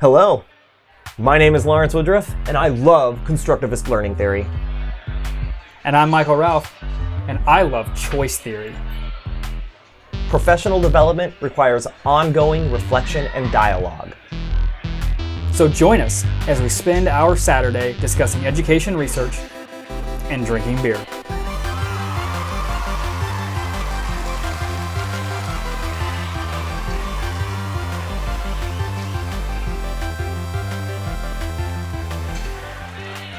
Hello, 0.00 0.44
my 1.18 1.38
name 1.38 1.56
is 1.56 1.66
Lawrence 1.66 1.92
Woodruff, 1.92 2.32
and 2.46 2.56
I 2.56 2.68
love 2.68 3.18
constructivist 3.24 3.88
learning 3.88 4.14
theory. 4.14 4.46
And 5.82 5.96
I'm 5.96 6.08
Michael 6.08 6.36
Ralph, 6.36 6.72
and 7.26 7.40
I 7.48 7.62
love 7.62 7.92
choice 7.98 8.38
theory. 8.38 8.72
Professional 10.28 10.80
development 10.80 11.34
requires 11.40 11.88
ongoing 12.06 12.70
reflection 12.70 13.26
and 13.34 13.50
dialogue. 13.50 14.12
So 15.50 15.66
join 15.66 16.00
us 16.00 16.24
as 16.46 16.62
we 16.62 16.68
spend 16.68 17.08
our 17.08 17.34
Saturday 17.34 17.98
discussing 18.00 18.46
education 18.46 18.96
research 18.96 19.36
and 20.30 20.46
drinking 20.46 20.80
beer. 20.80 21.04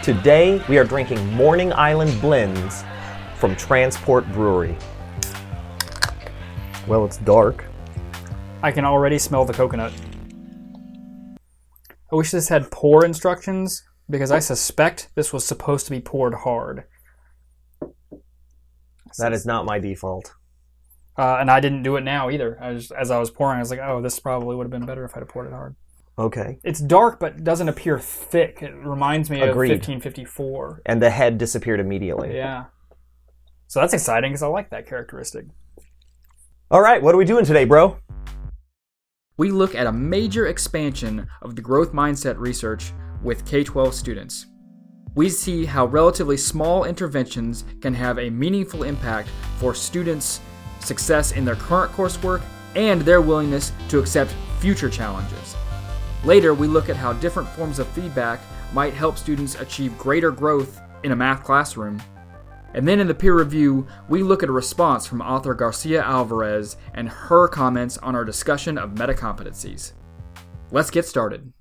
Today, 0.10 0.60
we 0.68 0.80
are 0.80 0.84
drinking 0.84 1.24
Morning 1.36 1.72
Island 1.72 2.20
Blends 2.20 2.84
from 3.36 3.56
Transport 3.56 4.28
Brewery. 4.32 4.76
Well, 6.88 7.06
it's 7.06 7.18
dark. 7.18 7.66
I 8.64 8.72
can 8.72 8.86
already 8.86 9.20
smell 9.20 9.46
the 9.46 9.54
coconut. 9.54 9.94
I 12.12 12.16
wish 12.16 12.32
this 12.32 12.50
had 12.50 12.72
pour 12.72 13.06
instructions 13.06 13.84
because 14.10 14.32
I 14.32 14.40
suspect 14.40 15.12
this 15.14 15.32
was 15.32 15.46
supposed 15.46 15.86
to 15.86 15.92
be 15.92 16.02
poured 16.02 16.34
hard. 16.34 16.86
That 19.20 19.32
is 19.32 19.46
not 19.46 19.66
my 19.66 19.78
default. 19.78 20.34
Uh, 21.20 21.38
and 21.40 21.52
I 21.52 21.60
didn't 21.60 21.84
do 21.84 21.98
it 21.98 22.02
now 22.02 22.32
either. 22.32 22.58
I 22.60 22.74
just, 22.74 22.92
as 22.94 23.12
I 23.12 23.20
was 23.20 23.30
pouring, 23.30 23.58
I 23.58 23.60
was 23.60 23.70
like, 23.70 23.80
oh, 23.80 24.02
this 24.02 24.20
probably 24.20 24.56
would 24.56 24.64
have 24.64 24.72
been 24.72 24.88
better 24.88 25.06
if 25.06 25.16
I'd 25.16 25.20
have 25.20 25.30
poured 25.30 25.46
it 25.46 25.54
hard. 25.54 25.76
Okay. 26.20 26.60
It's 26.64 26.80
dark, 26.80 27.20
but 27.20 27.44
doesn't 27.44 27.70
appear 27.70 27.98
thick. 27.98 28.62
It 28.62 28.76
reminds 28.76 29.30
me 29.30 29.38
Agreed. 29.42 29.72
of 29.72 29.78
1554. 29.78 30.82
And 30.86 31.02
the 31.02 31.10
head 31.10 31.38
disappeared 31.38 31.80
immediately. 31.80 32.36
Yeah. 32.36 32.66
So 33.68 33.80
that's 33.80 33.94
exciting 33.94 34.32
because 34.32 34.44
I 34.44 34.48
like 34.48 34.70
that 34.72 34.88
characteristic. 34.88 35.46
All 36.70 36.82
right, 36.82 37.02
what 37.02 37.16
are 37.16 37.18
we 37.18 37.26
doing 37.26 37.46
today, 37.46 37.66
bro? 37.66 37.98
we 39.40 39.52
look 39.52 39.74
at 39.74 39.88
a 39.88 39.92
major 39.92 40.48
expansion 40.48 41.26
of 41.42 41.56
the 41.56 41.62
growth 41.62 41.94
mindset 41.94 42.38
research 42.38 42.92
with 43.24 43.46
K 43.46 43.64
12 43.64 43.94
students. 43.94 44.48
We 45.16 45.30
see 45.30 45.64
how 45.64 45.86
relatively 45.86 46.36
small 46.36 46.84
interventions 46.84 47.64
can 47.80 47.94
have 47.94 48.20
a 48.20 48.30
meaningful 48.30 48.84
impact 48.84 49.30
for 49.58 49.74
students' 49.74 50.42
success 50.82 51.32
in 51.32 51.46
their 51.46 51.56
current 51.56 51.94
coursework 51.94 52.42
and 52.76 53.02
their 53.02 53.22
willingness 53.22 53.72
to 53.88 54.00
accept 54.00 54.36
future 54.60 54.90
challenges. 54.90 55.56
Later, 56.26 56.54
we 56.54 56.68
look 56.68 56.90
at 56.90 56.98
how 56.98 57.14
different 57.14 57.48
forms 57.50 57.80
of 57.80 57.88
feedback 57.90 58.42
might 58.74 58.94
help 58.94 59.18
students 59.18 59.56
achieve 59.56 59.98
greater 59.98 60.32
growth 60.32 60.82
in 61.04 61.12
a 61.12 61.16
math 61.16 61.44
classroom. 61.44 62.02
And 62.74 62.88
then 62.88 63.00
in 63.00 63.08
the 63.08 63.16
peer 63.16 63.36
review, 63.36 63.88
we 64.10 64.22
look 64.22 64.44
at 64.44 64.50
a 64.50 64.54
response 64.54 65.08
from 65.08 65.22
author 65.22 65.54
Garcia 65.54 66.04
Alvarez 66.04 66.78
and 66.94 67.10
her 67.10 67.48
comments 67.48 67.98
on 68.00 68.16
our 68.16 68.26
discussion 68.26 68.78
of 68.78 68.92
metacompetencies. 68.92 69.94
Let's 70.72 70.92
get 70.92 71.06
started. 71.06 71.52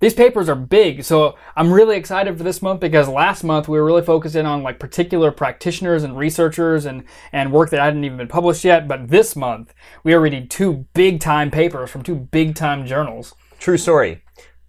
These 0.00 0.14
papers 0.14 0.48
are 0.48 0.54
big, 0.54 1.02
so 1.02 1.34
I'm 1.56 1.72
really 1.72 1.96
excited 1.96 2.38
for 2.38 2.44
this 2.44 2.62
month 2.62 2.78
because 2.78 3.08
last 3.08 3.42
month 3.42 3.66
we 3.66 3.78
were 3.78 3.84
really 3.84 4.02
focusing 4.02 4.46
on 4.46 4.62
like 4.62 4.78
particular 4.78 5.32
practitioners 5.32 6.04
and 6.04 6.16
researchers 6.16 6.84
and, 6.84 7.02
and 7.32 7.52
work 7.52 7.70
that 7.70 7.80
hadn't 7.80 8.04
even 8.04 8.16
been 8.16 8.28
published 8.28 8.64
yet. 8.64 8.86
But 8.86 9.08
this 9.08 9.34
month 9.34 9.74
we 10.04 10.14
are 10.14 10.20
reading 10.20 10.46
two 10.46 10.86
big 10.94 11.18
time 11.18 11.50
papers 11.50 11.90
from 11.90 12.04
two 12.04 12.14
big 12.14 12.54
time 12.54 12.86
journals. 12.86 13.34
True 13.58 13.76
story. 13.76 14.22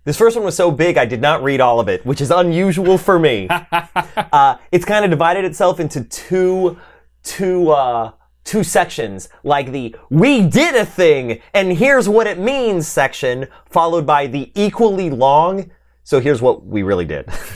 This 0.03 0.17
first 0.17 0.35
one 0.35 0.45
was 0.45 0.55
so 0.55 0.71
big 0.71 0.97
I 0.97 1.05
did 1.05 1.21
not 1.21 1.43
read 1.43 1.61
all 1.61 1.79
of 1.79 1.87
it, 1.87 2.03
which 2.07 2.21
is 2.21 2.31
unusual 2.31 2.97
for 2.97 3.19
me. 3.19 3.47
uh, 4.31 4.57
it's 4.71 4.85
kind 4.85 5.05
of 5.05 5.11
divided 5.11 5.45
itself 5.45 5.79
into 5.79 6.05
two, 6.05 6.79
two, 7.21 7.69
uh, 7.69 8.13
two 8.43 8.63
sections, 8.63 9.29
like 9.43 9.71
the 9.71 9.95
"We 10.09 10.41
did 10.41 10.75
a 10.75 10.85
thing 10.85 11.41
and 11.53 11.73
here's 11.73 12.07
what 12.09 12.27
it 12.27 12.39
means" 12.39 12.87
section, 12.87 13.47
followed 13.65 14.05
by 14.05 14.27
the 14.27 14.51
equally 14.55 15.09
long. 15.09 15.71
So 16.03 16.19
here's 16.19 16.41
what 16.41 16.65
we 16.65 16.81
really 16.81 17.05
did, 17.05 17.29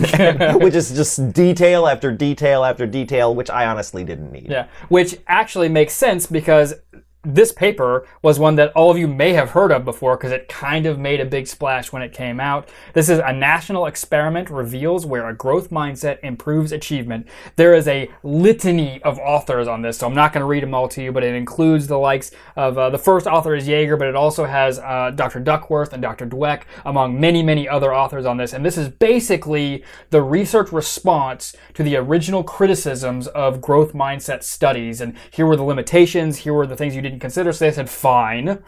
which 0.62 0.76
is 0.76 0.92
just 0.92 1.34
detail 1.34 1.88
after 1.88 2.12
detail 2.12 2.64
after 2.64 2.86
detail, 2.86 3.34
which 3.34 3.50
I 3.50 3.66
honestly 3.66 4.04
didn't 4.04 4.32
need. 4.32 4.48
Yeah, 4.50 4.68
which 4.90 5.18
actually 5.28 5.70
makes 5.70 5.94
sense 5.94 6.28
because 6.28 6.76
this 7.24 7.54
paper 7.54 8.06
was 8.22 8.38
one 8.38 8.56
that 8.56 8.74
all 8.74 8.92
of 8.92 8.98
you 8.98 9.08
may 9.08 9.32
have 9.32 9.52
heard 9.52 9.72
of 9.72 9.86
before 9.86 10.18
because 10.18 10.34
it 10.34 10.50
kind 10.50 10.86
of 10.86 11.00
made 11.00 11.22
a 11.22 11.26
big 11.26 11.48
splash 11.48 11.94
when 11.94 12.02
it 12.02 12.12
came 12.12 12.38
out. 12.38 12.68
This 12.94 13.08
is 13.08 13.20
a 13.20 13.32
national 13.32 13.86
experiment 13.86 14.50
reveals 14.50 15.06
where 15.06 15.30
a 15.30 15.34
growth 15.34 15.70
mindset 15.70 16.20
improves 16.22 16.74
achievement. 16.74 17.26
There 17.56 17.74
is 17.76 17.88
a 17.88 18.10
litany 18.24 19.02
of 19.04 19.20
authors 19.20 19.70
on 19.70 19.82
this, 19.82 19.98
so 19.98 20.08
I'm 20.08 20.14
not 20.14 20.34
going 20.34 20.42
to 20.42 20.46
read 20.46 20.64
them 20.64 20.74
all 20.74 20.90
to 20.90 21.02
you, 21.02 21.14
but 21.14 21.24
it 21.24 21.34
includes 21.34 21.88
the 21.88 21.98
likes 21.98 22.32
of 22.58 22.78
uh, 22.78 22.90
the 22.90 22.98
first 22.98 23.26
author 23.26 23.56
is 23.56 23.70
Yeager, 23.70 23.98
but 23.98 24.10
it 24.10 24.16
also 24.16 24.44
has 24.44 24.80
uh, 24.80 25.12
Dr. 25.16 25.40
Duckworth 25.40 25.94
and 25.94 26.02
Dr. 26.02 26.28
Dweck, 26.28 26.64
among 26.84 27.18
many, 27.22 27.42
many 27.42 27.70
other 27.70 27.96
authors 27.96 28.26
on 28.26 28.36
this. 28.36 28.52
And 28.52 28.66
this 28.66 28.78
is 28.78 28.90
basically 28.90 29.86
the 30.10 30.22
research 30.22 30.74
response 30.74 31.56
to 31.74 31.84
the 31.84 31.96
original 31.96 32.44
criticisms 32.44 33.28
of 33.28 33.62
growth 33.62 33.94
mindset 33.94 34.44
studies. 34.44 35.00
And 35.00 35.16
here 35.32 35.46
were 35.46 35.56
the 35.56 35.64
limitations, 35.64 36.40
here 36.40 36.54
were 36.54 36.68
the 36.68 36.76
things 36.76 36.96
you 36.96 37.13
didn't 37.14 37.22
consider. 37.22 37.54
So 37.54 37.66
they 37.66 37.72
said, 37.72 37.90
fine. 37.90 38.64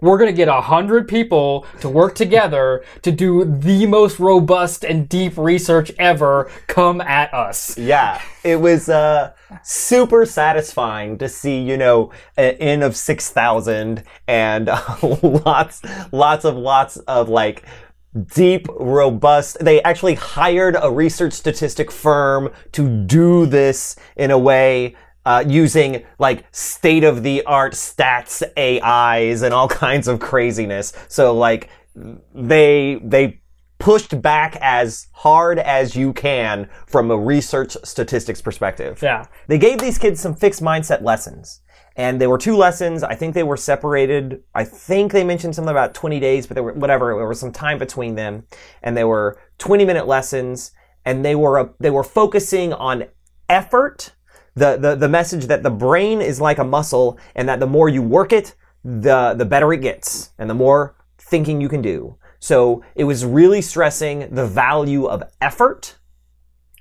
We're 0.00 0.16
going 0.16 0.30
to 0.30 0.36
get 0.36 0.48
a 0.48 0.62
hundred 0.62 1.08
people 1.08 1.66
to 1.80 1.88
work 1.90 2.14
together 2.14 2.82
to 3.02 3.12
do 3.12 3.44
the 3.44 3.84
most 3.84 4.18
robust 4.18 4.82
and 4.82 5.06
deep 5.06 5.36
research 5.36 5.92
ever. 5.98 6.50
Come 6.68 7.02
at 7.02 7.34
us. 7.34 7.76
Yeah, 7.76 8.22
it 8.42 8.56
was 8.56 8.88
uh, 8.88 9.34
super 9.62 10.24
satisfying 10.24 11.18
to 11.18 11.28
see, 11.28 11.60
you 11.60 11.76
know, 11.76 12.12
an 12.38 12.54
N 12.54 12.82
of 12.82 12.96
6,000 12.96 14.02
and 14.26 14.68
uh, 14.70 14.80
lots, 15.22 15.82
lots 16.12 16.46
of, 16.46 16.56
lots 16.56 16.96
of 16.96 17.28
like, 17.28 17.64
deep, 18.34 18.66
robust. 18.70 19.58
They 19.60 19.82
actually 19.82 20.14
hired 20.14 20.76
a 20.80 20.90
research 20.90 21.34
statistic 21.34 21.90
firm 21.90 22.52
to 22.72 22.88
do 23.04 23.44
this 23.44 23.96
in 24.16 24.30
a 24.30 24.38
way 24.38 24.96
uh, 25.24 25.44
using 25.46 26.04
like 26.18 26.44
state 26.52 27.04
of 27.04 27.22
the 27.22 27.42
art 27.44 27.74
stats 27.74 28.42
AIs 28.56 29.42
and 29.42 29.52
all 29.52 29.68
kinds 29.86 30.08
of 30.08 30.20
craziness. 30.20 30.92
So 31.08 31.34
like 31.34 31.70
they 32.34 33.00
they 33.02 33.40
pushed 33.78 34.20
back 34.20 34.56
as 34.60 35.08
hard 35.12 35.58
as 35.58 35.96
you 35.96 36.12
can 36.12 36.68
from 36.86 37.10
a 37.10 37.16
research 37.16 37.76
statistics 37.82 38.40
perspective. 38.40 39.00
Yeah. 39.02 39.24
They 39.48 39.58
gave 39.58 39.78
these 39.78 39.98
kids 39.98 40.20
some 40.20 40.34
fixed 40.34 40.62
mindset 40.62 41.02
lessons. 41.02 41.62
And 41.96 42.20
there 42.20 42.30
were 42.30 42.38
two 42.38 42.56
lessons. 42.56 43.02
I 43.02 43.14
think 43.14 43.34
they 43.34 43.42
were 43.42 43.56
separated. 43.56 44.42
I 44.54 44.64
think 44.64 45.12
they 45.12 45.24
mentioned 45.24 45.54
something 45.54 45.70
about 45.70 45.92
20 45.92 46.20
days, 46.20 46.46
but 46.46 46.54
there 46.54 46.62
were 46.62 46.72
whatever. 46.74 47.14
There 47.16 47.26
was 47.26 47.40
some 47.40 47.52
time 47.52 47.78
between 47.78 48.14
them, 48.14 48.44
and 48.82 48.96
they 48.96 49.04
were 49.04 49.40
20 49.58 49.84
minute 49.84 50.06
lessons, 50.06 50.70
and 51.04 51.24
they 51.24 51.34
were 51.34 51.58
uh, 51.58 51.68
they 51.80 51.90
were 51.90 52.04
focusing 52.04 52.72
on 52.72 53.04
effort. 53.48 54.14
The, 54.60 54.76
the 54.76 54.94
the 54.94 55.08
message 55.08 55.46
that 55.46 55.62
the 55.62 55.70
brain 55.70 56.20
is 56.20 56.38
like 56.38 56.58
a 56.58 56.64
muscle, 56.64 57.18
and 57.34 57.48
that 57.48 57.60
the 57.60 57.66
more 57.66 57.88
you 57.88 58.02
work 58.02 58.30
it, 58.32 58.54
the 58.84 59.34
the 59.34 59.46
better 59.46 59.72
it 59.72 59.80
gets, 59.80 60.32
and 60.38 60.50
the 60.50 60.54
more 60.54 60.96
thinking 61.18 61.62
you 61.62 61.68
can 61.68 61.80
do. 61.80 62.16
So 62.40 62.84
it 62.94 63.04
was 63.04 63.24
really 63.24 63.62
stressing 63.62 64.34
the 64.34 64.46
value 64.46 65.06
of 65.06 65.22
effort, 65.40 65.96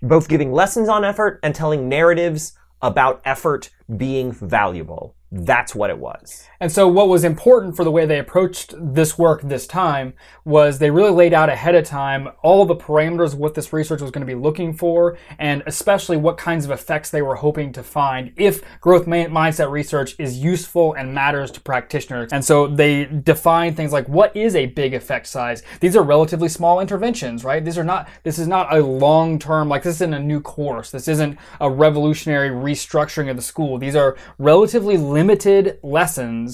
both 0.01 0.28
giving 0.28 0.51
lessons 0.51 0.90
on 0.90 1.06
effort 1.06 1.40
and 1.41 1.56
telling 1.56 1.88
narratives 1.88 2.53
about 2.81 3.22
effort 3.23 3.69
being 3.96 4.34
valuable. 4.34 5.16
That's 5.31 5.75
what 5.75 5.91
it 5.91 6.00
was. 6.00 6.47
And 6.59 6.72
so 6.72 6.88
what 6.88 7.07
was 7.07 7.23
important 7.23 7.75
for 7.75 7.84
the 7.84 7.91
way 7.91 8.06
they 8.07 8.17
approached 8.17 8.73
this 8.78 9.17
work 9.17 9.41
this 9.44 9.67
time 9.67 10.14
was 10.43 10.79
they 10.79 10.90
really 10.90 11.11
laid 11.11 11.34
out 11.34 11.49
ahead 11.49 11.76
of 11.76 11.85
time 11.85 12.29
all 12.41 12.66
the 12.66 12.76
parameters 12.76 13.34
of 13.34 13.40
what 13.40 13.53
this 13.53 13.72
research 13.72 14.02
was 14.02 14.09
going 14.09 14.26
to 14.26 14.34
be 14.34 14.40
looking 14.40 14.73
for 14.73 15.17
and 15.37 15.61
especially 15.67 16.17
what 16.17 16.37
kinds 16.37 16.66
of 16.66 16.72
effects 16.72 17.11
they 17.11 17.22
were 17.22 17.35
hoping 17.35 17.72
to 17.72 17.84
find 17.84 18.34
if 18.37 18.64
growth 18.81 19.05
mindset 19.05 19.70
research 19.70 20.16
is 20.17 20.40
useful 20.40 20.93
and 20.93 21.14
matters 21.14 21.52
to 21.52 21.61
practitioners. 21.61 22.34
And 22.34 22.43
so 22.43 22.67
they 22.67 23.05
define 23.05 23.76
things 23.76 23.93
like 23.93 24.09
what 24.09 24.35
is 24.35 24.55
a 24.55 24.66
big 24.66 24.96
effect 24.96 25.28
size? 25.28 25.61
These 25.79 25.96
are 25.96 26.03
relatively 26.03 26.49
small 26.49 26.79
interventions, 26.79 27.43
right? 27.43 27.64
These 27.64 27.78
are 27.78 27.84
not, 27.84 28.09
this 28.23 28.40
is 28.40 28.47
not 28.47 28.76
a 28.76 28.81
long 28.81 29.37
term, 29.37 29.70
like 29.70 29.84
this 29.84 29.96
isn't 29.97 30.14
a 30.14 30.20
new 30.20 30.41
course. 30.41 30.90
This 30.90 31.08
isn't 31.08 31.37
a 31.61 31.70
revolutionary 31.70 32.49
restructuring 32.49 33.29
of 33.29 33.35
the 33.35 33.43
school. 33.43 33.78
These 33.78 33.96
are 33.96 34.17
relatively 34.40 34.97
limited 35.19 35.63
lessons 35.97 36.49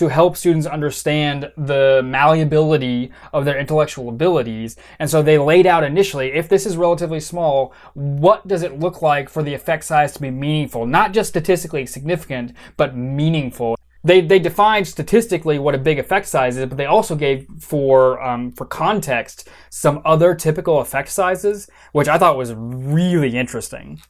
to 0.00 0.04
help 0.08 0.32
students 0.36 0.66
understand 0.78 1.38
the 1.70 2.02
malleability 2.16 2.98
of 3.36 3.44
their 3.44 3.58
intellectual 3.64 4.06
abilities. 4.16 4.70
And 5.00 5.08
so 5.12 5.22
they 5.22 5.38
laid 5.52 5.66
out 5.72 5.84
initially, 5.92 6.28
if 6.40 6.46
this 6.48 6.64
is 6.66 6.76
relatively 6.86 7.20
small, 7.32 7.56
what 7.94 8.40
does 8.52 8.62
it 8.62 8.80
look 8.84 8.96
like 9.10 9.26
for 9.30 9.42
the 9.42 9.54
effect 9.60 9.84
size 9.84 10.12
to 10.14 10.20
be 10.26 10.30
meaningful? 10.30 10.82
Not 10.98 11.14
just 11.16 11.30
statistically 11.34 11.86
significant, 11.86 12.48
but 12.76 12.96
meaningful. 12.96 13.72
they 14.02 14.20
they 14.20 14.38
defined 14.38 14.86
statistically 14.88 15.58
what 15.58 15.74
a 15.74 15.78
big 15.78 15.98
effect 15.98 16.26
size 16.26 16.56
is, 16.56 16.66
but 16.66 16.78
they 16.78 16.86
also 16.86 17.14
gave 17.14 17.46
for 17.58 18.20
um, 18.22 18.52
for 18.52 18.64
context 18.64 19.48
some 19.68 20.00
other 20.04 20.34
typical 20.34 20.80
effect 20.80 21.08
sizes, 21.08 21.68
which 21.92 22.08
I 22.08 22.18
thought 22.18 22.36
was 22.36 22.54
really 22.54 23.36
interesting. 23.36 24.00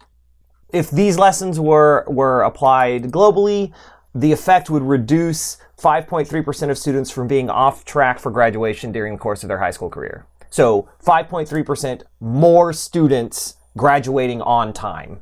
If 0.72 0.90
these 0.90 1.18
lessons 1.18 1.58
were 1.58 2.04
were 2.06 2.42
applied 2.42 3.04
globally, 3.04 3.72
the 4.14 4.32
effect 4.32 4.70
would 4.70 4.82
reduce 4.82 5.56
5.3% 5.78 6.70
of 6.70 6.78
students 6.78 7.10
from 7.10 7.28
being 7.28 7.48
off 7.48 7.84
track 7.84 8.18
for 8.18 8.30
graduation 8.30 8.92
during 8.92 9.14
the 9.14 9.18
course 9.18 9.42
of 9.42 9.48
their 9.48 9.58
high 9.58 9.70
school 9.70 9.88
career. 9.88 10.26
So 10.50 10.88
5.3% 11.04 12.02
more 12.20 12.72
students 12.72 13.56
graduating 13.76 14.42
on 14.42 14.72
time 14.72 15.20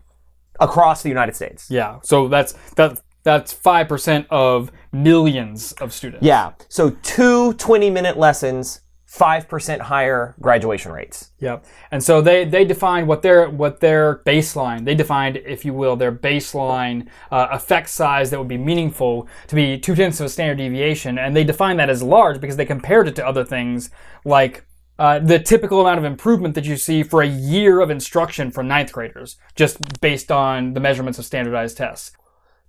across 0.58 1.02
the 1.02 1.08
United 1.08 1.36
States. 1.36 1.70
Yeah, 1.70 1.98
so 2.02 2.28
that's 2.28 2.54
that 2.76 3.00
that's 3.22 3.52
five 3.52 3.88
percent 3.88 4.26
of 4.30 4.72
millions 4.92 5.72
of 5.72 5.92
students. 5.92 6.24
Yeah. 6.24 6.52
So 6.68 6.90
two 7.02 7.54
20 7.54 7.90
minute 7.90 8.16
lessons, 8.16 8.80
5% 9.10 9.80
higher 9.80 10.34
graduation 10.40 10.92
rates. 10.92 11.30
Yep. 11.40 11.64
And 11.90 12.02
so 12.02 12.20
they, 12.20 12.44
they 12.44 12.64
defined 12.66 13.08
what 13.08 13.22
their 13.22 13.48
what 13.48 13.80
their 13.80 14.18
baseline. 14.26 14.84
They 14.84 14.94
defined, 14.94 15.38
if 15.38 15.64
you 15.64 15.72
will, 15.72 15.96
their 15.96 16.12
baseline 16.12 17.08
uh, 17.30 17.48
effect 17.50 17.88
size 17.88 18.30
that 18.30 18.38
would 18.38 18.48
be 18.48 18.58
meaningful 18.58 19.26
to 19.46 19.54
be 19.54 19.78
two 19.78 19.94
tenths 19.94 20.20
of 20.20 20.26
a 20.26 20.28
standard 20.28 20.58
deviation, 20.58 21.18
and 21.18 21.34
they 21.34 21.44
defined 21.44 21.80
that 21.80 21.88
as 21.88 22.02
large 22.02 22.38
because 22.40 22.56
they 22.56 22.66
compared 22.66 23.08
it 23.08 23.16
to 23.16 23.26
other 23.26 23.44
things 23.44 23.90
like. 24.24 24.64
Uh, 25.00 25.20
the 25.20 25.38
typical 25.38 25.80
amount 25.80 25.96
of 25.96 26.04
improvement 26.04 26.56
that 26.56 26.64
you 26.64 26.76
see 26.76 27.04
for 27.04 27.22
a 27.22 27.28
year 27.28 27.78
of 27.78 27.88
instruction 27.88 28.50
for 28.50 28.64
ninth 28.64 28.90
graders, 28.90 29.36
just 29.54 30.00
based 30.00 30.32
on 30.32 30.74
the 30.74 30.80
measurements 30.80 31.20
of 31.20 31.24
standardized 31.24 31.76
tests. 31.76 32.10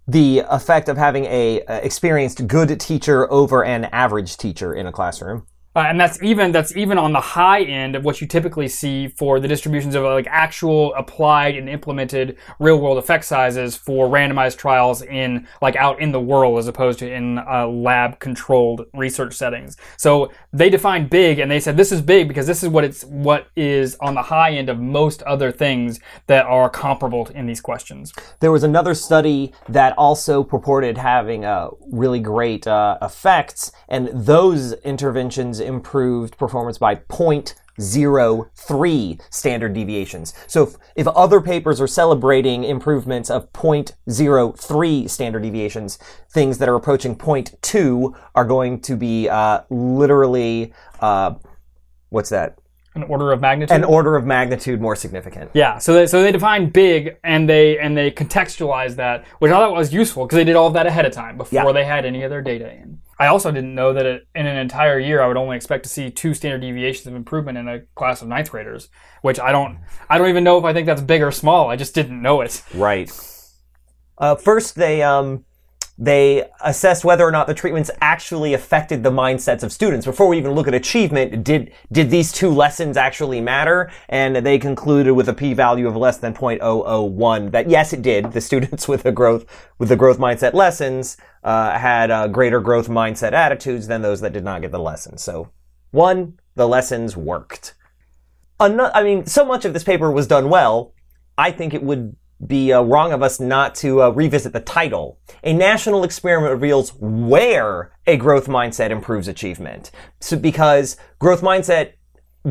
The 0.08 0.44
effect 0.48 0.90
of 0.90 0.96
having 0.96 1.26
a 1.26 1.64
uh, 1.64 1.74
experienced 1.78 2.46
good 2.46 2.80
teacher 2.80 3.32
over 3.32 3.64
an 3.64 3.86
average 3.86 4.38
teacher 4.38 4.76
in 4.76 4.86
a 4.86 4.92
classroom. 4.92 5.48
Uh, 5.80 5.84
and 5.84 5.98
that's 5.98 6.22
even 6.22 6.52
that's 6.52 6.76
even 6.76 6.98
on 6.98 7.14
the 7.14 7.22
high 7.22 7.62
end 7.62 7.96
of 7.96 8.04
what 8.04 8.20
you 8.20 8.28
typically 8.28 8.68
see 8.68 9.08
for 9.08 9.40
the 9.40 9.48
distributions 9.48 9.96
of 9.96 10.04
like 10.04 10.28
actual 10.30 10.94
applied 10.96 11.56
and 11.56 11.70
implemented 11.70 12.38
real 12.60 12.82
world 12.82 12.98
effect 12.98 13.24
sizes 13.24 13.78
for 13.78 14.10
randomized 14.10 14.58
trials 14.58 15.02
in 15.04 15.48
like 15.62 15.78
out 15.78 16.02
in 16.02 16.12
the 16.12 16.20
world 16.20 16.60
as 16.60 16.68
opposed 16.68 17.00
to 17.00 17.10
in 17.10 17.38
uh, 17.38 17.66
lab 17.66 18.20
controlled 18.20 18.88
research 18.94 19.34
settings. 19.34 19.78
So 19.96 20.34
they 20.52 20.70
defined 20.70 21.10
big 21.10 21.40
and 21.40 21.50
they 21.50 21.62
said 21.62 21.78
this 21.78 21.94
is 21.94 22.02
big 22.02 22.28
because 22.28 22.46
this 22.46 22.62
is 22.62 22.68
what 22.68 22.84
it's 22.84 23.06
what 23.06 23.48
is 23.56 23.96
on 24.02 24.16
the 24.16 24.24
high 24.24 24.52
end 24.52 24.68
of 24.68 24.82
most 24.82 25.24
other 25.24 25.50
things 25.50 26.02
that 26.28 26.46
are 26.46 26.70
comparable 26.70 27.26
in 27.34 27.46
these 27.46 27.62
questions. 27.62 28.12
There 28.42 28.52
was 28.52 28.64
another 28.64 28.94
study 28.94 29.54
that 29.70 29.98
also 29.98 30.44
purported 30.44 30.98
having 30.98 31.46
uh, 31.46 31.70
really 31.90 32.20
great 32.20 32.68
uh, 32.68 32.98
effects, 33.02 33.72
and 33.88 34.10
those 34.14 34.74
interventions 34.84 35.62
improved 35.70 36.38
performance 36.38 36.78
by 36.78 36.96
0.03 36.96 39.22
standard 39.30 39.74
deviations. 39.74 40.34
So 40.48 40.64
if, 40.64 40.76
if 40.96 41.08
other 41.08 41.40
papers 41.40 41.80
are 41.80 41.88
celebrating 41.88 42.66
improvements 42.66 43.30
of 43.30 43.54
0.03 43.54 45.10
standard 45.10 45.44
deviations, 45.44 45.98
things 46.30 46.58
that 46.58 46.68
are 46.68 46.76
approaching 46.76 47.16
0.2 47.16 48.14
are 48.36 48.46
going 48.46 48.82
to 48.82 48.98
be 48.98 49.30
uh, 49.30 49.62
literally, 49.70 50.74
uh, 51.00 51.36
what's 52.10 52.30
that? 52.30 52.60
An 53.04 53.10
order 53.10 53.32
of 53.32 53.42
magnitude. 53.42 53.76
An 53.76 53.84
order 53.84 54.16
of 54.16 54.26
magnitude 54.26 54.82
more 54.82 54.96
significant. 54.96 55.52
Yeah, 55.54 55.78
so 55.78 55.94
they, 55.94 56.08
so 56.08 56.22
they 56.22 56.32
define 56.32 56.70
big 56.70 57.18
and 57.24 57.50
they 57.50 57.78
and 57.80 57.96
they 57.98 58.12
contextualize 58.12 58.96
that, 58.96 59.26
which 59.40 59.52
I 59.52 59.56
thought 59.56 59.74
was 59.74 59.94
useful 59.94 60.26
because 60.26 60.38
they 60.38 60.44
did 60.44 60.56
all 60.56 60.68
of 60.68 60.74
that 60.74 60.86
ahead 60.88 61.06
of 61.06 61.12
time 61.12 61.38
before 61.38 61.64
Yeah. 61.64 61.72
they 61.72 61.86
had 61.86 62.06
any 62.06 62.24
of 62.24 62.30
their 62.30 62.42
data 62.42 62.72
in. 62.72 63.00
I 63.22 63.28
also 63.28 63.52
didn't 63.52 63.76
know 63.76 63.92
that 63.94 64.06
it, 64.06 64.28
in 64.34 64.48
an 64.48 64.56
entire 64.58 64.98
year 64.98 65.22
I 65.22 65.28
would 65.28 65.36
only 65.38 65.56
expect 65.58 65.84
to 65.84 65.90
see 65.90 66.10
two 66.10 66.34
standard 66.34 66.62
deviations 66.62 67.06
of 67.08 67.16
improvement 67.16 67.58
in 67.58 67.68
a 67.68 67.82
class 67.96 68.22
of 68.22 68.28
ninth 68.30 68.50
graders, 68.52 68.90
which 69.22 69.40
I 69.40 69.52
don't 69.52 69.80
I 70.10 70.18
don't 70.18 70.30
even 70.30 70.44
know 70.44 70.58
if 70.58 70.64
I 70.64 70.74
think 70.74 70.86
that's 70.86 71.02
big 71.02 71.22
or 71.22 71.32
small. 71.32 71.70
I 71.70 71.76
just 71.76 71.94
didn't 71.96 72.22
know 72.22 72.42
it. 72.42 72.64
Right. 72.74 73.12
Uh, 74.18 74.36
first, 74.36 74.76
they 74.76 75.02
um, 75.02 75.46
they 76.02 76.50
assessed 76.62 77.04
whether 77.04 77.28
or 77.28 77.32
not 77.32 77.46
the 77.46 77.54
treatments 77.54 77.92
actually 78.00 78.54
affected 78.54 79.04
the 79.04 79.12
mindsets 79.12 79.64
of 79.64 79.72
students. 79.74 80.06
Before 80.06 80.30
we 80.30 80.38
even 80.38 80.54
look 80.54 80.66
at 80.66 80.74
achievement, 80.74 81.44
did 81.44 81.74
did 81.92 82.10
these 82.10 82.32
two 82.32 82.50
lessons 82.50 82.96
actually 82.96 83.42
matter? 83.42 83.92
And 84.08 84.38
they 84.38 84.58
concluded 84.58 85.12
with 85.12 85.28
a 85.28 85.34
p-value 85.34 85.90
of 85.90 85.98
less 85.98 86.18
than 86.18 86.34
0.001 86.34 87.52
that 87.52 87.70
yes, 87.70 87.92
it 87.92 88.02
did. 88.02 88.32
The 88.32 88.40
students 88.50 88.88
with 88.88 89.04
the 89.04 89.12
growth 89.12 89.46
with 89.78 89.90
the 89.90 89.98
growth 89.98 90.20
mindset 90.20 90.54
lessons 90.54 91.18
uh, 91.44 91.78
had 91.78 92.10
uh, 92.12 92.30
greater 92.30 92.62
growth 92.62 92.88
mindset 92.88 93.34
attitudes 93.34 93.88
than 93.88 94.02
those 94.02 94.22
that 94.22 94.32
did 94.32 94.46
not 94.46 94.62
get 94.62 94.72
the 94.72 94.80
lessons. 94.80 95.22
So, 95.22 95.52
one, 95.92 96.40
the 96.56 96.68
lessons 96.68 97.18
worked. 97.18 97.76
Ano- 98.62 98.92
I 98.94 99.04
mean, 99.04 99.26
so 99.26 99.44
much 99.44 99.66
of 99.66 99.74
this 99.74 99.84
paper 99.84 100.10
was 100.10 100.28
done 100.28 100.50
well. 100.50 100.94
I 101.38 101.52
think 101.52 101.74
it 101.74 101.84
would 101.84 102.16
be 102.46 102.72
uh, 102.72 102.82
wrong 102.82 103.12
of 103.12 103.22
us 103.22 103.40
not 103.40 103.76
to 103.76 104.02
uh, 104.02 104.10
revisit 104.10 104.54
the 104.54 104.60
title. 104.60 105.20
A 105.44 105.54
national 105.54 106.04
experiment 106.04 106.54
reveals 106.54 106.94
where 106.96 107.92
a 108.08 108.18
growth 108.18 108.48
mindset 108.48 108.92
improves 108.92 109.28
achievement. 109.28 109.92
So, 110.20 110.38
because 110.38 110.98
growth 111.20 111.42
mindset 111.42 111.94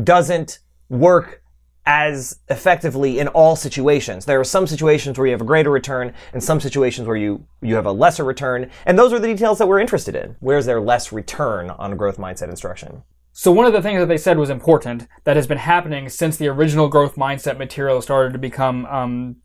doesn't 0.03 0.59
work 0.89 1.41
as 1.85 2.39
effectively 2.49 3.17
in 3.17 3.27
all 3.29 3.55
situations. 3.55 4.25
There 4.25 4.39
are 4.39 4.43
some 4.43 4.67
situations 4.67 5.17
where 5.17 5.25
you 5.25 5.31
have 5.31 5.41
a 5.41 5.45
greater 5.45 5.71
return 5.71 6.13
and 6.33 6.43
some 6.43 6.59
situations 6.59 7.07
where 7.07 7.17
you, 7.17 7.47
you 7.61 7.73
have 7.73 7.87
a 7.87 7.91
lesser 7.91 8.23
return. 8.23 8.69
And 8.85 8.97
those 8.97 9.11
are 9.11 9.17
the 9.17 9.27
details 9.27 9.57
that 9.57 9.67
we're 9.67 9.79
interested 9.79 10.15
in. 10.15 10.35
Where's 10.39 10.67
there 10.67 10.81
less 10.81 11.11
return 11.11 11.71
on 11.71 11.97
growth 11.97 12.17
mindset 12.17 12.49
instruction? 12.49 13.01
So 13.31 13.51
one 13.51 13.65
of 13.65 13.73
the 13.73 13.81
things 13.81 13.99
that 13.99 14.07
they 14.07 14.17
said 14.17 14.37
was 14.37 14.51
important 14.51 15.07
that 15.23 15.35
has 15.35 15.47
been 15.47 15.57
happening 15.57 16.09
since 16.09 16.37
the 16.37 16.47
original 16.47 16.89
growth 16.89 17.15
mindset 17.15 17.57
material 17.57 18.01
started 18.01 18.33
to 18.33 18.39
become 18.39 18.85
um, 18.85 19.37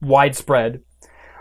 widespread 0.00 0.82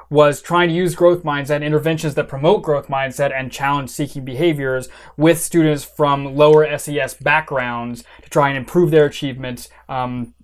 was 0.09 0.41
trying 0.41 0.69
to 0.69 0.75
use 0.75 0.93
growth 0.93 1.23
mindset 1.23 1.63
interventions 1.63 2.13
that 2.13 2.27
promote 2.27 2.61
growth 2.61 2.87
mindset 2.87 3.33
and 3.33 3.51
challenge 3.51 3.89
seeking 3.89 4.23
behaviors 4.23 4.87
with 5.17 5.39
students 5.39 5.83
from 5.83 6.35
lower 6.35 6.77
SES 6.77 7.15
backgrounds 7.15 8.03
to 8.21 8.29
try 8.29 8.49
and 8.49 8.57
improve 8.57 8.91
their 8.91 9.05
achievements. 9.05 9.69
Um, 9.89 10.35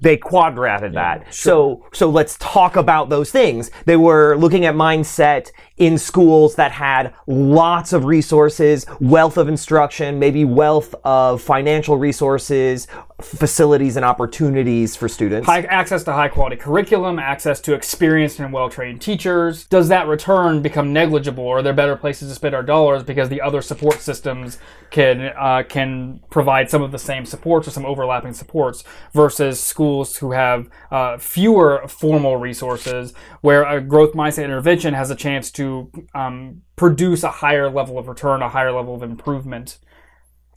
they 0.00 0.16
quadrated 0.16 0.94
that. 0.94 1.32
So, 1.32 1.86
so 1.92 2.10
let's 2.10 2.36
talk 2.38 2.74
about 2.74 3.08
those 3.08 3.30
things. 3.30 3.70
They 3.86 3.96
were 3.96 4.36
looking 4.36 4.64
at 4.64 4.74
mindset 4.74 5.50
in 5.82 5.98
schools 5.98 6.54
that 6.54 6.70
had 6.70 7.12
lots 7.26 7.92
of 7.92 8.04
resources, 8.04 8.86
wealth 9.00 9.36
of 9.36 9.48
instruction, 9.48 10.16
maybe 10.16 10.44
wealth 10.44 10.94
of 11.04 11.42
financial 11.42 11.96
resources, 11.96 12.86
facilities 13.20 13.96
and 13.96 14.04
opportunities 14.04 14.94
for 14.94 15.08
students. 15.08 15.46
high 15.46 15.62
access 15.62 16.04
to 16.04 16.12
high 16.12 16.28
quality 16.28 16.54
curriculum, 16.54 17.18
access 17.18 17.60
to 17.60 17.74
experienced 17.74 18.38
and 18.38 18.52
well 18.52 18.68
trained 18.68 19.00
teachers. 19.00 19.64
Does 19.64 19.88
that 19.88 20.06
return 20.06 20.62
become 20.62 20.92
negligible, 20.92 21.42
or 21.44 21.58
are 21.58 21.62
there 21.62 21.72
better 21.72 21.96
places 21.96 22.28
to 22.28 22.34
spend 22.36 22.54
our 22.54 22.62
dollars 22.62 23.02
because 23.02 23.28
the 23.28 23.40
other 23.40 23.60
support 23.60 24.00
systems 24.00 24.58
can 24.90 25.32
uh, 25.36 25.64
can 25.68 26.20
provide 26.30 26.70
some 26.70 26.82
of 26.82 26.92
the 26.92 26.98
same 26.98 27.24
supports 27.24 27.66
or 27.66 27.72
some 27.72 27.86
overlapping 27.86 28.34
supports 28.34 28.84
versus 29.12 29.58
schools 29.60 30.18
who 30.18 30.30
have 30.32 30.68
uh, 30.92 31.18
fewer 31.18 31.84
formal 31.88 32.36
resources, 32.36 33.14
where 33.40 33.64
a 33.64 33.80
growth 33.80 34.12
mindset 34.12 34.44
intervention 34.44 34.94
has 34.94 35.10
a 35.10 35.16
chance 35.16 35.50
to 35.50 35.71
um, 36.14 36.62
produce 36.76 37.22
a 37.22 37.30
higher 37.30 37.68
level 37.70 37.98
of 37.98 38.08
return, 38.08 38.42
a 38.42 38.48
higher 38.48 38.72
level 38.72 38.94
of 38.94 39.02
improvement 39.02 39.78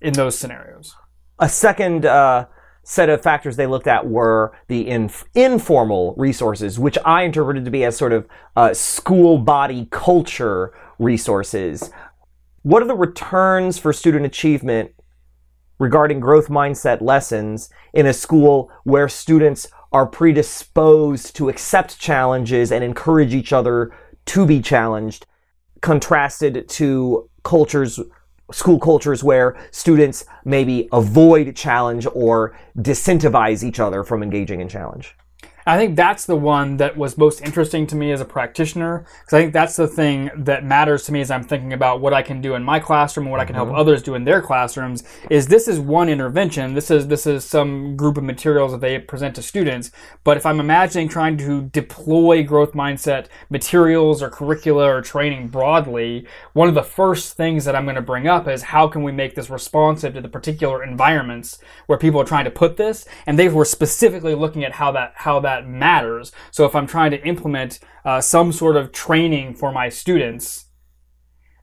in 0.02 0.14
those 0.14 0.38
scenarios. 0.38 0.96
A 1.40 1.50
second 1.50 2.06
uh, 2.06 2.46
set 2.84 3.10
of 3.10 3.22
factors 3.22 3.56
they 3.56 3.68
looked 3.68 3.88
at 3.88 4.08
were 4.08 4.56
the 4.68 4.88
inf- 4.88 5.26
informal 5.34 6.14
resources, 6.18 6.80
which 6.80 6.98
I 7.04 7.24
interpreted 7.24 7.66
to 7.66 7.72
be 7.72 7.84
as 7.84 7.98
sort 7.98 8.14
of 8.14 8.28
uh, 8.56 8.74
school 8.74 9.38
body 9.38 9.88
culture 9.92 10.74
resources. 11.00 11.92
What 12.62 12.82
are 12.82 12.88
the 12.88 12.96
returns 12.96 13.78
for 13.78 13.92
student 13.92 14.26
achievement 14.26 14.92
regarding 15.80 16.20
growth 16.20 16.48
mindset 16.48 17.02
lessons 17.02 17.70
in 17.94 18.06
a 18.06 18.14
school 18.14 18.72
where 18.84 19.10
students 19.10 19.68
are 19.92 20.06
predisposed 20.06 21.36
to 21.36 21.50
accept 21.50 22.00
challenges 22.00 22.72
and 22.72 22.84
encourage 22.84 23.34
each 23.34 23.54
other 23.54 23.92
to 24.26 24.46
be 24.46 24.62
challenged, 24.62 25.26
contrasted 25.82 26.68
to 26.70 27.30
cultures 27.44 28.00
school 28.52 28.80
cultures 28.80 29.24
where 29.24 29.58
students 29.72 30.26
maybe 30.44 30.88
avoid 30.92 31.56
challenge 31.56 32.06
or 32.14 32.56
disincentivize 32.78 33.64
each 33.64 33.80
other 33.80 34.04
from 34.04 34.22
engaging 34.22 34.62
in 34.62 34.70
challenge. 34.70 35.16
I 35.68 35.78
think 35.78 35.96
that's 35.96 36.26
the 36.26 36.36
one 36.36 36.78
that 36.78 36.96
was 36.96 37.18
most 37.18 37.42
interesting 37.42 37.88
to 37.88 37.96
me 37.96 38.12
as 38.12 38.22
a 38.22 38.26
practitioner 38.26 39.00
because 39.22 39.34
I 39.34 39.42
think 39.42 39.54
that's 39.54 39.76
the 39.76 39.88
thing 39.88 40.30
that 40.36 40.64
matters 40.64 41.06
to 41.06 41.12
me 41.12 41.22
as 41.22 41.32
I'm 41.32 41.44
thinking 41.44 41.74
about 41.74 42.02
what 42.02 42.14
I 42.14 42.22
can 42.22 42.40
do 42.40 42.54
in 42.54 42.64
my 42.64 42.80
classroom 42.80 43.26
and 43.26 43.32
what 43.32 43.40
I 43.40 43.46
can 43.46 43.56
help 43.56 43.70
mm-hmm. 43.70 43.78
others 43.78 44.04
do 44.04 44.14
in 44.14 44.26
their 44.26 44.42
classrooms. 44.42 45.04
Is 45.32 45.48
this 45.48 45.68
is 45.68 45.80
one 45.80 46.08
intervention. 46.08 46.76
This 46.76 46.92
is 46.92 47.08
this 47.08 47.26
is 47.26 47.44
some 47.44 47.96
group 47.96 48.18
of 48.18 48.24
materials 48.24 48.74
that 48.74 48.82
they 48.82 49.00
present 49.00 49.36
to 49.36 49.42
students. 49.42 49.90
But 50.24 50.38
if 50.38 50.46
I'm 50.46 50.60
imagining 50.60 51.10
trying 51.10 51.38
to 51.38 51.64
deploy 51.64 52.44
growth 52.44 52.74
mindset 52.74 53.26
materials 53.50 54.22
or 54.22 54.30
curricula 54.30 54.86
or 54.86 55.02
training 55.02 55.48
broadly, 55.48 56.28
one 56.54 56.70
of 56.70 56.76
the 56.76 56.84
first 56.84 57.36
things 57.38 57.66
that 57.66 57.76
I'm 57.76 57.86
going 57.86 57.96
to 57.96 58.02
bring 58.02 58.28
up 58.28 58.48
is 58.48 58.62
how 58.62 58.88
can 58.88 59.02
we 59.02 59.12
make 59.12 59.34
this 59.34 59.50
responsive 59.50 60.14
to 60.14 60.22
the 60.22 60.30
particular 60.30 60.84
environments 60.84 61.58
where 61.88 61.98
people 61.98 62.22
are 62.22 62.26
trying 62.26 62.46
to 62.46 62.52
put 62.52 62.78
this, 62.78 63.06
and 63.26 63.40
they 63.40 63.50
were 63.50 63.66
specifically 63.66 64.36
looking 64.36 64.64
at 64.64 64.74
how 64.74 64.92
that 64.92 65.14
how 65.16 65.40
that 65.40 65.55
matters. 65.62 66.32
So 66.52 66.66
if 66.66 66.76
I'm 66.76 66.88
trying 66.88 67.12
to 67.12 67.26
implement 67.26 67.80
uh, 68.04 68.22
some 68.22 68.52
sort 68.52 68.76
of 68.76 68.92
training 68.92 69.56
for 69.56 69.72
my 69.72 69.90
students 69.90 70.66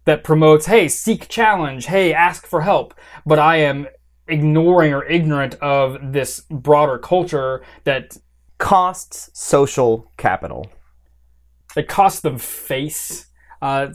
that 0.04 0.24
promotes, 0.24 0.66
hey, 0.66 0.88
seek 0.88 1.28
challenge, 1.28 1.86
hey, 1.86 2.14
ask 2.14 2.46
for 2.46 2.62
help, 2.62 2.94
but 3.26 3.38
I 3.38 3.56
am 3.56 3.86
ignoring 4.26 4.92
or 4.94 5.04
ignorant 5.04 5.54
of 5.56 6.12
this 6.12 6.40
broader 6.50 6.98
culture 6.98 7.62
that 7.84 8.16
Costs 8.62 9.28
social 9.34 10.08
capital. 10.18 10.70
It 11.76 11.88
costs 11.88 12.20
them 12.20 12.38
face. 12.38 13.26
Uh, 13.60 13.88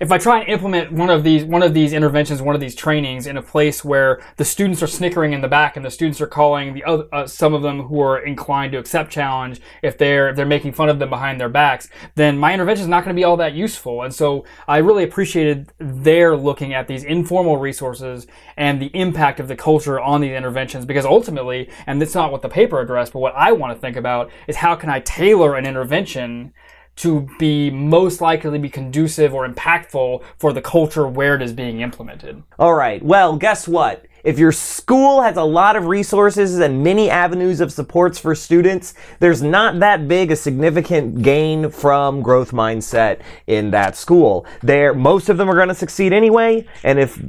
if 0.00 0.12
I 0.12 0.18
try 0.18 0.40
and 0.40 0.48
implement 0.48 0.92
one 0.92 1.10
of 1.10 1.24
these 1.24 1.44
one 1.44 1.62
of 1.62 1.74
these 1.74 1.92
interventions, 1.92 2.42
one 2.42 2.54
of 2.54 2.60
these 2.60 2.74
trainings 2.74 3.26
in 3.26 3.36
a 3.36 3.42
place 3.42 3.84
where 3.84 4.22
the 4.36 4.44
students 4.44 4.82
are 4.82 4.86
snickering 4.86 5.32
in 5.32 5.40
the 5.40 5.48
back 5.48 5.76
and 5.76 5.84
the 5.84 5.90
students 5.90 6.20
are 6.20 6.26
calling 6.26 6.74
the 6.74 6.84
other, 6.84 7.06
uh, 7.12 7.26
some 7.26 7.54
of 7.54 7.62
them 7.62 7.82
who 7.82 8.00
are 8.00 8.18
inclined 8.18 8.72
to 8.72 8.78
accept 8.78 9.10
challenge 9.10 9.60
if 9.82 9.98
they're 9.98 10.30
if 10.30 10.36
they're 10.36 10.46
making 10.46 10.72
fun 10.72 10.88
of 10.88 10.98
them 10.98 11.10
behind 11.10 11.40
their 11.40 11.48
backs, 11.48 11.88
then 12.14 12.38
my 12.38 12.52
intervention 12.52 12.82
is 12.82 12.88
not 12.88 13.04
going 13.04 13.14
to 13.14 13.18
be 13.18 13.24
all 13.24 13.36
that 13.36 13.54
useful. 13.54 14.02
And 14.02 14.14
so 14.14 14.44
I 14.68 14.78
really 14.78 15.04
appreciated 15.04 15.72
their 15.78 16.36
looking 16.36 16.74
at 16.74 16.88
these 16.88 17.04
informal 17.04 17.56
resources 17.56 18.26
and 18.56 18.80
the 18.80 18.90
impact 18.94 19.40
of 19.40 19.48
the 19.48 19.56
culture 19.56 20.00
on 20.00 20.20
these 20.20 20.32
interventions 20.32 20.84
because 20.84 21.04
ultimately, 21.04 21.70
and 21.86 22.02
it's 22.02 22.14
not 22.14 22.32
what 22.32 22.42
the 22.42 22.48
paper 22.48 22.80
addressed, 22.80 23.12
but 23.12 23.20
what 23.20 23.34
I 23.34 23.52
want 23.52 23.74
to 23.74 23.80
think 23.80 23.96
about 23.96 24.30
is 24.46 24.56
how 24.56 24.74
can 24.74 24.90
I 24.90 25.00
tailor 25.00 25.56
an 25.56 25.66
intervention 25.66 26.52
to 26.96 27.28
be 27.38 27.70
most 27.70 28.20
likely 28.20 28.50
to 28.50 28.58
be 28.58 28.70
conducive 28.70 29.34
or 29.34 29.46
impactful 29.46 30.22
for 30.38 30.52
the 30.52 30.62
culture 30.62 31.06
where 31.06 31.34
it 31.34 31.42
is 31.42 31.52
being 31.52 31.80
implemented. 31.80 32.42
All 32.58 32.74
right. 32.74 33.02
Well, 33.02 33.36
guess 33.36 33.68
what? 33.68 34.06
If 34.24 34.40
your 34.40 34.50
school 34.50 35.22
has 35.22 35.36
a 35.36 35.44
lot 35.44 35.76
of 35.76 35.86
resources 35.86 36.58
and 36.58 36.82
many 36.82 37.08
avenues 37.08 37.60
of 37.60 37.70
supports 37.70 38.18
for 38.18 38.34
students, 38.34 38.94
there's 39.20 39.40
not 39.40 39.78
that 39.78 40.08
big 40.08 40.32
a 40.32 40.36
significant 40.36 41.22
gain 41.22 41.70
from 41.70 42.22
growth 42.22 42.50
mindset 42.50 43.20
in 43.46 43.70
that 43.70 43.94
school. 43.94 44.44
There, 44.62 44.94
most 44.94 45.28
of 45.28 45.36
them 45.36 45.48
are 45.48 45.54
going 45.54 45.68
to 45.68 45.76
succeed 45.76 46.12
anyway, 46.12 46.66
and 46.82 46.98
if 46.98 47.22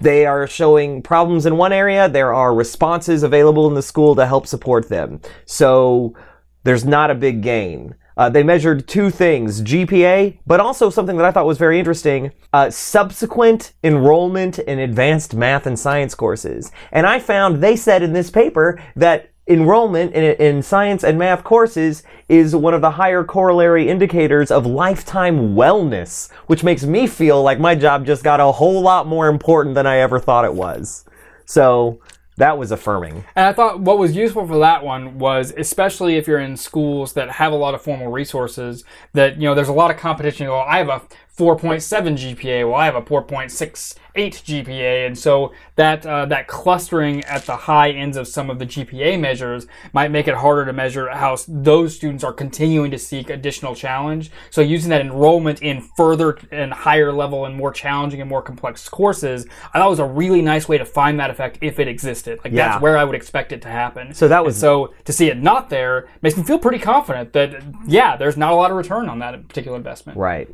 they 0.00 0.26
are 0.26 0.48
showing 0.48 1.02
problems 1.02 1.46
in 1.46 1.56
one 1.56 1.72
area, 1.72 2.08
there 2.08 2.34
are 2.34 2.52
responses 2.52 3.22
available 3.22 3.68
in 3.68 3.74
the 3.74 3.82
school 3.82 4.16
to 4.16 4.26
help 4.26 4.48
support 4.48 4.88
them. 4.88 5.20
So 5.44 6.16
there's 6.64 6.84
not 6.84 7.12
a 7.12 7.14
big 7.14 7.42
gain. 7.42 7.94
Uh, 8.20 8.28
they 8.28 8.42
measured 8.42 8.86
two 8.86 9.08
things 9.08 9.62
GPA, 9.62 10.36
but 10.46 10.60
also 10.60 10.90
something 10.90 11.16
that 11.16 11.24
I 11.24 11.30
thought 11.30 11.46
was 11.46 11.56
very 11.56 11.78
interesting 11.78 12.32
uh, 12.52 12.68
subsequent 12.68 13.72
enrollment 13.82 14.58
in 14.58 14.78
advanced 14.78 15.34
math 15.34 15.66
and 15.66 15.78
science 15.78 16.14
courses. 16.14 16.70
And 16.92 17.06
I 17.06 17.18
found 17.18 17.62
they 17.62 17.76
said 17.76 18.02
in 18.02 18.12
this 18.12 18.28
paper 18.28 18.78
that 18.94 19.30
enrollment 19.48 20.12
in, 20.12 20.36
in 20.36 20.62
science 20.62 21.02
and 21.02 21.18
math 21.18 21.44
courses 21.44 22.02
is 22.28 22.54
one 22.54 22.74
of 22.74 22.82
the 22.82 22.90
higher 22.90 23.24
corollary 23.24 23.88
indicators 23.88 24.50
of 24.50 24.66
lifetime 24.66 25.54
wellness, 25.54 26.30
which 26.46 26.62
makes 26.62 26.84
me 26.84 27.06
feel 27.06 27.42
like 27.42 27.58
my 27.58 27.74
job 27.74 28.04
just 28.04 28.22
got 28.22 28.38
a 28.38 28.52
whole 28.52 28.82
lot 28.82 29.06
more 29.06 29.28
important 29.28 29.74
than 29.74 29.86
I 29.86 29.96
ever 29.96 30.20
thought 30.20 30.44
it 30.44 30.52
was. 30.52 31.06
So 31.46 32.02
that 32.40 32.58
was 32.58 32.72
affirming. 32.72 33.24
And 33.36 33.46
I 33.46 33.52
thought 33.52 33.80
what 33.80 33.98
was 33.98 34.16
useful 34.16 34.46
for 34.46 34.58
that 34.58 34.84
one 34.84 35.18
was, 35.18 35.52
especially 35.56 36.16
if 36.16 36.26
you're 36.26 36.40
in 36.40 36.56
schools 36.56 37.12
that 37.12 37.30
have 37.30 37.52
a 37.52 37.56
lot 37.56 37.74
of 37.74 37.82
formal 37.82 38.08
resources, 38.08 38.84
that, 39.12 39.36
you 39.36 39.42
know, 39.42 39.54
there's 39.54 39.68
a 39.68 39.72
lot 39.72 39.90
of 39.90 39.96
competition. 39.96 40.48
Well, 40.48 40.64
I 40.66 40.78
have 40.78 40.88
a 40.88 41.02
4.7 41.40 42.36
GPA. 42.36 42.66
Well, 42.68 42.74
I 42.78 42.84
have 42.84 42.96
a 42.96 43.00
4.68 43.00 43.96
GPA, 44.14 45.06
and 45.06 45.18
so 45.18 45.52
that 45.76 46.04
uh, 46.04 46.26
that 46.26 46.46
clustering 46.48 47.24
at 47.24 47.46
the 47.46 47.56
high 47.56 47.90
ends 47.92 48.18
of 48.18 48.28
some 48.28 48.50
of 48.50 48.58
the 48.58 48.66
GPA 48.66 49.18
measures 49.18 49.66
might 49.94 50.10
make 50.10 50.28
it 50.28 50.34
harder 50.34 50.66
to 50.66 50.72
measure 50.74 51.08
how 51.08 51.36
those 51.48 51.96
students 51.96 52.22
are 52.24 52.32
continuing 52.34 52.90
to 52.90 52.98
seek 52.98 53.30
additional 53.30 53.74
challenge. 53.74 54.30
So 54.50 54.60
using 54.60 54.90
that 54.90 55.00
enrollment 55.00 55.62
in 55.62 55.80
further 55.96 56.38
and 56.52 56.74
higher 56.74 57.10
level 57.10 57.46
and 57.46 57.56
more 57.56 57.72
challenging 57.72 58.20
and 58.20 58.28
more 58.28 58.42
complex 58.42 58.86
courses, 58.86 59.46
I 59.72 59.78
thought 59.78 59.88
was 59.88 59.98
a 59.98 60.04
really 60.04 60.42
nice 60.42 60.68
way 60.68 60.76
to 60.76 60.84
find 60.84 61.18
that 61.20 61.30
effect 61.30 61.56
if 61.62 61.78
it 61.78 61.88
existed. 61.88 62.38
Like 62.44 62.52
Yeah. 62.52 62.68
that's 62.68 62.82
where 62.82 62.98
I 62.98 63.04
would 63.04 63.16
expect 63.16 63.52
it 63.52 63.62
to 63.62 63.68
happen. 63.68 64.12
So 64.12 64.28
that 64.28 64.44
was- 64.44 64.56
And 64.56 64.60
so 64.60 64.92
to 65.06 65.12
see 65.14 65.28
it 65.30 65.38
not 65.40 65.70
there 65.70 66.06
makes 66.20 66.36
me 66.36 66.42
feel 66.42 66.58
pretty 66.58 66.78
confident 66.80 67.32
that 67.32 67.62
yeah, 67.86 68.16
there's 68.16 68.36
not 68.36 68.52
a 68.52 68.56
lot 68.56 68.70
of 68.70 68.76
return 68.76 69.08
on 69.08 69.20
that 69.20 69.48
particular 69.48 69.78
investment. 69.78 70.18
Right. 70.18 70.48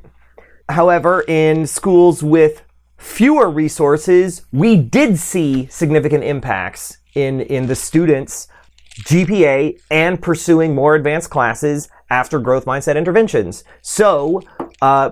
However, 0.68 1.24
in 1.28 1.66
schools 1.66 2.22
with 2.22 2.62
fewer 2.98 3.50
resources, 3.50 4.42
we 4.52 4.76
did 4.76 5.18
see 5.18 5.66
significant 5.66 6.24
impacts 6.24 6.98
in, 7.14 7.40
in 7.42 7.66
the 7.66 7.74
students' 7.76 8.48
GPA 9.02 9.78
and 9.90 10.20
pursuing 10.20 10.74
more 10.74 10.94
advanced 10.94 11.30
classes 11.30 11.88
after 12.10 12.38
growth 12.38 12.64
mindset 12.64 12.96
interventions. 12.96 13.64
So, 13.82 14.42
uh, 14.80 15.10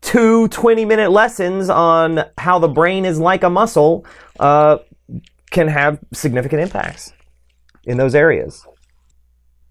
two 0.00 0.48
20 0.48 0.84
minute 0.84 1.10
lessons 1.10 1.70
on 1.70 2.24
how 2.38 2.58
the 2.58 2.68
brain 2.68 3.04
is 3.04 3.18
like 3.18 3.42
a 3.42 3.50
muscle 3.50 4.06
uh, 4.38 4.78
can 5.50 5.68
have 5.68 5.98
significant 6.12 6.60
impacts 6.62 7.12
in 7.84 7.96
those 7.96 8.14
areas. 8.14 8.66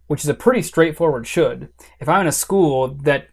which 0.07 0.23
is 0.23 0.29
a 0.29 0.33
pretty 0.33 0.61
straightforward 0.61 1.25
should. 1.25 1.69
If 1.99 2.09
I'm 2.09 2.21
in 2.21 2.27
a 2.27 2.31
school 2.31 2.89
that 3.03 3.29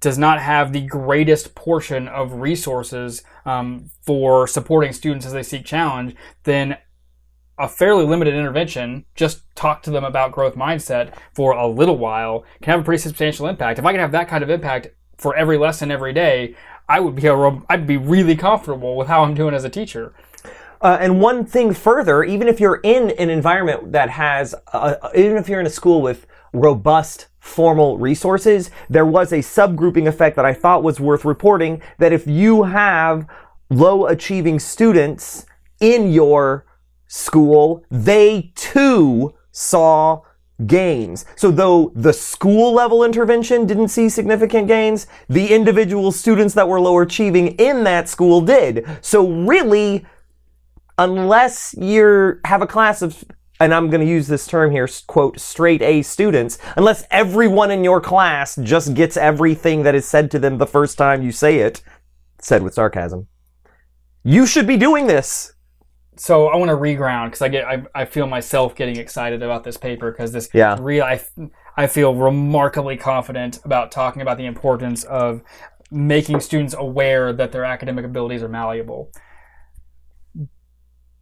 does 0.00 0.16
not 0.16 0.40
have 0.40 0.72
the 0.72 0.82
greatest 0.82 1.54
portion 1.54 2.08
of 2.08 2.34
resources 2.34 3.22
um, 3.44 3.90
for 4.00 4.46
supporting 4.46 4.92
students 4.92 5.26
as 5.26 5.32
they 5.32 5.42
seek 5.42 5.64
challenge, 5.64 6.14
then 6.44 6.76
a 7.58 7.68
fairly 7.68 8.04
limited 8.04 8.34
intervention, 8.34 9.04
just 9.14 9.42
talk 9.54 9.82
to 9.82 9.90
them 9.90 10.04
about 10.04 10.32
growth 10.32 10.54
mindset 10.54 11.14
for 11.34 11.52
a 11.52 11.66
little 11.66 11.98
while, 11.98 12.44
can 12.60 12.72
have 12.72 12.80
a 12.80 12.84
pretty 12.84 13.00
substantial 13.00 13.46
impact. 13.46 13.78
If 13.78 13.84
I 13.84 13.92
can 13.92 14.00
have 14.00 14.12
that 14.12 14.28
kind 14.28 14.42
of 14.42 14.50
impact 14.50 14.88
for 15.18 15.36
every 15.36 15.58
lesson 15.58 15.90
every 15.90 16.12
day, 16.12 16.56
I 16.88 17.00
would 17.00 17.14
be 17.14 17.26
a, 17.26 17.62
I'd 17.68 17.86
be 17.86 17.96
really 17.96 18.36
comfortable 18.36 18.96
with 18.96 19.08
how 19.08 19.22
I'm 19.22 19.34
doing 19.34 19.54
as 19.54 19.64
a 19.64 19.70
teacher. 19.70 20.14
Uh, 20.80 20.98
and 21.00 21.20
one 21.20 21.44
thing 21.44 21.72
further, 21.72 22.24
even 22.24 22.48
if 22.48 22.58
you're 22.58 22.80
in 22.82 23.10
an 23.10 23.30
environment 23.30 23.92
that 23.92 24.10
has, 24.10 24.54
uh, 24.72 24.94
even 25.14 25.36
if 25.36 25.48
you're 25.48 25.60
in 25.60 25.66
a 25.66 25.70
school 25.70 26.02
with 26.02 26.26
robust 26.52 27.28
formal 27.42 27.98
resources, 27.98 28.70
there 28.88 29.04
was 29.04 29.32
a 29.32 29.38
subgrouping 29.38 30.06
effect 30.06 30.36
that 30.36 30.44
I 30.44 30.54
thought 30.54 30.84
was 30.84 31.00
worth 31.00 31.24
reporting 31.24 31.82
that 31.98 32.12
if 32.12 32.24
you 32.24 32.62
have 32.62 33.26
low 33.68 34.06
achieving 34.06 34.60
students 34.60 35.44
in 35.80 36.12
your 36.12 36.64
school, 37.08 37.84
they 37.90 38.52
too 38.54 39.34
saw 39.50 40.20
gains. 40.66 41.24
So 41.34 41.50
though 41.50 41.90
the 41.96 42.12
school 42.12 42.72
level 42.72 43.02
intervention 43.02 43.66
didn't 43.66 43.88
see 43.88 44.08
significant 44.08 44.68
gains, 44.68 45.08
the 45.28 45.48
individual 45.52 46.12
students 46.12 46.54
that 46.54 46.68
were 46.68 46.80
low 46.80 47.00
achieving 47.00 47.48
in 47.58 47.82
that 47.82 48.08
school 48.08 48.40
did. 48.40 48.86
So 49.00 49.28
really, 49.28 50.06
unless 50.96 51.74
you 51.76 52.38
have 52.44 52.62
a 52.62 52.68
class 52.68 53.02
of 53.02 53.24
and 53.62 53.72
I'm 53.74 53.90
going 53.90 54.00
to 54.00 54.06
use 54.06 54.26
this 54.26 54.46
term 54.46 54.70
here, 54.72 54.88
quote, 55.06 55.38
straight 55.38 55.82
A 55.82 56.02
students, 56.02 56.58
unless 56.76 57.04
everyone 57.10 57.70
in 57.70 57.84
your 57.84 58.00
class 58.00 58.56
just 58.56 58.94
gets 58.94 59.16
everything 59.16 59.82
that 59.84 59.94
is 59.94 60.06
said 60.06 60.30
to 60.32 60.38
them 60.38 60.58
the 60.58 60.66
first 60.66 60.98
time 60.98 61.22
you 61.22 61.32
say 61.32 61.58
it, 61.58 61.82
said 62.40 62.62
with 62.62 62.74
sarcasm, 62.74 63.28
you 64.24 64.46
should 64.46 64.66
be 64.66 64.76
doing 64.76 65.06
this. 65.06 65.52
so 66.16 66.48
I 66.48 66.56
want 66.56 66.68
to 66.70 66.76
reground 66.76 67.26
because 67.28 67.42
I 67.42 67.48
get 67.48 67.64
I, 67.64 67.84
I 67.94 68.04
feel 68.04 68.26
myself 68.26 68.74
getting 68.74 68.96
excited 68.98 69.42
about 69.42 69.64
this 69.64 69.76
paper 69.76 70.10
because 70.10 70.32
this 70.32 70.48
Yeah. 70.52 70.76
real 70.80 71.04
I, 71.04 71.20
I 71.76 71.86
feel 71.86 72.14
remarkably 72.14 72.96
confident 72.96 73.60
about 73.64 73.90
talking 73.90 74.20
about 74.22 74.36
the 74.38 74.46
importance 74.46 75.04
of 75.04 75.40
making 75.90 76.40
students 76.40 76.74
aware 76.76 77.32
that 77.32 77.50
their 77.52 77.64
academic 77.64 78.04
abilities 78.04 78.42
are 78.42 78.48
malleable. 78.48 79.10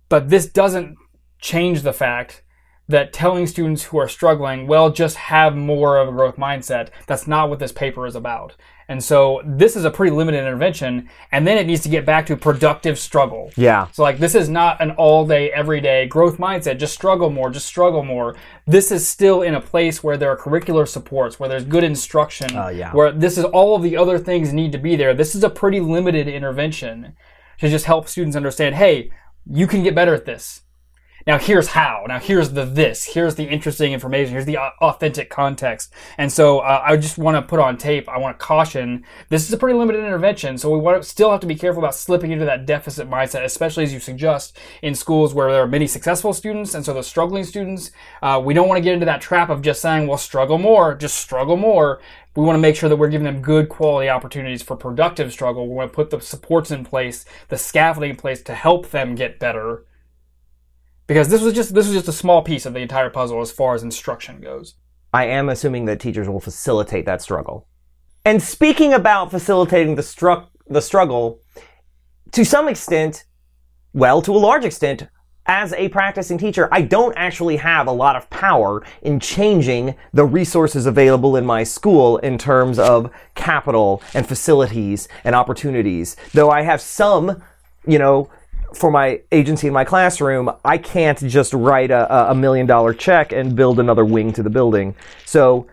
But 0.09 0.29
this 0.29 0.47
doesn't 0.47 0.97
change 1.41 1.83
the 1.83 1.93
fact 1.93 2.43
that 2.89 3.13
telling 3.13 3.47
students 3.47 3.85
who 3.85 3.99
are 3.99 4.09
struggling, 4.09 4.67
well, 4.67 4.91
just 4.91 5.17
have 5.17 5.57
more 5.57 5.97
of 5.99 6.09
a 6.09 6.13
growth 6.13 6.37
mindset. 6.37 6.89
That's 7.07 7.27
not 7.29 7.49
what 7.49 7.61
this 7.61 7.71
paper 7.71 8.05
is 8.05 8.17
about. 8.17 8.57
And 8.89 9.05
so 9.05 9.41
this 9.47 9.77
is 9.77 9.85
a 9.85 9.91
pretty 9.93 10.11
limited 10.11 10.39
intervention, 10.41 11.09
and 11.31 11.47
then 11.47 11.57
it 11.57 11.69
needs 11.69 11.83
to 11.85 11.89
get 11.89 12.05
back 12.05 12.27
to 12.27 12.37
productive 12.37 12.99
struggle. 12.99 13.53
Yeah. 13.57 13.87
So 13.93 14.03
like 14.03 14.19
this 14.19 14.35
is 14.35 14.49
not 14.49 14.81
an 14.81 14.91
all 14.93 15.25
day, 15.25 15.53
everyday 15.53 16.09
growth 16.09 16.39
mindset. 16.39 16.79
Just 16.81 16.93
struggle 16.93 17.31
more, 17.31 17.51
just 17.51 17.67
struggle 17.67 18.03
more. 18.03 18.35
This 18.67 18.91
is 18.91 19.07
still 19.09 19.43
in 19.43 19.55
a 19.55 19.61
place 19.61 20.03
where 20.03 20.17
there 20.17 20.29
are 20.33 20.37
curricular 20.37 20.89
supports, 20.89 21.39
where 21.39 21.49
there's 21.49 21.65
good 21.65 21.85
instruction, 21.85 22.49
Oh, 22.57 22.69
yeah. 22.71 22.91
where 22.93 23.13
this 23.13 23.39
is 23.39 23.45
all 23.45 23.77
of 23.77 23.85
the 23.85 23.97
other 23.97 24.19
things 24.19 24.53
need 24.53 24.73
to 24.73 24.79
be 24.79 24.97
there. 24.97 25.15
This 25.15 25.37
is 25.37 25.45
a 25.45 25.51
pretty 25.51 25.79
limited 25.79 26.27
intervention 26.27 27.15
to 27.61 27.69
just 27.69 27.85
help 27.85 28.09
students 28.09 28.37
understand, 28.37 28.75
hey, 28.75 29.13
you 29.49 29.69
can 29.69 29.85
get 29.85 29.95
better 29.95 30.15
at 30.15 30.25
this. 30.25 30.63
Now 31.27 31.39
here's 31.39 31.69
how. 31.69 32.05
Now 32.09 32.19
here's 32.19 32.51
the 32.51 32.65
this. 32.65 33.05
Here's 33.05 33.35
the 33.35 33.45
interesting 33.45 33.93
information. 33.93 34.33
Here's 34.33 34.47
the 34.47 34.59
authentic 34.59 35.29
context. 35.29 35.93
And 36.17 36.33
so 36.33 36.61
uh, 36.61 36.83
I 36.85 36.97
just 36.97 37.19
want 37.19 37.37
to 37.37 37.43
put 37.43 37.61
on 37.61 37.77
tape. 37.77 38.09
I 38.09 38.19
want 38.19 38.39
to 38.39 38.45
caution. 38.45 39.05
This 39.29 39.47
is 39.47 39.53
a 39.53 39.59
pretty 39.59 39.79
limited 39.79 40.05
intervention, 40.05 40.57
so 40.57 40.71
we 40.71 40.79
want 40.79 41.03
to 41.03 41.09
still 41.09 41.31
have 41.31 41.41
to 41.41 41.47
be 41.47 41.55
careful 41.55 41.83
about 41.83 41.95
slipping 41.95 42.31
into 42.31 42.45
that 42.47 42.67
deficit 42.67 43.09
mindset, 43.09 43.45
especially 43.45 43.85
as 43.85 43.93
you 43.93 44.01
suggest 44.01 44.59
in 44.83 44.95
schools 44.95 45.35
where 45.35 45.53
there 45.53 45.63
are 45.63 45.69
many 45.69 45.87
successful 45.87 46.33
students 46.33 46.75
and 46.75 46.85
so 46.85 46.95
the 46.95 47.03
struggling 47.03 47.45
students. 47.45 47.91
Uh, 48.23 48.41
we 48.43 48.55
don't 48.55 48.69
want 48.69 48.79
to 48.79 48.83
get 48.83 48.95
into 48.95 49.07
that 49.07 49.21
trap 49.21 49.51
of 49.51 49.63
just 49.63 49.83
saying, 49.83 50.07
"Well, 50.07 50.19
struggle 50.19 50.59
more, 50.59 50.95
just 50.95 51.17
struggle 51.17 51.57
more." 51.57 52.01
We 52.37 52.45
want 52.45 52.57
to 52.57 52.61
make 52.61 52.77
sure 52.77 52.89
that 52.89 52.97
we're 52.97 53.09
giving 53.09 53.25
them 53.25 53.43
good 53.43 53.69
quality 53.69 54.09
opportunities 54.09 54.63
for 54.63 54.77
productive 54.77 55.33
struggle. 55.33 55.67
We 55.67 55.75
want 55.75 55.91
to 55.91 55.97
put 55.97 56.11
the 56.11 56.21
supports 56.21 56.71
in 56.71 56.85
place, 56.85 57.25
the 57.49 57.59
scaffolding 57.59 58.11
in 58.11 58.17
place 58.17 58.41
to 58.43 58.55
help 58.55 58.91
them 58.91 59.17
get 59.17 59.41
better 59.41 59.85
because 61.11 61.29
this 61.29 61.43
was 61.43 61.55
just 61.55 61.75
this 61.75 61.89
was 61.89 61.97
just 61.97 62.07
a 62.07 62.13
small 62.13 62.41
piece 62.41 62.65
of 62.67 62.73
the 62.73 62.79
entire 62.79 63.11
puzzle 63.11 63.41
as 63.41 63.51
far 63.51 63.75
as 63.75 63.83
instruction 63.83 64.41
goes. 64.41 64.77
I 65.13 65.25
am 65.25 65.49
assuming 65.49 65.87
that 65.87 65.99
teachers 65.99 66.29
will 66.29 66.39
facilitate 66.39 67.05
that 67.07 67.21
struggle. 67.21 67.67
And 68.25 68.41
speaking 68.41 68.93
about 68.93 69.33
facilitating 69.33 69.97
the 69.97 70.03
stru- 70.03 70.47
the 70.69 70.81
struggle, 70.81 71.41
to 72.31 72.45
some 72.45 72.69
extent, 72.69 73.25
well, 73.93 74.23
to 74.23 74.31
a 74.31 74.39
large 74.39 74.65
extent, 74.65 75.09
as 75.47 75.73
a 75.73 75.89
practicing 75.89 76.39
teacher, 76.39 76.69
I 76.71 76.83
don't 76.83 77.17
actually 77.17 77.57
have 77.57 77.89
a 77.89 77.93
lot 77.93 78.15
of 78.15 78.31
power 78.31 78.87
in 79.03 79.19
changing 79.19 79.97
the 80.13 80.25
resources 80.25 80.87
available 80.87 81.35
in 81.35 81.45
my 81.45 81.65
school 81.65 82.19
in 82.19 82.39
terms 82.39 82.79
of 82.79 83.11
capital 83.35 84.01
and 84.15 84.29
facilities 84.29 85.09
and 85.25 85.35
opportunities. 85.35 86.15
Though 86.35 86.51
I 86.51 86.63
have 86.63 86.81
some, 86.81 87.43
you 87.85 87.99
know, 87.99 88.31
for 88.75 88.91
my 88.91 89.21
agency 89.33 89.67
in 89.67 89.73
my 89.73 89.85
classroom, 89.85 90.51
I 90.65 90.79
can't 90.79 91.19
just 91.19 91.53
write 91.53 91.91
a, 91.91 92.31
a 92.31 92.35
million 92.35 92.67
dollar 92.67 92.95
check 92.95 93.33
and 93.33 93.55
build 93.55 93.81
another 93.81 94.05
wing 94.05 94.33
to 94.35 94.43
the 94.43 94.51
building. 94.51 94.95
So, 95.25 95.67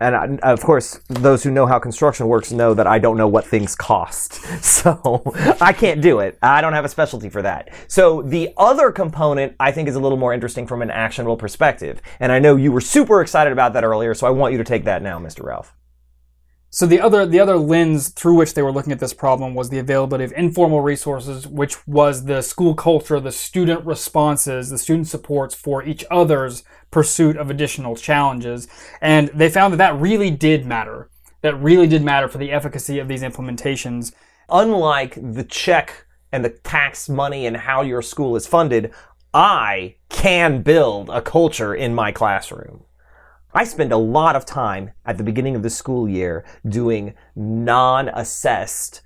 and 0.00 0.16
I, 0.16 0.50
of 0.50 0.62
course, 0.62 1.00
those 1.08 1.42
who 1.42 1.50
know 1.50 1.66
how 1.66 1.78
construction 1.78 2.26
works 2.26 2.52
know 2.52 2.72
that 2.72 2.86
I 2.86 2.98
don't 2.98 3.18
know 3.18 3.28
what 3.28 3.46
things 3.46 3.74
cost. 3.74 4.40
So 4.80 5.22
I 5.60 5.74
can't 5.74 6.00
do 6.00 6.20
it. 6.20 6.38
I 6.40 6.62
don't 6.62 6.72
have 6.72 6.86
a 6.86 6.88
specialty 6.88 7.28
for 7.28 7.42
that. 7.42 7.68
So 7.86 8.22
the 8.22 8.54
other 8.56 8.90
component 8.90 9.54
I 9.60 9.72
think 9.72 9.88
is 9.88 9.94
a 9.94 10.00
little 10.00 10.16
more 10.16 10.32
interesting 10.32 10.66
from 10.66 10.80
an 10.80 10.90
actionable 10.90 11.36
perspective. 11.36 12.00
And 12.18 12.32
I 12.32 12.38
know 12.38 12.56
you 12.56 12.72
were 12.72 12.80
super 12.80 13.20
excited 13.20 13.52
about 13.52 13.74
that 13.74 13.84
earlier, 13.84 14.14
so 14.14 14.26
I 14.26 14.30
want 14.30 14.52
you 14.52 14.58
to 14.58 14.64
take 14.64 14.84
that 14.84 15.02
now, 15.02 15.18
Mr. 15.18 15.44
Ralph. 15.44 15.74
So 16.72 16.86
the 16.86 17.00
other 17.00 17.26
the 17.26 17.40
other 17.40 17.56
lens 17.56 18.10
through 18.10 18.34
which 18.34 18.54
they 18.54 18.62
were 18.62 18.70
looking 18.70 18.92
at 18.92 19.00
this 19.00 19.12
problem 19.12 19.54
was 19.54 19.70
the 19.70 19.80
availability 19.80 20.22
of 20.22 20.32
informal 20.32 20.80
resources, 20.80 21.44
which 21.44 21.84
was 21.88 22.26
the 22.26 22.42
school 22.42 22.74
culture, 22.74 23.18
the 23.18 23.32
student 23.32 23.84
responses, 23.84 24.70
the 24.70 24.78
student 24.78 25.08
supports 25.08 25.52
for 25.52 25.82
each 25.82 26.04
other's 26.12 26.62
pursuit 26.92 27.36
of 27.36 27.50
additional 27.50 27.96
challenges, 27.96 28.68
and 29.00 29.28
they 29.34 29.50
found 29.50 29.72
that 29.72 29.78
that 29.78 30.00
really 30.00 30.30
did 30.30 30.64
matter. 30.64 31.10
That 31.42 31.60
really 31.60 31.88
did 31.88 32.04
matter 32.04 32.28
for 32.28 32.38
the 32.38 32.52
efficacy 32.52 33.00
of 33.00 33.08
these 33.08 33.22
implementations. 33.22 34.12
Unlike 34.48 35.18
the 35.34 35.44
check 35.44 36.06
and 36.30 36.44
the 36.44 36.50
tax 36.50 37.08
money 37.08 37.46
and 37.46 37.56
how 37.56 37.82
your 37.82 38.02
school 38.02 38.36
is 38.36 38.46
funded, 38.46 38.92
I 39.34 39.96
can 40.08 40.62
build 40.62 41.08
a 41.08 41.20
culture 41.20 41.74
in 41.74 41.96
my 41.96 42.12
classroom. 42.12 42.84
I 43.52 43.64
spend 43.64 43.90
a 43.90 43.96
lot 43.96 44.36
of 44.36 44.46
time 44.46 44.92
at 45.04 45.18
the 45.18 45.24
beginning 45.24 45.56
of 45.56 45.64
the 45.64 45.70
school 45.70 46.08
year 46.08 46.44
doing 46.68 47.14
non-assessed 47.34 49.02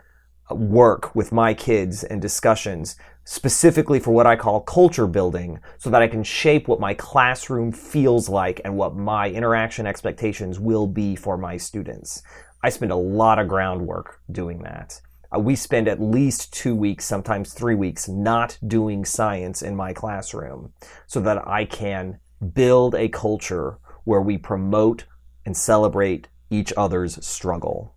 work 0.51 1.15
with 1.15 1.33
my 1.33 1.55
kids 1.55 2.05
and 2.05 2.21
discussions 2.21 2.97
specifically 3.25 3.99
for 3.99 4.11
what 4.11 4.27
I 4.27 4.37
call 4.37 4.61
culture 4.61 5.07
building 5.07 5.61
so 5.79 5.89
that 5.89 6.03
I 6.03 6.09
can 6.09 6.23
shape 6.23 6.69
what 6.69 6.79
my 6.79 6.93
classroom 6.93 7.73
feels 7.73 8.29
like 8.29 8.61
and 8.67 8.77
what 8.77 8.95
my 8.95 9.31
interaction 9.31 9.87
expectations 9.87 10.61
will 10.61 10.87
be 10.87 11.17
for 11.17 11.39
my 11.39 11.57
students. 11.57 12.23
I 12.63 12.69
spend 12.69 12.93
a 12.93 12.97
lot 12.97 13.39
of 13.39 13.49
groundwork 13.49 14.21
doing 14.31 14.63
that. 14.65 15.01
Uh, 15.35 15.39
we 15.39 15.57
spend 15.57 15.89
at 15.89 16.03
least 16.03 16.53
two 16.53 16.75
weeks, 16.75 17.07
sometimes 17.07 17.55
three 17.55 17.75
weeks, 17.75 18.11
not 18.11 18.59
doing 18.67 19.07
science 19.07 19.63
in 19.63 19.75
my 19.75 19.95
classroom 19.95 20.75
so 21.07 21.19
that 21.21 21.49
I 21.49 21.65
can 21.65 22.21
build 22.53 22.95
a 22.95 23.09
culture 23.09 23.78
where 24.04 24.21
we 24.21 24.38
promote 24.38 25.04
and 25.45 25.56
celebrate 25.56 26.28
each 26.50 26.73
other's 26.76 27.25
struggle. 27.25 27.95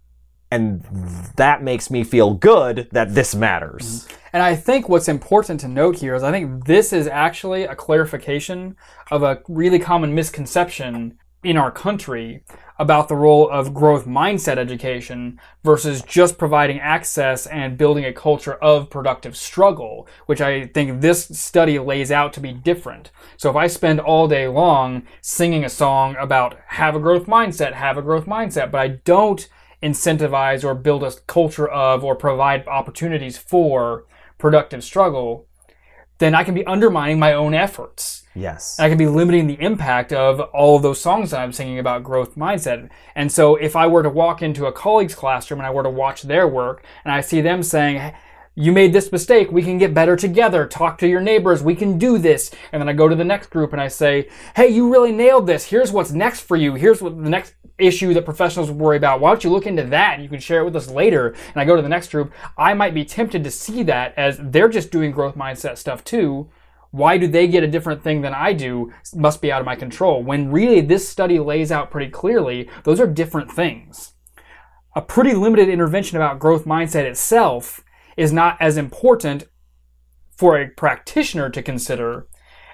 And 0.49 0.83
that 1.35 1.61
makes 1.61 1.91
me 1.91 2.03
feel 2.03 2.33
good 2.33 2.87
that 2.91 3.13
this 3.13 3.35
matters. 3.35 4.05
Mm-hmm. 4.05 4.13
And 4.33 4.43
I 4.43 4.55
think 4.55 4.87
what's 4.87 5.07
important 5.07 5.59
to 5.61 5.67
note 5.67 5.97
here 5.97 6.15
is 6.15 6.23
I 6.23 6.31
think 6.31 6.65
this 6.65 6.93
is 6.93 7.07
actually 7.07 7.63
a 7.63 7.75
clarification 7.75 8.75
of 9.11 9.23
a 9.23 9.41
really 9.47 9.79
common 9.79 10.15
misconception 10.15 11.17
in 11.43 11.57
our 11.57 11.71
country 11.71 12.43
about 12.79 13.07
the 13.07 13.15
role 13.15 13.49
of 13.49 13.73
growth 13.73 14.05
mindset 14.05 14.57
education 14.57 15.39
versus 15.63 16.01
just 16.03 16.37
providing 16.37 16.79
access 16.79 17.47
and 17.47 17.77
building 17.77 18.05
a 18.05 18.13
culture 18.13 18.53
of 18.55 18.89
productive 18.89 19.35
struggle, 19.35 20.07
which 20.25 20.41
I 20.41 20.67
think 20.67 21.01
this 21.01 21.25
study 21.29 21.79
lays 21.79 22.11
out 22.11 22.33
to 22.33 22.39
be 22.39 22.53
different. 22.53 23.11
So 23.37 23.49
if 23.49 23.55
I 23.55 23.67
spend 23.67 23.99
all 23.99 24.27
day 24.27 24.47
long 24.47 25.03
singing 25.21 25.63
a 25.63 25.69
song 25.69 26.15
about 26.19 26.57
have 26.67 26.95
a 26.95 26.99
growth 26.99 27.25
mindset, 27.25 27.73
have 27.73 27.97
a 27.97 28.03
growth 28.03 28.25
mindset, 28.25 28.69
but 28.71 28.81
I 28.81 28.87
don't 28.87 29.47
incentivize 29.81 30.63
or 30.63 30.75
build 30.75 31.03
a 31.03 31.11
culture 31.27 31.67
of 31.67 32.03
or 32.03 32.15
provide 32.15 32.67
opportunities 32.67 33.37
for 33.37 34.05
productive 34.37 34.83
struggle, 34.83 35.46
then 36.19 36.35
I 36.35 36.43
can 36.43 36.53
be 36.53 36.65
undermining 36.65 37.19
my 37.19 37.33
own 37.33 37.53
efforts. 37.53 38.23
Yes. 38.35 38.77
And 38.77 38.85
I 38.85 38.89
can 38.89 38.97
be 38.97 39.07
limiting 39.07 39.47
the 39.47 39.59
impact 39.61 40.13
of 40.13 40.39
all 40.39 40.75
of 40.77 40.83
those 40.83 41.01
songs 41.01 41.31
that 41.31 41.39
I'm 41.39 41.51
singing 41.51 41.79
about 41.79 42.03
growth 42.03 42.35
mindset. 42.35 42.89
And 43.15 43.31
so 43.31 43.55
if 43.55 43.75
I 43.75 43.87
were 43.87 44.03
to 44.03 44.09
walk 44.09 44.41
into 44.41 44.65
a 44.67 44.71
colleague's 44.71 45.15
classroom 45.15 45.59
and 45.59 45.67
I 45.67 45.71
were 45.71 45.83
to 45.83 45.89
watch 45.89 46.23
their 46.23 46.47
work 46.47 46.83
and 47.03 47.11
I 47.11 47.21
see 47.21 47.41
them 47.41 47.63
saying, 47.63 47.97
"Hey, 47.97 48.13
you 48.59 48.71
made 48.71 48.91
this 48.91 49.11
mistake. 49.11 49.51
We 49.51 49.61
can 49.61 49.77
get 49.77 49.93
better 49.93 50.15
together. 50.15 50.65
Talk 50.65 50.97
to 50.97 51.07
your 51.07 51.21
neighbors. 51.21 51.61
We 51.61 51.75
can 51.75 51.99
do 51.99 52.17
this. 52.17 52.49
And 52.71 52.81
then 52.81 52.89
I 52.89 52.93
go 52.93 53.07
to 53.07 53.15
the 53.15 53.23
next 53.23 53.51
group 53.51 53.71
and 53.71 53.79
I 53.79 53.87
say, 53.87 54.29
Hey, 54.55 54.69
you 54.69 54.91
really 54.91 55.11
nailed 55.11 55.45
this. 55.45 55.65
Here's 55.65 55.91
what's 55.91 56.11
next 56.11 56.39
for 56.41 56.57
you. 56.57 56.73
Here's 56.73 56.99
what 56.99 57.23
the 57.23 57.29
next 57.29 57.53
issue 57.77 58.15
that 58.15 58.25
professionals 58.25 58.71
worry 58.71 58.97
about. 58.97 59.19
Why 59.19 59.29
don't 59.29 59.43
you 59.43 59.51
look 59.51 59.67
into 59.67 59.83
that 59.83 60.15
and 60.15 60.23
you 60.23 60.29
can 60.29 60.39
share 60.39 60.61
it 60.61 60.65
with 60.65 60.75
us 60.75 60.89
later? 60.89 61.27
And 61.27 61.57
I 61.61 61.65
go 61.65 61.75
to 61.75 61.83
the 61.83 61.87
next 61.87 62.09
group. 62.09 62.33
I 62.57 62.73
might 62.73 62.95
be 62.95 63.05
tempted 63.05 63.43
to 63.43 63.51
see 63.51 63.83
that 63.83 64.15
as 64.17 64.39
they're 64.41 64.69
just 64.69 64.89
doing 64.89 65.11
growth 65.11 65.35
mindset 65.35 65.77
stuff 65.77 66.03
too. 66.03 66.49
Why 66.89 67.19
do 67.19 67.27
they 67.27 67.47
get 67.47 67.63
a 67.63 67.67
different 67.67 68.01
thing 68.01 68.21
than 68.21 68.33
I 68.33 68.53
do? 68.53 68.91
Must 69.13 69.39
be 69.39 69.51
out 69.51 69.61
of 69.61 69.67
my 69.67 69.75
control. 69.75 70.23
When 70.23 70.51
really 70.51 70.81
this 70.81 71.07
study 71.07 71.37
lays 71.37 71.71
out 71.71 71.91
pretty 71.91 72.09
clearly, 72.09 72.67
those 72.85 72.99
are 72.99 73.05
different 73.05 73.51
things. 73.51 74.13
A 74.95 75.01
pretty 75.01 75.33
limited 75.33 75.69
intervention 75.69 76.17
about 76.17 76.39
growth 76.39 76.65
mindset 76.65 77.03
itself 77.03 77.83
is 78.17 78.33
not 78.33 78.57
as 78.59 78.75
important 78.75 79.45
for 80.35 80.59
a 80.59 80.67
practitioner 80.67 81.49
to 81.49 81.63
consider 81.63 82.27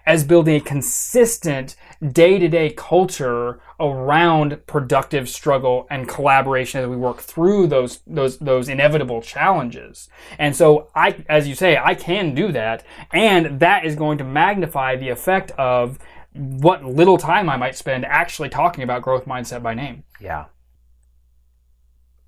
as 0.06 0.24
building 0.24 0.56
a 0.56 0.60
consistent 0.60 1.76
day-to-day 2.12 2.70
culture 2.72 3.62
around 3.80 4.66
productive 4.68 5.30
struggle 5.30 5.88
and 5.90 6.10
collaboration 6.10 6.82
as 6.82 6.90
we 6.90 6.96
work 6.98 7.20
through 7.20 7.68
those 7.68 8.02
those 8.06 8.38
those 8.40 8.68
inevitable 8.68 9.22
challenges. 9.22 10.10
And 10.38 10.56
so 10.56 10.90
I 10.94 11.24
as 11.30 11.48
you 11.48 11.56
say 11.56 11.78
I 11.78 11.96
can 11.96 12.36
do 12.36 12.52
that 12.52 12.84
and 13.12 13.60
that 13.60 13.86
is 13.86 13.96
going 13.96 14.18
to 14.18 14.24
magnify 14.24 14.98
the 14.98 15.10
effect 15.10 15.52
of 15.52 16.00
what 16.34 16.84
little 16.84 17.18
time 17.18 17.50
I 17.50 17.58
might 17.58 17.76
spend 17.76 18.06
actually 18.06 18.50
talking 18.50 18.84
about 18.84 19.04
growth 19.04 19.26
mindset 19.26 19.62
by 19.62 19.74
name. 19.74 20.04
Yeah. 20.20 20.46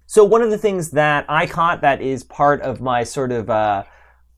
So 0.07 0.23
one 0.23 0.41
of 0.41 0.51
the 0.51 0.57
things 0.57 0.91
that 0.91 1.25
I 1.27 1.47
caught 1.47 1.81
that 1.81 2.01
is 2.01 2.23
part 2.23 2.61
of 2.61 2.79
my 2.79 3.03
sort 3.03 3.31
of 3.31 3.49
uh, 3.49 3.83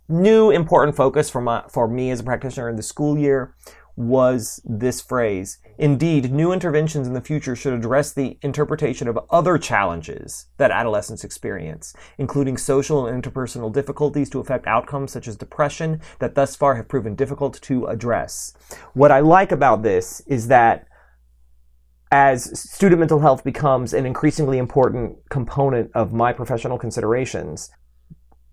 new 0.07 0.49
important 0.49 0.95
focus 0.95 1.29
for 1.29 1.41
my 1.41 1.63
for 1.69 1.87
me 1.87 2.09
as 2.09 2.21
a 2.21 2.23
practitioner 2.23 2.69
in 2.69 2.77
the 2.77 2.83
school 2.83 3.17
year 3.17 3.53
was 3.97 4.61
this 4.63 5.01
phrase. 5.01 5.57
Indeed, 5.79 6.31
new 6.31 6.51
interventions 6.51 7.07
in 7.07 7.13
the 7.13 7.21
future 7.21 7.55
should 7.55 7.73
address 7.73 8.13
the 8.13 8.37
interpretation 8.43 9.07
of 9.07 9.19
other 9.31 9.57
challenges 9.57 10.45
that 10.57 10.71
adolescents 10.71 11.23
experience, 11.23 11.95
including 12.17 12.57
social 12.57 13.07
and 13.07 13.21
interpersonal 13.21 13.73
difficulties 13.73 14.29
to 14.29 14.39
affect 14.39 14.67
outcomes 14.67 15.11
such 15.11 15.27
as 15.27 15.35
depression 15.35 15.99
that 16.19 16.35
thus 16.35 16.55
far 16.55 16.75
have 16.75 16.87
proven 16.87 17.15
difficult 17.15 17.59
to 17.63 17.87
address. 17.87 18.53
What 18.93 19.11
I 19.11 19.19
like 19.19 19.51
about 19.51 19.81
this 19.81 20.21
is 20.27 20.47
that 20.47 20.86
as 22.11 22.57
student 22.59 22.99
mental 22.99 23.19
health 23.19 23.43
becomes 23.43 23.93
an 23.93 24.05
increasingly 24.05 24.57
important 24.57 25.17
component 25.29 25.91
of 25.93 26.13
my 26.13 26.31
professional 26.33 26.77
considerations, 26.77 27.69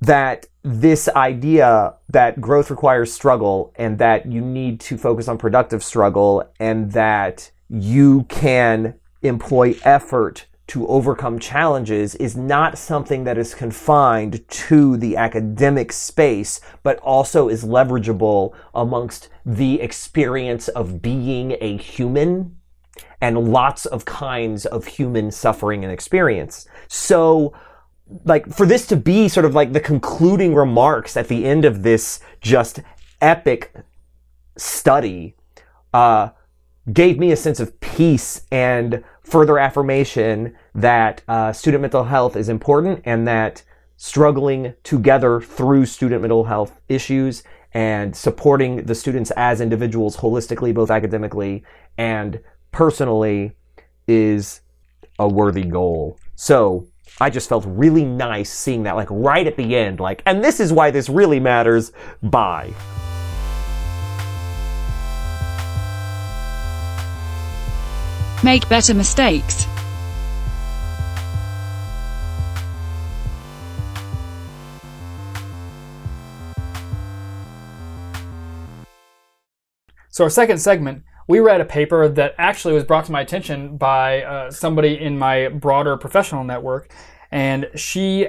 that 0.00 0.46
this 0.62 1.08
idea 1.10 1.94
that 2.08 2.40
growth 2.40 2.70
requires 2.70 3.12
struggle 3.12 3.72
and 3.76 3.98
that 3.98 4.26
you 4.26 4.40
need 4.40 4.80
to 4.80 4.98
focus 4.98 5.28
on 5.28 5.38
productive 5.38 5.82
struggle 5.82 6.50
and 6.58 6.92
that 6.92 7.50
you 7.68 8.24
can 8.24 8.94
employ 9.22 9.74
effort 9.84 10.46
to 10.66 10.86
overcome 10.86 11.38
challenges 11.38 12.14
is 12.14 12.36
not 12.36 12.78
something 12.78 13.24
that 13.24 13.36
is 13.36 13.54
confined 13.54 14.46
to 14.48 14.96
the 14.96 15.16
academic 15.16 15.92
space, 15.92 16.60
but 16.82 16.98
also 16.98 17.48
is 17.48 17.64
leverageable 17.64 18.54
amongst 18.74 19.28
the 19.44 19.80
experience 19.80 20.68
of 20.68 21.02
being 21.02 21.56
a 21.60 21.76
human 21.76 22.56
and 23.24 23.50
lots 23.50 23.86
of 23.86 24.04
kinds 24.04 24.66
of 24.66 24.84
human 24.84 25.30
suffering 25.30 25.82
and 25.82 25.90
experience. 25.90 26.68
So, 26.88 27.54
like 28.26 28.46
for 28.52 28.66
this 28.66 28.86
to 28.88 28.96
be 28.96 29.28
sort 29.28 29.46
of 29.46 29.54
like 29.54 29.72
the 29.72 29.80
concluding 29.80 30.54
remarks 30.54 31.16
at 31.16 31.28
the 31.28 31.46
end 31.46 31.64
of 31.64 31.82
this 31.82 32.20
just 32.42 32.80
epic 33.22 33.74
study 34.58 35.36
uh, 35.94 36.28
gave 36.92 37.18
me 37.18 37.32
a 37.32 37.36
sense 37.36 37.60
of 37.60 37.80
peace 37.80 38.42
and 38.52 39.02
further 39.22 39.58
affirmation 39.58 40.54
that 40.74 41.22
uh, 41.26 41.50
student 41.50 41.80
mental 41.80 42.04
health 42.04 42.36
is 42.36 42.50
important 42.50 43.00
and 43.06 43.26
that 43.26 43.62
struggling 43.96 44.74
together 44.82 45.40
through 45.40 45.86
student 45.86 46.20
mental 46.20 46.44
health 46.44 46.78
issues 46.90 47.42
and 47.72 48.14
supporting 48.14 48.84
the 48.84 48.94
students 48.94 49.30
as 49.30 49.62
individuals 49.62 50.18
holistically, 50.18 50.74
both 50.74 50.90
academically 50.90 51.64
and 51.96 52.38
personally, 52.74 53.52
is 54.08 54.60
a 55.18 55.28
worthy 55.28 55.62
goal. 55.62 56.18
So, 56.34 56.88
I 57.20 57.30
just 57.30 57.48
felt 57.48 57.64
really 57.66 58.04
nice 58.04 58.50
seeing 58.50 58.82
that, 58.82 58.96
like 58.96 59.06
right 59.10 59.46
at 59.46 59.56
the 59.56 59.76
end, 59.76 60.00
like, 60.00 60.22
and 60.26 60.42
this 60.42 60.58
is 60.58 60.72
why 60.72 60.90
this 60.90 61.08
really 61.08 61.38
matters. 61.38 61.92
Bye. 62.22 62.74
Make 68.42 68.68
better 68.68 68.92
mistakes. 68.92 69.66
So, 80.10 80.24
our 80.24 80.30
second 80.30 80.58
segment, 80.58 81.04
we 81.26 81.40
read 81.40 81.60
a 81.60 81.64
paper 81.64 82.08
that 82.08 82.34
actually 82.38 82.74
was 82.74 82.84
brought 82.84 83.04
to 83.06 83.12
my 83.12 83.20
attention 83.20 83.76
by 83.76 84.22
uh, 84.22 84.50
somebody 84.50 85.00
in 85.00 85.18
my 85.18 85.48
broader 85.48 85.96
professional 85.96 86.44
network. 86.44 86.92
And 87.30 87.68
she 87.74 88.28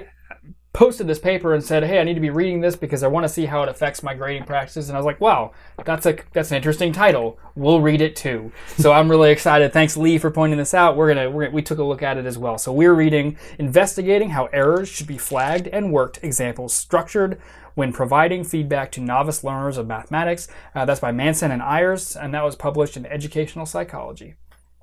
posted 0.76 1.08
this 1.08 1.20
paper 1.20 1.54
and 1.54 1.64
said, 1.64 1.84
"Hey, 1.84 2.00
I 2.00 2.04
need 2.04 2.16
to 2.16 2.20
be 2.20 2.30
reading 2.30 2.60
this 2.60 2.76
because 2.76 3.02
I 3.02 3.08
want 3.08 3.24
to 3.24 3.30
see 3.30 3.46
how 3.46 3.64
it 3.64 3.70
affects 3.70 4.04
my 4.04 4.14
grading 4.14 4.44
practices." 4.44 4.90
And 4.90 4.98
I 4.98 5.00
was 5.00 5.06
like, 5.06 5.22
"Wow, 5.22 5.54
that's 5.86 6.06
a 6.06 6.18
that's 6.34 6.52
an 6.52 6.58
interesting 6.58 6.92
title. 6.92 7.40
We'll 7.56 7.82
read 7.82 8.02
it 8.02 8.16
too." 8.16 8.52
so 8.78 8.92
I'm 8.92 9.10
really 9.10 9.32
excited. 9.32 9.72
Thanks, 9.72 9.96
Lee, 9.96 10.18
for 10.18 10.30
pointing 10.30 10.60
this 10.60 10.74
out. 10.74 10.98
We're 10.98 11.14
gonna, 11.14 11.30
we're 11.30 11.46
gonna 11.46 11.56
we 11.56 11.62
took 11.62 11.80
a 11.80 11.84
look 11.84 12.04
at 12.04 12.18
it 12.18 12.26
as 12.26 12.38
well. 12.38 12.58
So 12.58 12.74
we're 12.74 12.94
reading 12.94 13.38
investigating 13.58 14.32
how 14.32 14.46
errors 14.48 14.90
should 14.90 15.08
be 15.08 15.18
flagged 15.18 15.68
and 15.68 15.92
worked. 15.92 16.20
Examples 16.22 16.76
structured 16.76 17.40
when 17.76 17.94
providing 17.94 18.44
feedback 18.44 18.92
to 18.94 19.02
novice 19.02 19.44
learners 19.44 19.78
of 19.78 19.86
mathematics. 19.88 20.48
Uh, 20.74 20.86
that's 20.86 21.00
by 21.00 21.12
Manson 21.12 21.52
and 21.52 21.62
Ayers, 21.62 22.16
and 22.16 22.34
that 22.34 22.44
was 22.44 22.56
published 22.56 22.98
in 22.98 23.06
Educational 23.06 23.66
Psychology. 23.66 24.36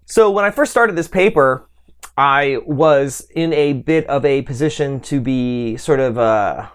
So 0.06 0.30
when 0.30 0.44
I 0.44 0.50
first 0.50 0.70
started 0.70 0.94
this 0.94 1.08
paper, 1.08 1.68
I 2.16 2.58
was 2.66 3.26
in 3.34 3.52
a 3.52 3.72
bit 3.72 4.06
of 4.06 4.24
a 4.24 4.42
position 4.42 5.00
to 5.00 5.20
be 5.20 5.76
sort 5.78 6.00
of 6.00 6.18
uh, 6.18 6.68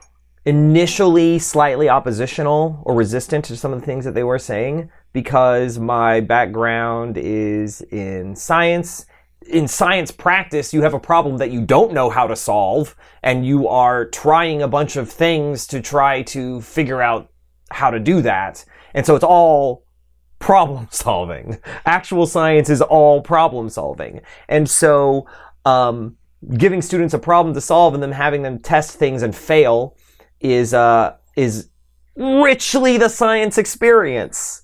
initially 0.45 1.37
slightly 1.37 1.89
oppositional 1.89 2.81
or 2.85 2.95
resistant 2.95 3.45
to 3.45 3.57
some 3.57 3.73
of 3.73 3.79
the 3.79 3.85
things 3.85 4.05
that 4.05 4.13
they 4.13 4.23
were 4.23 4.39
saying 4.39 4.89
because 5.13 5.77
my 5.77 6.19
background 6.21 7.17
is 7.17 7.81
in 7.81 8.35
science. 8.35 9.05
In 9.49 9.67
science 9.67 10.11
practice, 10.11 10.73
you 10.73 10.81
have 10.81 10.93
a 10.93 10.99
problem 10.99 11.37
that 11.37 11.51
you 11.51 11.61
don't 11.65 11.93
know 11.93 12.09
how 12.09 12.27
to 12.27 12.35
solve, 12.35 12.95
and 13.23 13.45
you 13.45 13.67
are 13.67 14.05
trying 14.05 14.61
a 14.61 14.67
bunch 14.67 14.95
of 14.95 15.09
things 15.09 15.67
to 15.67 15.81
try 15.81 16.21
to 16.23 16.61
figure 16.61 17.01
out 17.01 17.31
how 17.71 17.89
to 17.89 17.99
do 17.99 18.21
that. 18.21 18.63
And 18.93 19.05
so 19.05 19.15
it's 19.15 19.23
all 19.23 19.85
problem 20.39 20.87
solving. 20.91 21.57
Actual 21.85 22.27
science 22.27 22.69
is 22.69 22.81
all 22.81 23.21
problem 23.21 23.69
solving. 23.69 24.21
And 24.47 24.69
so, 24.69 25.27
um, 25.65 26.17
giving 26.57 26.81
students 26.81 27.13
a 27.13 27.19
problem 27.19 27.53
to 27.55 27.61
solve 27.61 27.93
and 27.93 28.03
then 28.03 28.11
having 28.11 28.43
them 28.43 28.59
test 28.59 28.97
things 28.97 29.23
and 29.23 29.35
fail 29.35 29.97
is, 30.39 30.73
uh, 30.73 31.15
is 31.35 31.69
richly 32.15 32.97
the 32.97 33.09
science 33.09 33.57
experience. 33.57 34.61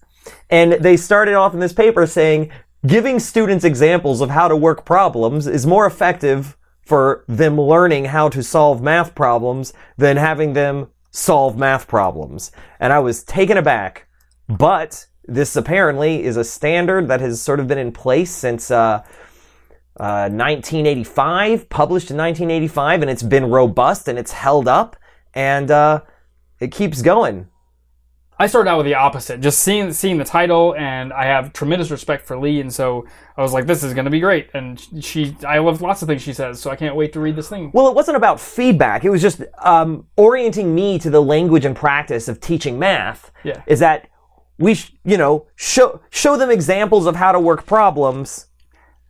And 0.50 0.74
they 0.74 0.98
started 0.98 1.34
off 1.34 1.54
in 1.54 1.60
this 1.60 1.74
paper 1.74 2.06
saying, 2.06 2.52
giving 2.86 3.20
students 3.20 3.64
examples 3.64 4.22
of 4.22 4.30
how 4.30 4.48
to 4.48 4.56
work 4.56 4.86
problems 4.86 5.48
is 5.48 5.66
more 5.66 5.86
effective 5.86 6.58
for 6.82 7.24
them 7.28 7.60
learning 7.60 8.06
how 8.06 8.28
to 8.30 8.44
solve 8.44 8.82
math 8.82 9.16
problems 9.16 9.74
than 9.98 10.18
having 10.18 10.54
them 10.54 10.88
solve 11.12 11.58
math 11.58 11.88
problems. 11.88 12.52
And 12.80 12.92
I 12.92 13.00
was 13.00 13.24
taken 13.24 13.58
aback, 13.58 14.08
but 14.50 15.06
this 15.26 15.56
apparently 15.56 16.24
is 16.24 16.36
a 16.36 16.44
standard 16.44 17.08
that 17.08 17.22
has 17.22 17.42
sort 17.42 17.62
of 17.62 17.68
been 17.68 17.78
in 17.78 17.94
place 17.94 18.32
since 18.32 18.70
uh, 18.70 19.04
uh, 19.98 20.28
1985, 20.30 21.70
published 21.70 22.12
in 22.12 22.18
1985, 22.18 23.02
and 23.02 23.12
it's 23.12 23.24
been 23.24 23.46
robust 23.46 24.10
and 24.10 24.20
it's 24.20 24.34
held 24.34 24.68
up, 24.68 24.98
and 25.34 25.72
uh, 25.72 26.02
it 26.60 26.72
keeps 26.72 27.02
going. 27.02 27.48
I 28.40 28.48
started 28.48 28.70
out 28.70 28.78
with 28.78 28.86
the 28.86 28.96
opposite, 28.96 29.42
just 29.42 29.60
seeing 29.60 29.94
seeing 29.94 30.18
the 30.18 30.24
title, 30.24 30.76
and 30.76 31.14
I 31.14 31.26
have 31.26 31.54
tremendous 31.54 31.92
respect 31.92 32.26
for 32.26 32.38
Lee, 32.38 32.60
and 32.62 32.74
so 32.74 33.06
I 33.38 33.42
was 33.42 33.54
like, 33.54 33.68
"This 33.68 33.84
is 33.84 33.94
going 33.94 34.06
to 34.06 34.12
be 34.12 34.20
great." 34.20 34.50
And 34.54 34.80
she, 35.04 35.36
I 35.48 35.60
love 35.60 35.82
lots 35.82 36.02
of 36.02 36.08
things 36.08 36.22
she 36.22 36.34
says, 36.34 36.60
so 36.60 36.72
I 36.72 36.76
can't 36.76 36.96
wait 36.96 37.14
to 37.14 37.20
read 37.20 37.36
this 37.36 37.50
thing. 37.50 37.72
Well, 37.74 37.88
it 37.88 37.96
wasn't 37.96 38.18
about 38.18 38.40
feedback; 38.40 39.06
it 39.06 39.10
was 39.10 39.22
just 39.22 39.44
um, 39.60 40.08
orienting 40.18 40.74
me 40.74 40.98
to 41.00 41.10
the 41.10 41.22
language 41.22 41.66
and 41.66 41.76
practice 41.76 42.28
of 42.28 42.40
teaching 42.40 42.80
math. 42.80 43.32
Yeah. 43.44 43.62
Is 43.68 43.80
that 43.80 44.10
we, 44.58 44.76
sh- 44.76 44.94
you 45.04 45.18
know, 45.18 45.48
show 45.56 46.02
show 46.10 46.36
them 46.36 46.50
examples 46.50 47.06
of 47.06 47.16
how 47.16 47.32
to 47.32 47.40
work 47.40 47.66
problems 47.66 48.48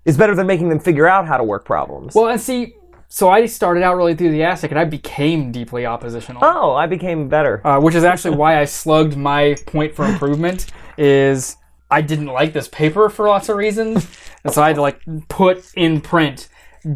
is 0.05 0.17
better 0.17 0.35
than 0.35 0.47
making 0.47 0.69
them 0.69 0.79
figure 0.79 1.07
out 1.07 1.25
how 1.27 1.37
to 1.37 1.43
work 1.43 1.65
problems. 1.65 2.13
Well, 2.13 2.27
and 2.27 2.41
see, 2.41 2.75
so 3.13 3.29
I 3.29 3.45
started 3.45 3.83
out 3.83 3.95
really 3.95 4.13
enthusiastic, 4.13 4.71
and 4.71 4.79
I 4.79 4.85
became 4.85 5.51
deeply 5.51 5.85
oppositional. 5.85 6.41
oh, 6.43 6.73
I 6.73 6.87
became 6.87 7.29
better. 7.29 7.61
uh, 7.63 7.79
which 7.79 7.93
is 7.93 8.03
actually 8.03 8.35
why 8.37 8.59
I 8.59 8.65
slugged 8.65 9.15
my 9.15 9.55
point 9.67 9.93
for 9.95 10.03
improvement. 10.03 10.65
Is 10.97 11.57
I 11.91 12.01
didn't 12.01 12.25
like 12.25 12.53
this 12.53 12.67
paper 12.67 13.09
for 13.09 13.27
lots 13.27 13.49
of 13.49 13.57
reasons, 13.57 14.07
and 14.43 14.51
so 14.51 14.63
I 14.63 14.67
had 14.69 14.77
to 14.77 14.81
like 14.81 14.99
put 15.27 15.63
in 15.75 16.01
print. 16.01 16.49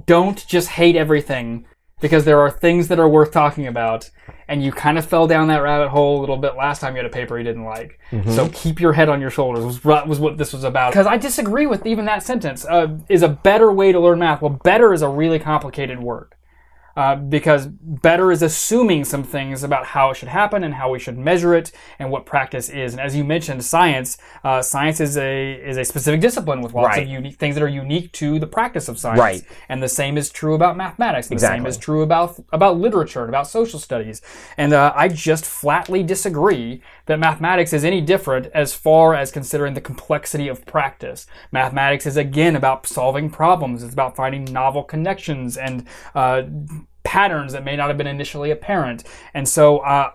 Don't 0.08 0.44
just 0.48 0.70
hate 0.70 0.96
everything 0.96 1.68
because 2.00 2.26
there 2.26 2.40
are 2.40 2.52
things 2.52 2.88
that 2.90 3.00
are 3.00 3.10
worth 3.10 3.32
talking 3.32 3.66
about, 3.68 4.10
and 4.48 4.64
you 4.64 4.72
kind 4.72 4.98
of 4.98 5.06
fell 5.06 5.28
down 5.28 5.48
that 5.48 5.62
rabbit 5.64 5.90
hole 5.90 6.20
a 6.20 6.22
little 6.22 6.38
bit 6.38 6.56
last 6.56 6.80
time 6.80 6.94
you 6.96 6.98
had 6.98 7.06
a 7.06 7.14
paper 7.14 7.38
you 7.38 7.44
didn't 7.44 7.66
like. 7.66 8.00
So 8.34 8.50
keep 8.54 8.80
your 8.80 8.94
head 8.94 9.10
on 9.10 9.20
your 9.20 9.32
shoulders 9.32 9.64
was 9.64 9.84
was 9.84 10.20
what 10.20 10.38
this 10.38 10.54
was 10.54 10.64
about. 10.64 10.92
Because 10.92 11.08
I 11.08 11.18
disagree 11.18 11.66
with 11.66 11.86
even 11.86 12.06
that 12.06 12.24
sentence. 12.24 12.66
Uh, 12.66 12.98
is 13.10 13.24
a 13.24 13.30
better 13.30 13.72
way 13.72 13.92
to 13.92 14.00
learn 14.00 14.20
math. 14.20 14.42
Well, 14.42 14.60
better 14.64 14.94
is 14.94 15.02
a 15.02 15.10
really 15.10 15.40
complicated 15.40 16.00
word 16.00 16.34
uh, 16.98 17.16
because 17.16 17.68
better 17.68 18.32
is 18.32 18.42
assuming 18.42 19.06
some 19.06 19.24
things 19.24 19.64
about 19.64 19.86
how 19.86 20.10
it 20.10 20.16
should 20.16 20.28
happen 20.28 20.64
and 20.64 20.74
how 20.74 20.92
we 20.92 21.00
should 21.00 21.18
measure 21.18 21.54
it 21.56 21.72
and 22.00 22.10
what 22.12 22.26
practice 22.26 22.70
is. 22.70 22.94
And 22.94 23.00
as 23.00 23.16
you 23.16 23.24
mentioned, 23.24 23.64
science 23.64 24.18
uh, 24.44 24.62
science 24.62 25.00
is 25.00 25.16
a 25.18 25.54
is 25.54 25.78
a 25.78 25.86
specific 25.86 26.20
discipline 26.20 26.62
with 26.62 26.74
lots 26.74 26.88
Right. 26.88 27.04
of 27.04 27.10
unique 27.10 27.38
things 27.38 27.56
that 27.56 27.64
are 27.64 27.68
unique 27.68 28.12
to 28.14 28.40
the 28.40 28.48
practice 28.48 28.90
of 28.90 28.98
science. 28.98 29.20
Right. 29.20 29.44
And 29.70 29.82
the 29.82 29.88
same 29.90 30.18
is 30.18 30.30
true 30.32 30.56
about 30.56 30.76
mathematics. 30.76 31.28
The 31.28 31.38
same 31.40 31.66
is 31.68 31.78
true 31.78 32.02
about 32.02 32.44
about 32.52 32.78
literature 32.78 33.22
and 33.22 33.30
about 33.30 33.48
social 33.48 33.80
studies. 33.80 34.22
And 34.58 34.74
uh, 34.74 34.92
I 34.96 35.08
just 35.08 35.46
flatly 35.46 36.02
disagree 36.04 36.82
that 37.06 37.20
mathematics 37.20 37.74
is 37.74 37.86
any 37.86 38.02
different 38.02 38.48
as 38.56 38.74
far 38.74 39.14
as 39.14 39.32
considering 39.32 39.76
the 39.76 39.82
complexity 39.82 40.48
of 40.48 40.66
practice. 40.66 41.28
Mathematics 41.52 42.06
is 42.08 42.18
again 42.18 42.56
about 42.56 42.88
solving 42.88 43.30
problems. 43.30 43.84
It's 43.84 43.94
about 43.94 44.16
finding 44.16 44.46
novel 44.46 44.84
connections 44.84 45.58
and 45.58 45.86
uh, 46.16 46.42
patterns 47.08 47.54
that 47.54 47.64
may 47.64 47.78
not 47.78 47.88
have 47.88 47.98
been 47.98 48.06
initially 48.06 48.52
apparent. 48.52 49.06
And 49.34 49.48
so 49.48 49.78
uh, 49.80 50.12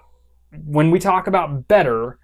when 0.67 0.91
we 0.91 0.99
talk 0.99 1.27
about 1.27 1.67
better, 1.67 2.19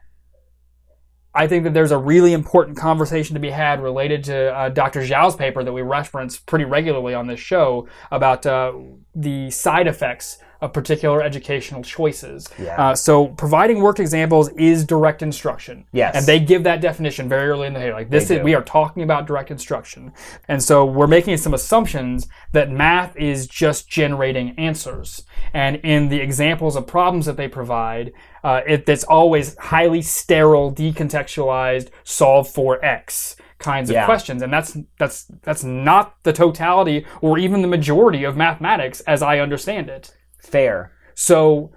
I 1.34 1.46
think 1.46 1.64
that 1.64 1.74
there's 1.74 1.90
a 1.90 1.98
really 1.98 2.32
important 2.32 2.76
conversation 2.76 3.34
to 3.34 3.40
be 3.40 3.50
had 3.50 3.82
related 3.82 4.24
to 4.24 4.54
uh, 4.54 4.68
Dr. 4.70 5.02
Zhao's 5.02 5.36
paper 5.36 5.62
that 5.62 5.72
we 5.72 5.82
reference 5.82 6.38
pretty 6.38 6.64
regularly 6.64 7.14
on 7.14 7.26
this 7.26 7.40
show 7.40 7.86
about 8.10 8.46
uh, 8.46 8.72
the 9.14 9.50
side 9.50 9.86
effects 9.86 10.38
of 10.60 10.72
particular 10.72 11.22
educational 11.22 11.82
choices. 11.82 12.48
Yeah. 12.58 12.76
Uh, 12.76 12.94
so 12.94 13.28
providing 13.28 13.80
worked 13.80 14.00
examples 14.00 14.48
is 14.50 14.84
direct 14.84 15.22
instruction. 15.22 15.84
Yes. 15.92 16.16
And 16.16 16.26
they 16.26 16.40
give 16.40 16.64
that 16.64 16.80
definition 16.80 17.28
very 17.28 17.48
early 17.48 17.68
in 17.68 17.74
the 17.74 17.78
day. 17.78 17.92
Like 17.92 18.10
this 18.10 18.30
is 18.30 18.42
we 18.42 18.54
are 18.54 18.62
talking 18.62 19.04
about 19.04 19.26
direct 19.26 19.52
instruction. 19.52 20.12
And 20.48 20.60
so 20.62 20.84
we're 20.84 21.06
making 21.06 21.36
some 21.36 21.54
assumptions 21.54 22.26
that 22.52 22.70
math 22.72 23.16
is 23.16 23.46
just 23.46 23.88
generating 23.88 24.58
answers. 24.58 25.22
And 25.52 25.76
in 25.76 26.08
the 26.08 26.18
examples 26.18 26.74
of 26.74 26.88
problems 26.88 27.26
that 27.26 27.36
they 27.36 27.48
provide, 27.48 28.12
uh, 28.44 28.60
it, 28.66 28.86
always 29.04 29.56
highly 29.58 30.02
sterile, 30.02 30.72
decontextualized, 30.72 31.90
solve 32.04 32.48
for 32.48 32.84
X 32.84 33.36
kinds 33.58 33.90
of 33.90 33.96
questions. 34.04 34.42
And 34.42 34.52
that's 34.52 34.76
that's 34.98 35.24
that's 35.42 35.64
not 35.64 36.22
the 36.22 36.32
totality 36.32 37.04
or 37.20 37.38
even 37.38 37.62
the 37.62 37.68
majority 37.68 38.24
of 38.24 38.36
mathematics 38.36 39.00
as 39.00 39.22
I 39.22 39.40
understand 39.40 39.88
it. 39.88 40.14
Fair. 40.40 40.92
So 41.14 41.72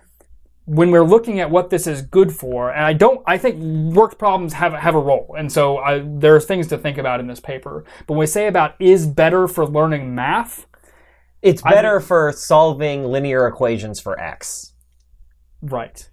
when 0.66 0.92
we're 0.92 1.04
looking 1.04 1.40
at 1.40 1.50
what 1.50 1.72
this 1.72 1.88
is 1.88 2.04
good 2.04 2.32
for, 2.32 2.72
and 2.72 2.86
I 2.86 2.94
don't, 2.94 3.22
I 3.26 3.38
think 3.40 3.60
worked 3.96 4.20
problems 4.20 4.54
have 4.54 4.74
have 4.74 4.94
a 4.96 5.00
role, 5.00 5.36
and 5.38 5.52
so 5.52 5.80
I, 5.80 6.04
there 6.06 6.36
are 6.36 6.40
things 6.40 6.68
to 6.68 6.78
think 6.78 6.98
about 7.00 7.20
in 7.20 7.28
this 7.28 7.40
paper. 7.40 7.84
But 8.06 8.14
when 8.14 8.20
we 8.20 8.28
say 8.28 8.48
about 8.48 8.76
is 8.80 9.08
better 9.08 9.48
for 9.48 9.66
learning 9.66 10.14
math, 10.14 10.68
It's 11.42 11.64
better 11.64 12.00
for 12.00 12.32
solving 12.32 13.06
linear 13.06 13.48
equations 13.48 14.00
for 14.00 14.20
x. 14.20 14.74
right? 15.62 16.08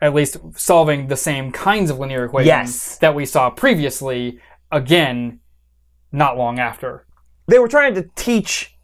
At 0.00 0.14
least 0.14 0.38
solving 0.56 1.08
the 1.08 1.16
same 1.16 1.52
kinds 1.52 1.90
of 1.90 1.98
linear 1.98 2.24
equations 2.24 2.46
Yes. 2.46 2.98
that 2.98 3.14
we 3.14 3.26
saw 3.26 3.50
previously, 3.50 4.40
again, 4.72 5.40
not 6.10 6.38
long 6.38 6.58
after. 6.58 7.06
They 7.46 7.58
were 7.58 7.68
trying 7.68 7.94
to 7.94 8.08
teach 8.14 8.76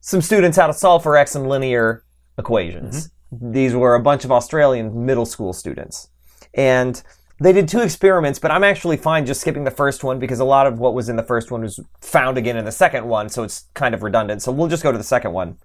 some 0.00 0.20
students 0.20 0.56
how 0.58 0.66
to 0.66 0.74
solve 0.74 1.02
for 1.02 1.16
x 1.16 1.34
in 1.36 1.44
linear 1.44 2.04
equations. 2.38 3.08
Mm-hmm. 3.32 3.52
These 3.52 3.74
were 3.74 3.94
a 3.94 4.00
bunch 4.00 4.24
of 4.24 4.32
Australian 4.32 5.06
middle 5.06 5.24
school 5.24 5.52
students. 5.52 6.08
And 6.54 7.02
they 7.40 7.52
did 7.52 7.66
two 7.68 7.80
experiments, 7.80 8.38
but 8.38 8.50
I'm 8.50 8.62
actually 8.62 8.96
fine 8.96 9.24
just 9.26 9.40
skipping 9.40 9.64
the 9.64 9.70
first 9.70 10.04
one 10.04 10.18
because 10.18 10.38
a 10.38 10.44
lot 10.44 10.66
of 10.66 10.78
what 10.78 10.94
was 10.94 11.08
in 11.08 11.16
the 11.16 11.22
first 11.22 11.50
one 11.50 11.62
was 11.62 11.80
found 12.00 12.36
again 12.36 12.56
in 12.56 12.64
the 12.64 12.72
second 12.72 13.06
one, 13.06 13.28
so 13.28 13.42
it's 13.42 13.64
kind 13.74 13.94
of 13.94 14.02
redundant. 14.02 14.42
So 14.42 14.52
we'll 14.52 14.68
just 14.68 14.82
go 14.82 14.92
to 14.92 14.98
the 14.98 15.04
second 15.04 15.32
one. 15.32 15.56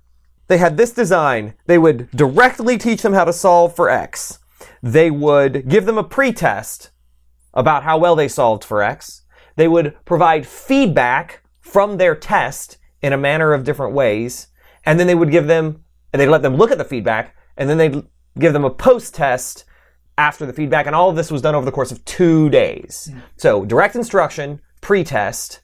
They 0.47 0.57
had 0.57 0.77
this 0.77 0.91
design. 0.91 1.55
They 1.65 1.77
would 1.77 2.09
directly 2.11 2.77
teach 2.77 3.01
them 3.01 3.13
how 3.13 3.25
to 3.25 3.33
solve 3.33 3.75
for 3.75 3.89
x. 3.89 4.39
They 4.83 5.09
would 5.11 5.67
give 5.67 5.85
them 5.85 5.97
a 5.97 6.03
pretest 6.03 6.91
about 7.53 7.83
how 7.83 7.97
well 7.97 8.15
they 8.15 8.27
solved 8.27 8.63
for 8.63 8.83
x. 8.83 9.23
They 9.55 9.67
would 9.67 9.95
provide 10.05 10.45
feedback 10.45 11.43
from 11.59 11.97
their 11.97 12.15
test 12.15 12.77
in 13.01 13.13
a 13.13 13.17
manner 13.17 13.53
of 13.53 13.63
different 13.63 13.93
ways. 13.93 14.47
And 14.85 14.99
then 14.99 15.07
they 15.07 15.15
would 15.15 15.31
give 15.31 15.47
them, 15.47 15.83
and 16.13 16.19
they'd 16.19 16.27
let 16.27 16.43
them 16.43 16.55
look 16.55 16.71
at 16.71 16.77
the 16.77 16.85
feedback, 16.85 17.35
and 17.57 17.69
then 17.69 17.77
they'd 17.77 18.03
give 18.39 18.53
them 18.53 18.63
a 18.63 18.69
post 18.69 19.15
test 19.15 19.65
after 20.17 20.45
the 20.45 20.53
feedback. 20.53 20.85
And 20.85 20.95
all 20.95 21.09
of 21.09 21.15
this 21.15 21.31
was 21.31 21.41
done 21.41 21.55
over 21.55 21.65
the 21.65 21.71
course 21.71 21.91
of 21.91 22.03
two 22.05 22.49
days. 22.49 23.11
So 23.37 23.65
direct 23.65 23.95
instruction, 23.95 24.61
pre-test. 24.81 25.61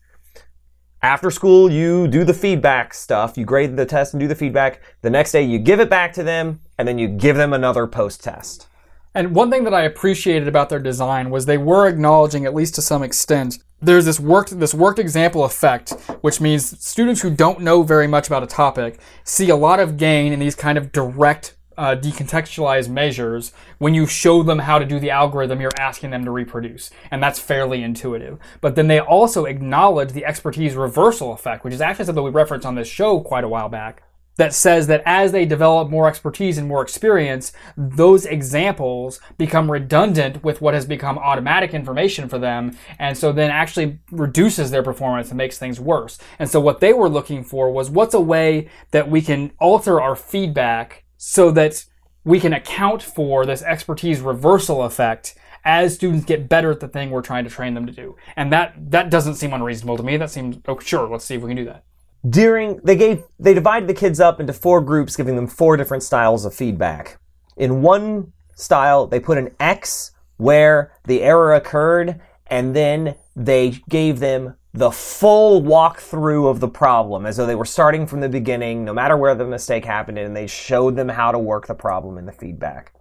After 1.02 1.30
school, 1.32 1.72
you 1.72 2.08
do 2.08 2.24
the 2.24 2.34
feedback 2.34 2.94
stuff. 2.94 3.38
You 3.38 3.46
grade 3.46 3.76
the 3.76 3.86
test 3.86 4.14
and 4.14 4.22
do 4.22 4.28
the 4.28 4.36
feedback. 4.36 4.82
The 5.02 5.10
next 5.10 5.34
day, 5.34 5.44
you 5.44 5.60
give 5.60 5.80
it 5.80 5.90
back 5.90 6.14
to 6.14 6.24
them, 6.24 6.62
and 6.78 6.88
then 6.88 6.98
you 6.98 7.08
give 7.08 7.36
them 7.36 7.54
another 7.54 7.88
post 7.88 8.24
test. 8.24 8.68
And 9.16 9.36
one 9.36 9.52
thing 9.52 9.64
that 9.66 9.74
I 9.74 9.84
appreciated 9.84 10.48
about 10.48 10.70
their 10.70 10.80
design 10.80 11.30
was 11.30 11.46
they 11.46 11.58
were 11.58 11.88
acknowledging, 11.88 12.46
at 12.46 12.56
least 12.56 12.74
to 12.76 12.82
some 12.82 13.04
extent, 13.04 13.60
there's 13.80 14.06
this 14.06 14.20
worked 14.20 14.60
this 14.60 14.74
worked 14.74 14.98
example 14.98 15.44
effect, 15.44 15.92
which 16.22 16.42
means 16.42 16.80
students 16.84 17.22
who 17.22 17.30
don't 17.30 17.60
know 17.60 17.84
very 17.84 18.08
much 18.08 18.28
about 18.28 18.42
a 18.42 18.48
topic 18.48 19.00
see 19.24 19.50
a 19.50 19.56
lot 19.56 19.80
of 19.80 19.98
gain 19.98 20.34
in 20.34 20.40
these 20.40 20.56
kind 20.56 20.78
of 20.78 20.92
direct 20.92 21.56
uh, 21.78 21.96
decontextualized 21.96 22.90
measures 22.90 23.52
when 23.80 23.94
you 23.94 24.08
show 24.08 24.42
them 24.42 24.60
how 24.60 24.80
to 24.80 24.86
do 24.86 25.00
the 25.00 25.10
algorithm 25.10 25.60
you're 25.60 25.72
asking 25.80 26.12
them 26.12 26.24
to 26.24 26.32
reproduce. 26.32 26.92
And 27.12 27.22
that's 27.22 27.40
fairly 27.40 27.84
intuitive. 27.84 28.40
But 28.62 28.76
then 28.76 28.88
they 28.88 29.00
also 29.00 29.46
acknowledge 29.46 30.14
the 30.14 30.26
expertise 30.26 30.76
reversal 30.76 31.34
effect, 31.34 31.64
which 31.64 31.74
is 31.74 31.82
actually 31.82 32.06
something 32.06 32.24
we 32.24 32.32
referenced 32.32 32.66
on 32.66 32.76
this 32.76 32.88
show 32.88 33.20
quite 33.20 33.44
a 33.44 33.50
while 33.50 33.70
back 33.70 34.04
that 34.38 34.54
says 34.54 34.88
that 34.88 35.04
as 35.06 35.32
they 35.32 35.46
develop 35.46 35.90
more 35.90 36.08
expertise 36.08 36.58
and 36.58 36.68
more 36.68 36.82
experience, 36.82 37.52
those 37.78 38.26
examples 38.26 39.20
become 39.38 39.72
redundant 39.72 40.44
with 40.44 40.62
what 40.62 40.74
has 40.74 40.86
become 40.86 41.18
automatic 41.18 41.74
information 41.74 42.28
for 42.28 42.40
them, 42.40 42.78
and 43.00 43.18
so 43.18 43.32
then 43.32 43.52
actually 43.52 44.00
reduces 44.12 44.72
their 44.72 44.84
performance 44.84 45.30
and 45.30 45.38
makes 45.38 45.58
things 45.58 45.80
worse. 45.80 46.18
And 46.40 46.50
so 46.50 46.60
what 46.60 46.80
they 46.80 46.94
were 46.94 47.10
looking 47.10 47.44
for 47.44 47.72
was 47.72 47.90
what's 47.90 48.14
a 48.14 48.20
way 48.20 48.70
that 48.92 49.10
we 49.10 49.22
can 49.22 49.52
alter 49.60 50.02
our 50.02 50.16
feedback 50.16 51.04
so 51.18 51.52
that 51.52 51.86
we 52.24 52.40
can 52.40 52.54
account 52.54 53.02
for 53.02 53.46
this 53.46 53.62
expertise 53.64 54.22
reversal 54.22 54.84
effect 54.84 55.36
as 55.66 55.96
students 55.96 56.26
get 56.26 56.50
better 56.50 56.72
at 56.72 56.80
the 56.80 56.88
thing 56.88 57.10
we're 57.10 57.22
trying 57.22 57.44
to 57.44 57.50
train 57.50 57.74
them 57.74 57.86
to 57.86 57.94
do. 57.94 58.16
And 58.36 58.52
that 58.52 58.74
that 58.92 59.10
doesn't 59.10 59.36
seem 59.36 59.54
unreasonable 59.54 59.98
to 59.98 60.04
me. 60.04 60.18
That 60.18 60.30
seems 60.30 60.58
oh 60.68 60.80
sure, 60.80 61.08
let's 61.08 61.26
see 61.26 61.36
if 61.36 61.42
we 61.42 61.50
can 61.50 61.58
do 61.58 61.66
that. 61.66 61.86
During 62.30 62.80
they 62.84 62.96
gave 62.96 63.24
they 63.40 63.54
divided 63.54 63.88
the 63.88 63.94
kids 63.94 64.20
up 64.20 64.40
into 64.40 64.54
four 64.54 64.82
groups 64.82 65.16
giving 65.16 65.36
them 65.36 65.48
four 65.48 65.76
different 65.78 66.04
styles 66.04 66.46
of 66.46 66.54
feedback. 66.54 67.20
In 67.58 67.82
one 67.82 68.32
style 68.56 69.08
they 69.08 69.20
put 69.20 69.38
an 69.38 69.50
x 69.60 70.12
where 70.38 70.94
the 71.06 71.22
error 71.22 71.54
occurred 71.54 72.22
and 72.48 72.76
then 72.76 73.16
they 73.36 73.82
gave 73.90 74.20
them 74.20 74.56
the 74.74 74.92
full 74.92 75.62
walkthrough 75.62 76.50
of 76.50 76.60
the 76.60 76.68
problem 76.68 77.26
as 77.26 77.38
though 77.38 77.46
they 77.46 77.56
were 77.56 77.66
starting 77.66 78.08
from 78.08 78.22
the 78.22 78.30
beginning 78.30 78.84
no 78.84 78.94
matter 78.94 79.18
where 79.18 79.36
the 79.36 79.46
mistake 79.46 79.86
happened 79.86 80.18
and 80.18 80.36
they 80.36 80.48
showed 80.48 80.96
them 80.96 81.10
how 81.10 81.32
to 81.32 81.38
work 81.38 81.68
the 81.68 81.76
problem 81.76 82.18
in 82.18 82.26
the 82.26 82.32
feedback. 82.32 82.94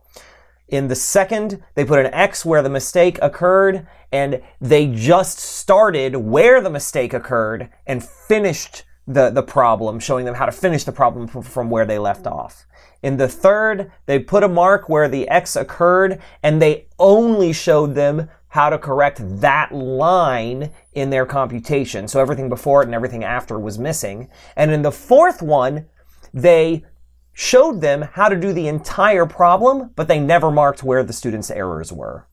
In 0.68 0.88
the 0.88 0.94
second, 0.94 1.62
they 1.74 1.84
put 1.84 2.04
an 2.04 2.14
X 2.14 2.46
where 2.46 2.62
the 2.62 2.70
mistake 2.70 3.18
occurred, 3.20 3.86
and 4.10 4.40
they 4.58 4.86
just 4.86 5.38
started 5.38 6.16
where 6.16 6.62
the 6.62 6.70
mistake 6.70 7.12
occurred 7.12 7.68
and 7.86 8.02
finished 8.02 8.84
the, 9.06 9.30
the 9.30 9.42
problem, 9.42 9.98
showing 9.98 10.24
them 10.24 10.34
how 10.34 10.46
to 10.46 10.52
finish 10.52 10.84
the 10.84 10.92
problem 10.92 11.26
from, 11.26 11.42
from 11.42 11.70
where 11.70 11.84
they 11.84 11.98
left 11.98 12.26
off. 12.26 12.66
In 13.02 13.16
the 13.16 13.28
third, 13.28 13.90
they 14.06 14.18
put 14.18 14.44
a 14.44 14.48
mark 14.48 14.88
where 14.88 15.08
the 15.08 15.28
X 15.28 15.56
occurred, 15.56 16.20
and 16.42 16.62
they 16.62 16.86
only 16.98 17.52
showed 17.52 17.94
them 17.94 18.28
how 18.48 18.70
to 18.70 18.78
correct 18.78 19.18
that 19.40 19.74
line 19.74 20.70
in 20.92 21.10
their 21.10 21.26
computation. 21.26 22.06
So 22.06 22.20
everything 22.20 22.48
before 22.48 22.82
it 22.82 22.86
and 22.86 22.94
everything 22.94 23.24
after 23.24 23.58
was 23.58 23.78
missing. 23.78 24.28
And 24.56 24.70
in 24.70 24.82
the 24.82 24.92
fourth 24.92 25.40
one, 25.40 25.86
they 26.34 26.84
showed 27.32 27.80
them 27.80 28.02
how 28.02 28.28
to 28.28 28.36
do 28.36 28.52
the 28.52 28.68
entire 28.68 29.26
problem, 29.26 29.90
but 29.96 30.06
they 30.06 30.20
never 30.20 30.50
marked 30.50 30.82
where 30.82 31.02
the 31.02 31.14
students' 31.14 31.50
errors 31.50 31.92
were. 31.92 32.28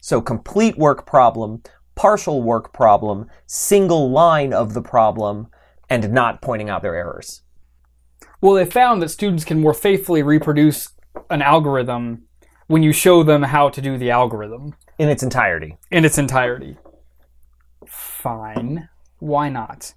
So 0.00 0.20
complete 0.20 0.78
work 0.78 1.06
problem, 1.06 1.62
partial 1.94 2.42
work 2.42 2.72
problem, 2.72 3.26
single 3.46 4.10
line 4.10 4.54
of 4.54 4.72
the 4.72 4.82
problem, 4.82 5.48
and 5.92 6.10
not 6.10 6.40
pointing 6.40 6.70
out 6.70 6.80
their 6.80 6.94
errors. 6.96 7.42
Well, 8.40 8.54
they 8.54 8.64
found 8.64 9.02
that 9.02 9.10
students 9.10 9.44
can 9.44 9.60
more 9.60 9.74
faithfully 9.74 10.22
reproduce 10.22 10.88
an 11.28 11.42
algorithm 11.42 12.22
when 12.66 12.82
you 12.82 12.92
show 12.92 13.22
them 13.22 13.42
how 13.42 13.68
to 13.68 13.82
do 13.82 13.98
the 13.98 14.10
algorithm 14.10 14.74
In 14.98 15.10
its 15.10 15.22
entirety. 15.22 15.76
in 15.90 16.06
its 16.06 16.16
entirety. 16.16 16.78
Fine. 17.86 18.88
Why 19.18 19.50
not? 19.50 19.92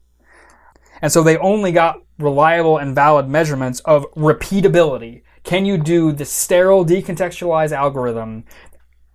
And 1.01 1.11
so 1.11 1.23
they 1.23 1.37
only 1.37 1.71
got 1.71 2.01
reliable 2.19 2.77
and 2.77 2.93
valid 2.93 3.29
measurements 3.29 3.79
of 3.81 4.05
repeatability. 4.15 5.21
Can 5.43 5.65
you 5.65 5.77
do 5.77 6.11
the 6.11 6.25
sterile 6.25 6.85
decontextualized 6.85 7.71
algorithm 7.71 8.43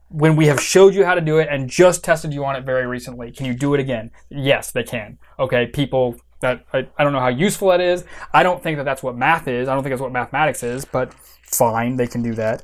when 0.08 0.34
we 0.34 0.46
have 0.46 0.60
showed 0.62 0.94
you 0.94 1.04
how 1.04 1.14
to 1.14 1.20
do 1.20 1.38
it 1.38 1.48
and 1.50 1.68
just 1.68 2.02
tested 2.02 2.32
you 2.32 2.44
on 2.44 2.56
it 2.56 2.64
very 2.64 2.86
recently? 2.86 3.30
Can 3.32 3.44
you 3.46 3.54
do 3.54 3.74
it 3.74 3.80
again? 3.80 4.10
Yes, 4.30 4.70
they 4.72 4.82
can. 4.82 5.18
Okay, 5.38 5.66
people 5.66 6.16
that 6.40 6.64
I, 6.72 6.88
I 6.98 7.04
don't 7.04 7.12
know 7.12 7.20
how 7.20 7.28
useful 7.28 7.68
that 7.68 7.80
is. 7.80 8.04
I 8.32 8.42
don't 8.42 8.62
think 8.62 8.78
that 8.78 8.84
that's 8.84 9.02
what 9.02 9.16
math 9.16 9.48
is. 9.48 9.68
I 9.68 9.74
don't 9.74 9.82
think 9.82 9.92
that's 9.92 10.02
what 10.02 10.12
mathematics 10.12 10.62
is, 10.62 10.84
but 10.84 11.14
fine, 11.44 11.96
they 11.96 12.06
can 12.06 12.22
do 12.22 12.34
that. 12.34 12.62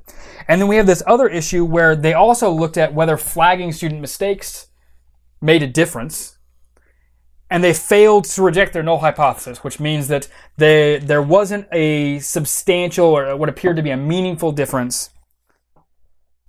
And 0.49 0.61
then 0.61 0.69
we 0.69 0.77
have 0.77 0.87
this 0.87 1.03
other 1.07 1.29
issue 1.29 1.65
where 1.65 1.97
they 1.97 2.15
also 2.15 2.51
looked 2.51 2.77
at 2.77 2.95
whether 2.95 3.17
flagging 3.17 3.73
student 3.73 4.01
mistakes 4.01 4.69
made 5.41 5.63
a 5.63 5.67
difference. 5.67 6.39
And 7.49 7.63
they 7.63 7.75
failed 7.75 8.25
to 8.25 8.43
reject 8.43 8.73
their 8.73 8.83
null 8.83 8.99
hypothesis, 8.99 9.63
which 9.63 9.79
means 9.79 10.09
that 10.09 10.29
they, 10.57 10.99
there 10.99 11.23
wasn't 11.23 11.69
a 11.71 12.19
substantial 12.19 13.07
or 13.07 13.37
what 13.37 13.49
appeared 13.49 13.77
to 13.77 13.83
be 13.83 13.91
a 13.91 13.97
meaningful 13.97 14.51
difference 14.51 15.11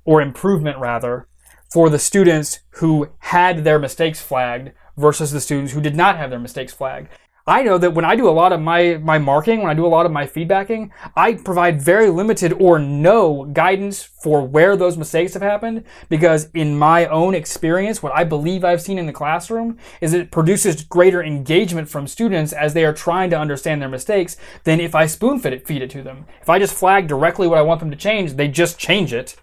or 0.06 0.22
improvement 0.22 0.80
rather 0.80 1.28
for 1.72 1.90
the 1.90 2.00
students 2.00 2.62
who 2.76 3.10
had 3.20 3.64
their 3.64 3.78
mistakes 3.78 4.22
flagged 4.22 4.72
versus 4.98 5.32
the 5.32 5.42
students 5.42 5.74
who 5.74 5.82
did 5.82 5.96
not 5.96 6.18
have 6.18 6.30
their 6.30 6.40
mistakes 6.40 6.74
flagged. 6.74 7.10
I 7.50 7.64
know 7.64 7.78
that 7.78 7.94
when 7.94 8.04
I 8.04 8.18
do 8.18 8.28
a 8.28 8.32
lot 8.32 8.52
of 8.52 8.60
my, 8.60 8.98
my 8.98 9.20
marking, 9.20 9.62
when 9.62 9.72
I 9.72 9.74
do 9.74 9.86
a 9.86 9.88
lot 9.88 10.06
of 10.06 10.12
my 10.12 10.28
feedbacking, 10.28 10.90
I 11.16 11.36
provide 11.36 11.82
very 11.82 12.10
limited 12.10 12.52
or 12.52 12.78
no 12.78 13.46
guidance 13.46 14.04
for 14.04 14.46
where 14.46 14.76
those 14.76 14.98
mistakes 14.98 15.32
have 15.34 15.42
happened 15.42 15.86
because 16.10 16.50
in 16.54 16.78
my 16.78 17.06
own 17.06 17.34
experience, 17.34 18.04
what 18.04 18.14
I 18.14 18.26
believe 18.26 18.66
I've 18.66 18.82
seen 18.82 19.00
in 19.00 19.06
the 19.06 19.14
classroom 19.14 19.78
is 20.02 20.14
it 20.14 20.30
produces 20.30 20.84
greater 20.84 21.24
engagement 21.24 21.88
from 21.88 22.06
students 22.06 22.52
as 22.52 22.74
they 22.74 22.84
are 22.84 22.92
trying 22.92 23.30
to 23.30 23.40
understand 23.40 23.82
their 23.82 23.88
mistakes 23.88 24.36
than 24.66 24.82
if 24.82 24.94
I 24.94 25.06
spoon 25.06 25.40
feed 25.40 25.54
it, 25.54 25.66
feed 25.66 25.82
it 25.82 25.90
to 25.92 26.04
them. 26.04 26.26
If 26.42 26.50
I 26.50 26.60
just 26.60 26.74
flag 26.74 27.08
directly 27.08 27.48
what 27.48 27.60
I 27.60 27.62
want 27.62 27.80
them 27.80 27.92
to 27.92 27.98
change, 27.98 28.34
they 28.34 28.50
just 28.50 28.78
change 28.78 29.14
it 29.14 29.38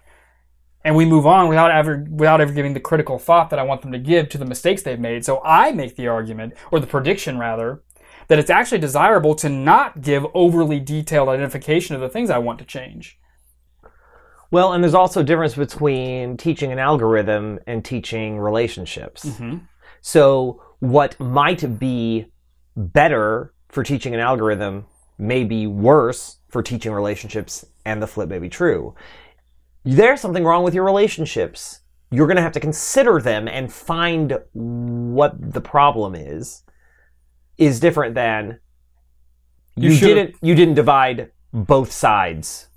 and 0.85 0.95
we 0.95 1.03
move 1.03 1.25
on 1.25 1.49
without 1.49 1.71
ever 1.71 2.05
without 2.09 2.39
ever 2.39 2.53
giving 2.53 2.73
the 2.73 2.79
critical 2.79 3.17
thought 3.17 3.49
that 3.49 3.57
I 3.57 3.63
want 3.63 3.81
them 3.81 3.91
to 3.91 3.97
give 3.97 4.29
to 4.29 4.37
the 4.37 4.45
mistakes 4.45 4.83
they've 4.83 4.99
made. 4.99 5.25
So 5.25 5.41
I 5.43 5.71
make 5.71 5.95
the 5.95 6.07
argument, 6.07 6.53
or 6.71 6.79
the 6.79 6.87
prediction 6.87 7.39
rather, 7.39 7.81
that 8.27 8.37
it's 8.37 8.51
actually 8.51 8.77
desirable 8.77 9.33
to 9.35 9.49
not 9.49 10.01
give 10.01 10.25
overly 10.35 10.79
detailed 10.79 11.27
identification 11.27 11.95
of 11.95 12.01
the 12.01 12.07
things 12.07 12.29
I 12.29 12.37
want 12.37 12.59
to 12.59 12.65
change. 12.65 13.19
Well, 14.51 14.73
and 14.73 14.83
there's 14.83 14.93
also 14.93 15.21
a 15.21 15.23
difference 15.23 15.55
between 15.55 16.37
teaching 16.37 16.71
an 16.71 16.77
algorithm 16.77 17.59
and 17.65 17.83
teaching 17.83 18.37
relationships. 18.37 19.25
Mm-hmm. 19.25 19.57
So, 20.01 20.61
what 20.79 21.19
might 21.19 21.79
be 21.79 22.27
better 22.77 23.53
for 23.69 23.83
teaching 23.83 24.13
an 24.13 24.19
algorithm 24.19 24.85
may 25.17 25.45
be 25.45 25.65
worse 25.65 26.37
for 26.47 26.61
teaching 26.61 26.91
relationships, 26.91 27.65
and 27.85 28.03
the 28.03 28.07
flip 28.07 28.29
may 28.29 28.37
be 28.37 28.49
true. 28.49 28.93
There's 29.85 30.19
something 30.19 30.43
wrong 30.43 30.63
with 30.63 30.73
your 30.73 30.83
relationships. 30.83 31.81
You're 32.11 32.27
going 32.27 32.37
to 32.37 32.41
have 32.41 32.53
to 32.53 32.59
consider 32.59 33.21
them 33.21 33.47
and 33.47 33.71
find 33.71 34.37
what 34.53 35.53
the 35.53 35.61
problem 35.61 36.15
is. 36.15 36.63
Is 37.57 37.79
different 37.79 38.15
than 38.15 38.59
You 39.77 39.91
you, 39.91 39.99
didn't 39.99 40.35
you 40.41 40.55
didn't 40.55 40.73
divide 40.73 41.31
both 41.53 41.91
sides. 41.91 42.67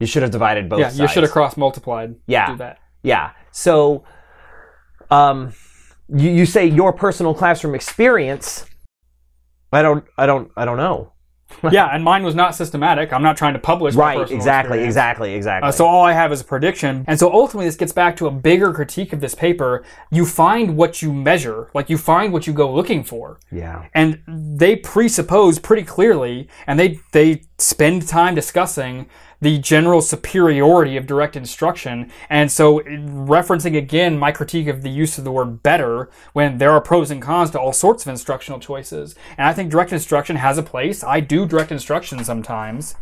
You 0.00 0.06
should 0.06 0.22
have 0.22 0.32
divided 0.32 0.68
both 0.68 0.80
yeah, 0.80 0.88
sides. 0.88 0.98
you 1.00 1.08
should 1.08 1.22
have 1.22 1.32
cross 1.32 1.56
multiplied. 1.56 2.16
Yeah. 2.26 2.52
Do 2.52 2.56
that. 2.58 2.78
Yeah. 3.02 3.32
So, 3.52 4.04
um, 5.10 5.52
you, 6.08 6.30
you 6.30 6.46
say 6.46 6.66
your 6.66 6.92
personal 6.92 7.34
classroom 7.34 7.74
experience. 7.74 8.66
I 9.72 9.82
don't. 9.82 10.04
I 10.16 10.26
don't. 10.26 10.50
I 10.56 10.64
don't 10.64 10.78
know. 10.78 11.12
yeah, 11.72 11.86
and 11.92 12.04
mine 12.04 12.22
was 12.24 12.34
not 12.34 12.54
systematic. 12.54 13.12
I'm 13.12 13.22
not 13.22 13.36
trying 13.36 13.54
to 13.54 13.58
publish 13.58 13.94
Right. 13.94 14.18
Exactly. 14.20 14.78
experience. 14.78 14.86
Exactly. 14.88 15.34
Exactly. 15.34 15.68
Uh, 15.68 15.72
so 15.72 15.86
all 15.86 16.04
I 16.04 16.12
have 16.12 16.30
is 16.32 16.40
a 16.40 16.44
prediction. 16.44 17.04
And 17.08 17.18
so 17.18 17.32
ultimately 17.32 17.66
this 17.66 17.76
gets 17.76 17.92
back 17.92 18.16
to 18.18 18.26
a 18.26 18.30
bigger 18.30 18.72
critique 18.72 19.12
of 19.12 19.20
this 19.20 19.34
paper. 19.34 19.84
You 20.10 20.26
find 20.26 20.76
what 20.76 21.02
you 21.02 21.12
measure, 21.12 21.70
like 21.74 21.88
you 21.90 21.98
find 21.98 22.32
what 22.32 22.46
you 22.46 22.52
go 22.52 22.72
looking 22.72 23.02
for. 23.04 23.38
yeah. 23.50 23.86
And 23.94 24.20
they 24.26 24.76
presuppose 24.76 25.58
pretty 25.58 25.82
clearly, 25.84 26.48
and 26.66 26.78
they, 26.78 27.00
they 27.12 27.42
spend 27.58 28.06
time 28.06 28.34
discussing 28.34 29.06
the 29.40 29.58
general 29.58 30.00
superiority 30.00 30.96
of 30.96 31.06
direct 31.06 31.36
instruction. 31.36 32.10
And 32.28 32.50
so 32.50 32.80
referencing 32.80 33.76
again 33.76 34.18
my 34.18 34.32
critique 34.32 34.66
of 34.66 34.82
the 34.82 34.90
use 34.90 35.18
of 35.18 35.24
the 35.24 35.32
word 35.32 35.62
better 35.62 36.10
when 36.32 36.58
there 36.58 36.72
are 36.72 36.80
pros 36.80 37.10
and 37.10 37.22
cons 37.22 37.50
to 37.50 37.60
all 37.60 37.72
sorts 37.72 38.04
of 38.04 38.10
instructional 38.10 38.60
choices. 38.60 39.14
And 39.36 39.46
I 39.46 39.52
think 39.52 39.70
direct 39.70 39.92
instruction 39.92 40.36
has 40.36 40.58
a 40.58 40.62
place. 40.62 41.04
I 41.04 41.20
do 41.20 41.46
direct 41.46 41.72
instruction 41.72 42.24
sometimes. 42.24 42.96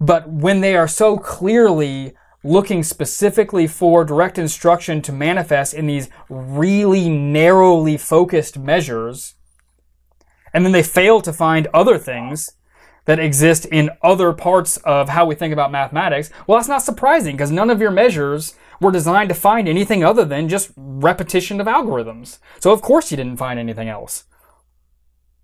But 0.00 0.28
when 0.28 0.62
they 0.62 0.74
are 0.74 0.88
so 0.88 1.16
clearly 1.16 2.14
looking 2.44 2.82
specifically 2.82 3.66
for 3.66 4.04
direct 4.04 4.36
instruction 4.36 5.00
to 5.02 5.12
manifest 5.12 5.74
in 5.74 5.86
these 5.86 6.08
really 6.28 7.08
narrowly 7.08 7.96
focused 7.96 8.58
measures, 8.58 9.34
and 10.52 10.64
then 10.64 10.72
they 10.72 10.82
fail 10.82 11.20
to 11.20 11.32
find 11.32 11.68
other 11.72 11.98
things 11.98 12.50
that 13.04 13.18
exist 13.18 13.66
in 13.66 13.90
other 14.02 14.32
parts 14.32 14.76
of 14.78 15.08
how 15.08 15.26
we 15.26 15.34
think 15.34 15.52
about 15.52 15.72
mathematics, 15.72 16.30
well, 16.46 16.58
that's 16.58 16.68
not 16.68 16.82
surprising 16.82 17.36
because 17.36 17.50
none 17.50 17.70
of 17.70 17.80
your 17.80 17.90
measures 17.90 18.54
were 18.80 18.92
designed 18.92 19.28
to 19.28 19.34
find 19.34 19.68
anything 19.68 20.04
other 20.04 20.24
than 20.24 20.48
just 20.48 20.72
repetition 20.76 21.60
of 21.60 21.66
algorithms. 21.66 22.38
So, 22.60 22.72
of 22.72 22.82
course, 22.82 23.10
you 23.10 23.16
didn't 23.16 23.36
find 23.36 23.58
anything 23.58 23.88
else. 23.88 24.24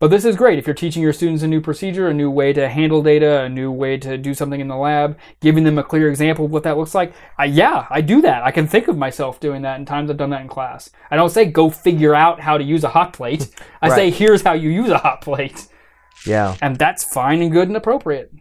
But 0.01 0.13
this 0.13 0.25
is 0.25 0.37
great 0.37 0.61
if 0.61 0.67
you're 0.67 0.75
teaching 0.75 1.03
your 1.03 1.13
students 1.13 1.43
a 1.43 1.49
new 1.49 1.61
procedure, 1.61 2.07
a 2.07 2.15
new 2.15 2.31
way 2.31 2.53
to 2.53 2.69
handle 2.69 3.03
data, 3.03 3.41
a 3.41 3.49
new 3.49 3.73
way 3.73 3.97
to 3.97 4.17
do 4.17 4.33
something 4.33 4.61
in 4.61 4.69
the 4.69 4.77
lab, 4.77 5.19
giving 5.41 5.65
them 5.65 5.77
a 5.77 5.83
clear 5.83 6.09
example 6.09 6.45
of 6.45 6.53
what 6.53 6.63
that 6.63 6.79
looks 6.79 6.95
like. 6.95 7.13
I, 7.37 7.47
yeah, 7.47 7.87
I 7.91 8.01
do 8.01 8.21
that. 8.23 8.45
I 8.45 8.53
can 8.53 8.69
think 8.69 8.87
of 8.87 8.97
myself 8.97 9.41
doing 9.41 9.63
that 9.63 9.81
in 9.81 9.87
times 9.87 10.09
I've 10.09 10.17
done 10.17 10.31
that 10.31 10.43
in 10.43 10.49
class. 10.49 10.91
I 11.11 11.17
don't 11.17 11.31
say 11.31 11.47
go 11.47 11.69
figure 11.69 12.15
out 12.15 12.39
how 12.39 12.59
to 12.59 12.63
use 12.63 12.85
a 12.85 12.91
hot 12.91 13.13
plate. 13.13 13.51
I 13.83 13.89
say 13.89 14.11
here's 14.11 14.43
how 14.43 14.53
you 14.53 14.71
use 14.71 14.91
a 14.91 14.99
hot 14.99 15.21
plate. 15.21 15.67
Yeah. 16.27 16.57
And 16.61 16.77
that's 16.77 17.05
fine 17.05 17.43
and 17.43 17.53
good 17.53 17.69
and 17.69 17.77
appropriate. 17.77 18.33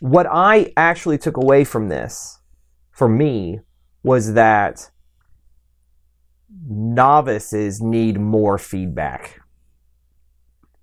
What 0.00 0.26
I 0.30 0.72
actually 0.76 1.18
took 1.18 1.36
away 1.36 1.64
from 1.64 1.88
this, 1.88 2.40
for 2.90 3.08
me, 3.08 3.60
was 4.02 4.34
that 4.34 4.90
novices 6.68 7.80
need 7.80 8.20
more 8.20 8.58
feedback. 8.58 9.40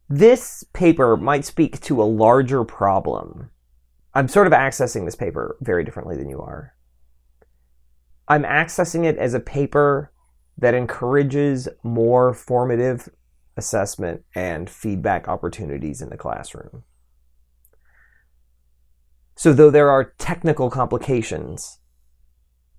This 0.08 0.64
paper 0.74 1.16
might 1.16 1.46
speak 1.46 1.80
to 1.82 2.02
a 2.02 2.06
larger 2.06 2.64
problem. 2.64 3.52
I'm 4.14 4.28
sort 4.28 4.48
of 4.48 4.54
accessing 4.54 5.06
this 5.06 5.16
paper 5.16 5.58
very 5.62 5.84
differently 5.84 6.18
than 6.18 6.30
you 6.30 6.40
are. 6.42 6.74
I'm 8.28 8.44
accessing 8.44 9.06
it 9.06 9.18
as 9.18 9.34
a 9.34 9.40
paper 9.40 10.12
that 10.58 10.74
encourages 10.74 11.70
more 11.84 12.34
formative 12.34 13.10
assessment 13.60 14.24
and 14.34 14.68
feedback 14.68 15.28
opportunities 15.28 16.02
in 16.02 16.10
the 16.10 16.18
classroom. 16.18 16.84
So 19.36 19.54
though 19.54 19.70
there 19.70 19.92
are 19.92 20.14
technical 20.18 20.70
complications 20.70 21.80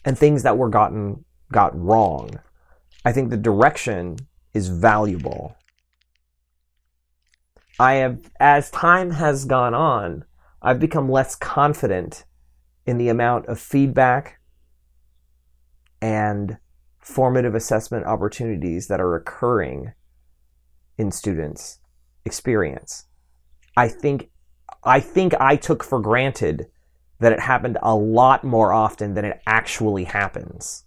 and 0.04 0.18
things 0.18 0.42
that 0.42 0.58
were 0.58 0.68
gotten 0.68 1.24
got 1.52 1.78
wrong, 1.78 2.40
I 3.04 3.12
think 3.12 3.30
the 3.30 3.36
direction 3.36 4.16
is 4.52 4.68
valuable. 4.68 5.56
I 7.78 7.94
have 7.94 8.30
as 8.38 8.70
time 8.70 9.12
has 9.12 9.44
gone 9.44 9.74
on, 9.74 10.24
I've 10.60 10.80
become 10.80 11.08
less 11.10 11.34
confident 11.34 12.24
in 12.84 12.98
the 12.98 13.08
amount 13.08 13.46
of 13.46 13.58
feedback 13.58 14.40
and 16.02 16.58
formative 16.98 17.54
assessment 17.54 18.04
opportunities 18.04 18.88
that 18.88 19.00
are 19.00 19.14
occurring 19.14 19.92
in 21.00 21.10
students' 21.10 21.78
experience. 22.24 23.06
I 23.76 23.88
think 23.88 24.30
I 24.84 25.00
think 25.00 25.34
I 25.40 25.56
took 25.56 25.82
for 25.82 26.00
granted 26.00 26.66
that 27.18 27.32
it 27.32 27.40
happened 27.40 27.78
a 27.82 27.94
lot 27.94 28.44
more 28.44 28.72
often 28.72 29.14
than 29.14 29.24
it 29.24 29.40
actually 29.46 30.04
happens. 30.04 30.84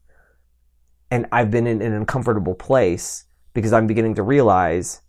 And 1.12 1.28
I've 1.32 1.52
been 1.52 1.68
in 1.68 1.82
an 1.82 1.94
uncomfortable 1.94 2.56
place 2.56 3.26
because 3.54 3.74
I'm 3.74 3.86
beginning 3.86 4.16
to 4.16 4.24
realize 4.24 5.02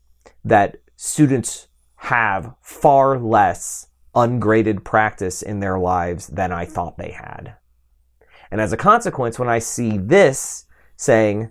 that 0.44 0.76
students 0.96 1.68
have 1.96 2.54
far 2.60 3.18
less 3.18 3.88
ungraded 4.14 4.84
practice 4.84 5.40
in 5.40 5.60
their 5.60 5.78
lives 5.78 6.26
than 6.26 6.52
I 6.52 6.66
thought 6.66 6.98
they 6.98 7.12
had. 7.12 7.56
And 8.50 8.60
as 8.60 8.72
a 8.72 8.76
consequence, 8.76 9.38
when 9.38 9.48
I 9.48 9.58
see 9.58 9.96
this 9.96 10.66
saying, 10.96 11.50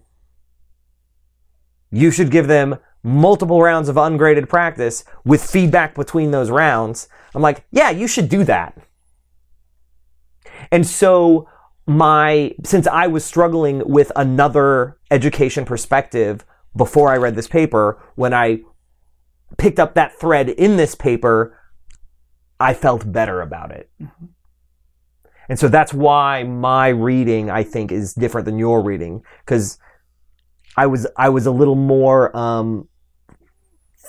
you 1.91 2.11
should 2.11 2.31
give 2.31 2.47
them 2.47 2.77
multiple 3.03 3.61
rounds 3.61 3.89
of 3.89 3.97
ungraded 3.97 4.47
practice 4.47 5.03
with 5.25 5.43
feedback 5.43 5.93
between 5.93 6.31
those 6.31 6.49
rounds. 6.49 7.07
I'm 7.35 7.41
like, 7.41 7.65
yeah, 7.71 7.89
you 7.89 8.07
should 8.07 8.29
do 8.29 8.43
that. 8.45 8.77
And 10.71 10.87
so 10.87 11.49
my 11.85 12.55
since 12.63 12.87
I 12.87 13.07
was 13.07 13.25
struggling 13.25 13.87
with 13.87 14.11
another 14.15 14.97
education 15.11 15.65
perspective 15.65 16.45
before 16.75 17.11
I 17.11 17.17
read 17.17 17.35
this 17.35 17.47
paper, 17.47 18.01
when 18.15 18.33
I 18.33 18.61
picked 19.57 19.79
up 19.79 19.93
that 19.95 20.17
thread 20.19 20.49
in 20.49 20.77
this 20.77 20.95
paper, 20.95 21.59
I 22.59 22.73
felt 22.73 23.11
better 23.11 23.41
about 23.41 23.71
it. 23.71 23.89
And 25.49 25.59
so 25.59 25.67
that's 25.67 25.93
why 25.93 26.43
my 26.43 26.87
reading, 26.87 27.49
I 27.49 27.63
think, 27.63 27.91
is 27.91 28.13
different 28.13 28.45
than 28.45 28.57
your 28.57 28.81
reading 28.81 29.23
because 29.45 29.77
I 30.77 30.87
was 30.87 31.05
I 31.17 31.29
was 31.29 31.45
a 31.45 31.51
little 31.51 31.75
more 31.75 32.35
um, 32.35 32.87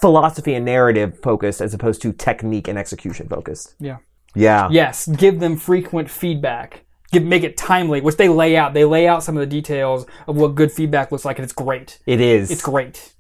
philosophy 0.04 0.52
and 0.52 0.66
narrative 0.66 1.18
focused 1.22 1.62
as 1.62 1.72
opposed 1.72 2.02
to 2.02 2.12
technique 2.12 2.68
and 2.68 2.78
execution 2.78 3.26
focused. 3.26 3.74
Yeah. 3.80 3.96
Yeah. 4.34 4.68
Yes, 4.70 5.06
give 5.06 5.40
them 5.40 5.56
frequent 5.56 6.10
feedback. 6.10 6.84
Give, 7.10 7.22
make 7.22 7.42
it 7.42 7.56
timely, 7.56 8.02
which 8.02 8.18
they 8.18 8.28
lay 8.28 8.54
out. 8.54 8.74
They 8.74 8.84
lay 8.84 9.08
out 9.08 9.22
some 9.22 9.34
of 9.34 9.40
the 9.40 9.46
details 9.46 10.04
of 10.28 10.36
what 10.36 10.56
good 10.56 10.70
feedback 10.70 11.10
looks 11.10 11.24
like, 11.24 11.38
and 11.38 11.44
it's 11.44 11.54
great. 11.54 12.00
It 12.04 12.20
is. 12.20 12.50
It's 12.50 12.60
great. 12.60 13.14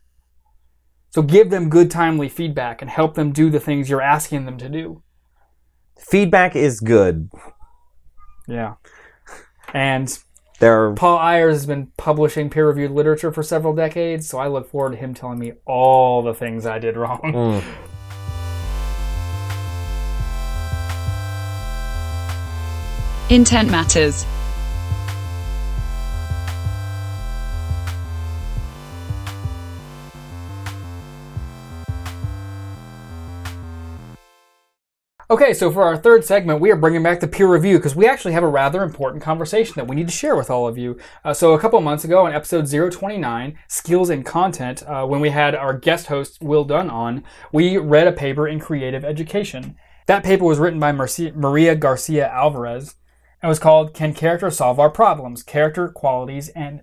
So 1.08 1.22
give 1.22 1.48
them 1.48 1.70
good, 1.70 1.90
timely 1.90 2.28
feedback 2.28 2.82
and 2.82 2.90
help 2.90 3.14
them 3.14 3.32
do 3.32 3.48
the 3.48 3.60
things 3.60 3.88
you're 3.88 4.02
asking 4.02 4.44
them 4.44 4.58
to 4.58 4.68
do. 4.68 5.02
Feedback 5.98 6.54
is 6.54 6.80
good. 6.80 7.30
Yeah. 8.46 8.74
And 9.72 10.18
They're 10.60 10.92
Paul 10.92 11.18
Ayres 11.18 11.54
has 11.56 11.66
been 11.66 11.88
publishing 11.96 12.48
peer 12.48 12.68
reviewed 12.68 12.92
literature 12.92 13.32
for 13.32 13.42
several 13.42 13.74
decades, 13.74 14.28
so 14.28 14.38
I 14.38 14.46
look 14.46 14.70
forward 14.70 14.92
to 14.92 14.96
him 14.96 15.12
telling 15.12 15.38
me 15.38 15.52
all 15.66 16.22
the 16.22 16.34
things 16.34 16.64
I 16.64 16.78
did 16.78 16.96
wrong. 16.96 17.60
Hmm. 17.64 17.94
Intent 23.30 23.70
matters. 23.70 24.26
Okay, 35.30 35.54
so 35.54 35.70
for 35.70 35.84
our 35.84 35.96
third 35.96 36.22
segment, 36.22 36.60
we 36.60 36.70
are 36.70 36.76
bringing 36.76 37.02
back 37.02 37.20
the 37.20 37.26
peer 37.26 37.46
review 37.46 37.78
because 37.78 37.96
we 37.96 38.06
actually 38.06 38.34
have 38.34 38.42
a 38.42 38.48
rather 38.48 38.82
important 38.82 39.22
conversation 39.22 39.72
that 39.76 39.88
we 39.88 39.96
need 39.96 40.06
to 40.06 40.12
share 40.12 40.36
with 40.36 40.50
all 40.50 40.68
of 40.68 40.76
you. 40.76 40.98
Uh, 41.24 41.32
so, 41.32 41.54
a 41.54 41.58
couple 41.58 41.80
months 41.80 42.04
ago, 42.04 42.26
in 42.26 42.34
episode 42.34 42.68
029, 42.68 43.58
Skills 43.66 44.10
and 44.10 44.26
Content, 44.26 44.82
uh, 44.82 45.06
when 45.06 45.22
we 45.22 45.30
had 45.30 45.54
our 45.54 45.72
guest 45.72 46.08
host, 46.08 46.42
Will 46.42 46.64
Dunn, 46.64 46.90
on, 46.90 47.24
we 47.52 47.78
read 47.78 48.06
a 48.06 48.12
paper 48.12 48.46
in 48.46 48.60
creative 48.60 49.02
education. 49.02 49.76
That 50.06 50.24
paper 50.24 50.44
was 50.44 50.58
written 50.58 50.78
by 50.78 50.92
Maria 50.92 51.74
Garcia 51.74 52.28
Alvarez 52.28 52.96
and 53.40 53.48
was 53.48 53.58
called 53.58 53.94
Can 53.94 54.12
Character 54.12 54.50
Solve 54.50 54.78
Our 54.78 54.90
Problems? 54.90 55.42
Character, 55.42 55.88
Qualities, 55.88 56.50
and 56.50 56.82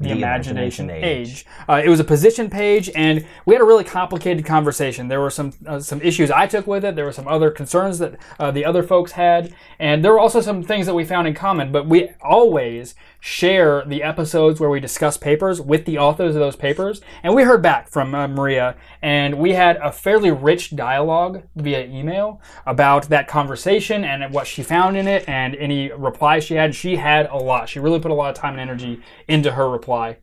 the, 0.00 0.08
The 0.08 0.14
Imagination, 0.14 0.88
Imagination 0.88 1.20
Age. 1.20 1.46
Uh, 1.68 1.82
it 1.84 1.88
was 1.90 2.00
a 2.00 2.04
position 2.04 2.48
page, 2.48 2.90
and 2.94 3.26
we 3.44 3.54
had 3.54 3.60
a 3.60 3.64
really 3.64 3.84
complicated 3.84 4.46
conversation. 4.46 5.08
There 5.08 5.20
were 5.20 5.30
some 5.30 5.52
uh, 5.66 5.78
some 5.80 6.00
issues 6.00 6.30
I 6.30 6.46
took 6.46 6.66
with 6.66 6.84
it. 6.84 6.96
There 6.96 7.04
were 7.04 7.12
some 7.12 7.28
other 7.28 7.50
concerns 7.50 7.98
that 7.98 8.16
uh, 8.38 8.50
the 8.50 8.64
other 8.64 8.82
folks 8.82 9.12
had, 9.12 9.54
and 9.78 10.02
there 10.02 10.12
were 10.12 10.18
also 10.18 10.40
some 10.40 10.62
things 10.62 10.86
that 10.86 10.94
we 10.94 11.04
found 11.04 11.28
in 11.28 11.34
common. 11.34 11.70
But 11.70 11.86
we 11.86 12.10
always 12.22 12.94
share 13.20 13.84
the 13.86 14.02
episodes 14.02 14.58
where 14.58 14.70
we 14.70 14.80
discuss 14.80 15.16
papers 15.16 15.60
with 15.60 15.84
the 15.84 15.98
authors 15.98 16.34
of 16.34 16.40
those 16.40 16.56
papers, 16.56 17.00
and 17.22 17.34
we 17.34 17.42
heard 17.42 17.62
back 17.62 17.88
from 17.88 18.14
uh, 18.14 18.26
Maria, 18.26 18.76
and 19.02 19.38
we 19.38 19.52
had 19.52 19.76
a 19.76 19.92
fairly 19.92 20.30
rich 20.30 20.74
dialogue 20.74 21.42
via 21.56 21.84
email 21.86 22.40
about 22.66 23.08
that 23.10 23.28
conversation 23.28 24.04
and 24.04 24.32
what 24.32 24.46
she 24.46 24.62
found 24.62 24.96
in 24.96 25.06
it, 25.06 25.28
and 25.28 25.54
any 25.56 25.92
replies 25.92 26.44
she 26.44 26.54
had. 26.54 26.74
She 26.74 26.96
had 26.96 27.26
a 27.26 27.36
lot. 27.36 27.68
She 27.68 27.78
really 27.78 28.00
put 28.00 28.10
a 28.10 28.14
lot 28.14 28.30
of 28.30 28.36
time 28.36 28.54
and 28.54 28.60
energy 28.60 29.02
into 29.28 29.52
her 29.52 29.68
reply. 29.68 30.18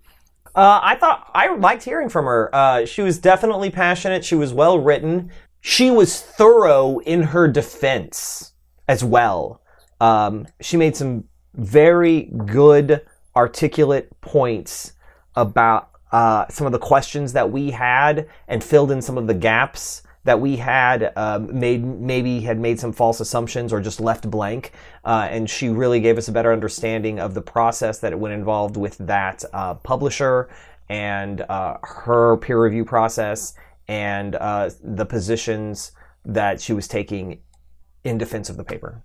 Uh, 0.56 0.80
I 0.82 0.96
thought 0.96 1.30
I 1.36 1.56
liked 1.56 1.84
hearing 1.84 2.10
from 2.10 2.26
her. 2.26 2.50
Uh, 2.54 2.86
she 2.86 3.04
was 3.04 3.20
definitely 3.20 3.70
passionate. 3.70 4.26
She 4.26 4.34
was 4.34 4.54
well 4.54 4.80
written. 4.80 5.32
She 5.62 5.92
was 5.92 6.20
thorough 6.20 6.98
in 7.00 7.22
her 7.22 7.48
defense 7.48 8.54
as 8.88 9.04
well. 9.04 9.62
Um, 10.00 10.48
she 10.60 10.78
made 10.78 10.96
some 10.96 11.26
very 11.58 12.32
good, 12.46 13.02
articulate 13.36 14.10
points 14.22 14.94
about 15.36 15.90
uh, 16.12 16.48
some 16.50 16.66
of 16.66 16.72
the 16.72 16.80
questions 16.80 17.34
that 17.34 17.52
we 17.52 17.72
had 17.72 18.30
and 18.48 18.64
filled 18.64 18.92
in 18.92 19.02
some 19.02 19.18
of 19.18 19.28
the 19.28 19.34
gaps 19.34 20.04
that 20.24 20.40
we 20.40 20.58
had 20.58 21.14
um, 21.16 21.58
made 21.58 21.84
maybe 21.84 22.42
had 22.42 22.60
made 22.60 22.78
some 22.80 22.92
false 22.92 23.22
assumptions 23.22 23.72
or 23.72 23.80
just 23.80 24.02
left 24.02 24.30
blank. 24.30 24.74
Uh, 25.06 25.28
and 25.32 25.50
she 25.50 25.70
really 25.70 26.02
gave 26.02 26.18
us 26.18 26.28
a 26.28 26.32
better 26.32 26.52
understanding 26.52 27.18
of 27.20 27.34
the 27.34 27.42
process 27.42 28.00
that 28.00 28.12
it 28.12 28.20
would 28.20 28.32
involved 28.32 28.76
with 28.76 28.98
that 28.98 29.44
uh, 29.54 29.74
publisher 29.76 30.50
and 30.90 31.42
uh, 31.42 31.78
her 31.82 32.38
peer 32.38 32.62
review 32.62 32.84
process 32.84 33.54
and 33.88 34.36
uh, 34.36 34.70
the 34.84 35.06
positions 35.06 35.94
that 36.26 36.60
she 36.60 36.74
was 36.74 36.90
taking 36.90 37.40
in 38.08 38.18
defense 38.18 38.50
of 38.50 38.58
the 38.58 38.64
paper. 38.64 39.02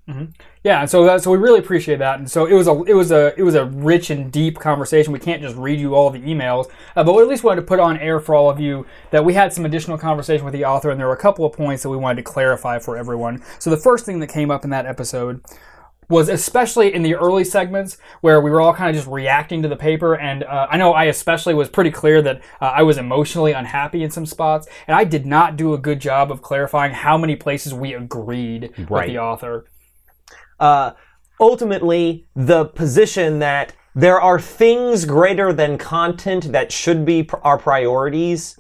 Yeah, 0.64 0.80
and 0.80 0.88
so 0.88 1.04
that, 1.04 1.22
so 1.22 1.30
we 1.30 1.38
really 1.38 1.58
appreciate 1.58 1.98
that, 1.98 2.18
and 2.18 2.30
so 2.30 2.46
it 2.46 2.54
was 2.54 2.68
a 2.68 2.82
it 2.84 2.94
was 2.94 3.10
a 3.10 3.38
it 3.38 3.42
was 3.42 3.54
a 3.54 3.64
rich 3.64 4.10
and 4.10 4.30
deep 4.30 4.58
conversation. 4.58 5.12
We 5.12 5.18
can't 5.18 5.42
just 5.42 5.56
read 5.56 5.80
you 5.80 5.94
all 5.94 6.10
the 6.10 6.20
emails, 6.20 6.70
uh, 6.94 7.04
but 7.04 7.14
we 7.14 7.22
at 7.22 7.28
least 7.28 7.44
wanted 7.44 7.62
to 7.62 7.66
put 7.66 7.80
on 7.80 7.96
air 7.98 8.20
for 8.20 8.34
all 8.34 8.48
of 8.48 8.60
you 8.60 8.86
that 9.10 9.24
we 9.24 9.34
had 9.34 9.52
some 9.52 9.64
additional 9.64 9.98
conversation 9.98 10.44
with 10.44 10.54
the 10.54 10.64
author, 10.64 10.90
and 10.90 11.00
there 11.00 11.06
were 11.06 11.14
a 11.14 11.18
couple 11.18 11.44
of 11.44 11.52
points 11.52 11.82
that 11.82 11.88
we 11.88 11.96
wanted 11.96 12.16
to 12.16 12.22
clarify 12.22 12.78
for 12.78 12.96
everyone. 12.96 13.42
So 13.58 13.70
the 13.70 13.76
first 13.76 14.06
thing 14.06 14.20
that 14.20 14.28
came 14.28 14.50
up 14.50 14.64
in 14.64 14.70
that 14.70 14.86
episode 14.86 15.42
was 16.08 16.28
especially 16.28 16.92
in 16.92 17.02
the 17.02 17.14
early 17.14 17.44
segments 17.44 17.96
where 18.20 18.40
we 18.40 18.50
were 18.50 18.60
all 18.60 18.74
kind 18.74 18.90
of 18.90 18.96
just 18.96 19.08
reacting 19.10 19.62
to 19.62 19.68
the 19.68 19.76
paper. 19.76 20.14
And 20.14 20.44
uh, 20.44 20.66
I 20.70 20.76
know 20.76 20.92
I 20.92 21.04
especially 21.04 21.54
was 21.54 21.68
pretty 21.68 21.90
clear 21.90 22.20
that 22.22 22.42
uh, 22.60 22.66
I 22.66 22.82
was 22.82 22.98
emotionally 22.98 23.52
unhappy 23.52 24.02
in 24.02 24.10
some 24.10 24.26
spots, 24.26 24.66
and 24.86 24.94
I 24.94 25.04
did 25.04 25.24
not 25.24 25.56
do 25.56 25.72
a 25.72 25.78
good 25.78 26.00
job 26.00 26.30
of 26.30 26.42
clarifying 26.42 26.92
how 26.92 27.16
many 27.16 27.36
places 27.36 27.72
we 27.72 27.94
agreed 27.94 28.72
with 28.88 29.06
the 29.06 29.18
author. 29.18 29.66
uh, 30.60 30.92
ultimately 31.40 32.26
the 32.36 32.66
position 32.66 33.38
that 33.40 33.72
there 33.94 34.20
are 34.20 34.40
things 34.40 35.04
greater 35.04 35.52
than 35.52 35.76
content 35.76 36.52
that 36.52 36.70
should 36.70 37.04
be 37.04 37.22
pr- 37.24 37.36
our 37.42 37.58
priorities 37.58 38.58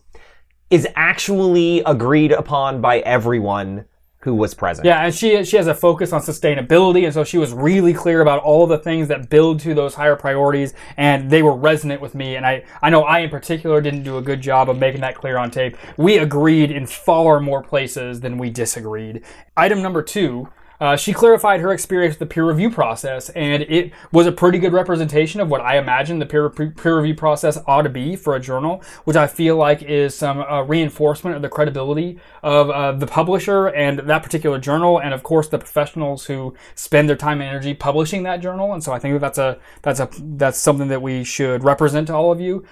is 0.70 0.86
actually 0.96 1.80
agreed 1.86 2.32
upon 2.32 2.80
by 2.80 2.98
everyone 3.00 3.84
who 4.22 4.34
was 4.34 4.54
present. 4.54 4.86
Yeah, 4.86 5.04
and 5.04 5.14
she 5.14 5.44
she 5.44 5.56
has 5.56 5.66
a 5.66 5.74
focus 5.74 6.12
on 6.12 6.20
sustainability, 6.20 7.04
and 7.04 7.12
so 7.12 7.24
she 7.24 7.38
was 7.38 7.52
really 7.52 7.92
clear 7.92 8.20
about 8.20 8.42
all 8.42 8.66
the 8.66 8.78
things 8.78 9.08
that 9.08 9.28
build 9.28 9.58
to 9.60 9.74
those 9.74 9.94
higher 9.94 10.14
priorities, 10.14 10.74
and 10.96 11.28
they 11.28 11.42
were 11.42 11.56
resonant 11.56 12.00
with 12.00 12.14
me. 12.14 12.36
And 12.36 12.46
I 12.46 12.64
I 12.80 12.90
know 12.90 13.02
I 13.02 13.20
in 13.20 13.30
particular 13.30 13.80
didn't 13.80 14.04
do 14.04 14.18
a 14.18 14.22
good 14.22 14.40
job 14.40 14.70
of 14.70 14.78
making 14.78 15.00
that 15.00 15.16
clear 15.16 15.36
on 15.36 15.50
tape. 15.50 15.76
We 15.96 16.18
agreed 16.18 16.70
in 16.70 16.86
far 16.86 17.40
more 17.40 17.62
places 17.62 18.20
than 18.20 18.38
we 18.38 18.48
disagreed. 18.50 19.22
Item 19.56 19.82
number 19.82 20.02
two. 20.02 20.48
Uh, 20.82 20.96
she 20.96 21.12
clarified 21.12 21.60
her 21.60 21.72
experience 21.72 22.14
with 22.14 22.28
the 22.28 22.34
peer 22.34 22.44
review 22.44 22.68
process, 22.68 23.28
and 23.30 23.62
it 23.62 23.92
was 24.10 24.26
a 24.26 24.32
pretty 24.32 24.58
good 24.58 24.72
representation 24.72 25.40
of 25.40 25.48
what 25.48 25.60
I 25.60 25.78
imagine 25.78 26.18
the 26.18 26.26
peer, 26.26 26.50
peer 26.50 26.96
review 26.96 27.14
process 27.14 27.56
ought 27.68 27.82
to 27.82 27.88
be 27.88 28.16
for 28.16 28.34
a 28.34 28.40
journal, 28.40 28.82
which 29.04 29.14
I 29.14 29.28
feel 29.28 29.56
like 29.56 29.84
is 29.84 30.12
some 30.12 30.40
uh, 30.40 30.62
reinforcement 30.62 31.36
of 31.36 31.42
the 31.42 31.48
credibility 31.48 32.18
of 32.42 32.68
uh, 32.68 32.90
the 32.90 33.06
publisher 33.06 33.68
and 33.68 34.00
that 34.00 34.24
particular 34.24 34.58
journal, 34.58 34.98
and 34.98 35.14
of 35.14 35.22
course 35.22 35.46
the 35.46 35.58
professionals 35.58 36.26
who 36.26 36.52
spend 36.74 37.08
their 37.08 37.14
time 37.14 37.40
and 37.40 37.48
energy 37.48 37.74
publishing 37.74 38.24
that 38.24 38.38
journal. 38.38 38.72
And 38.72 38.82
so 38.82 38.92
I 38.92 38.98
think 38.98 39.20
that's 39.20 39.38
a 39.38 39.60
that's 39.82 40.00
a 40.00 40.08
that's 40.20 40.58
something 40.58 40.88
that 40.88 41.00
we 41.00 41.22
should 41.22 41.62
represent 41.62 42.08
to 42.08 42.14
all 42.16 42.32
of 42.32 42.40
you. 42.40 42.66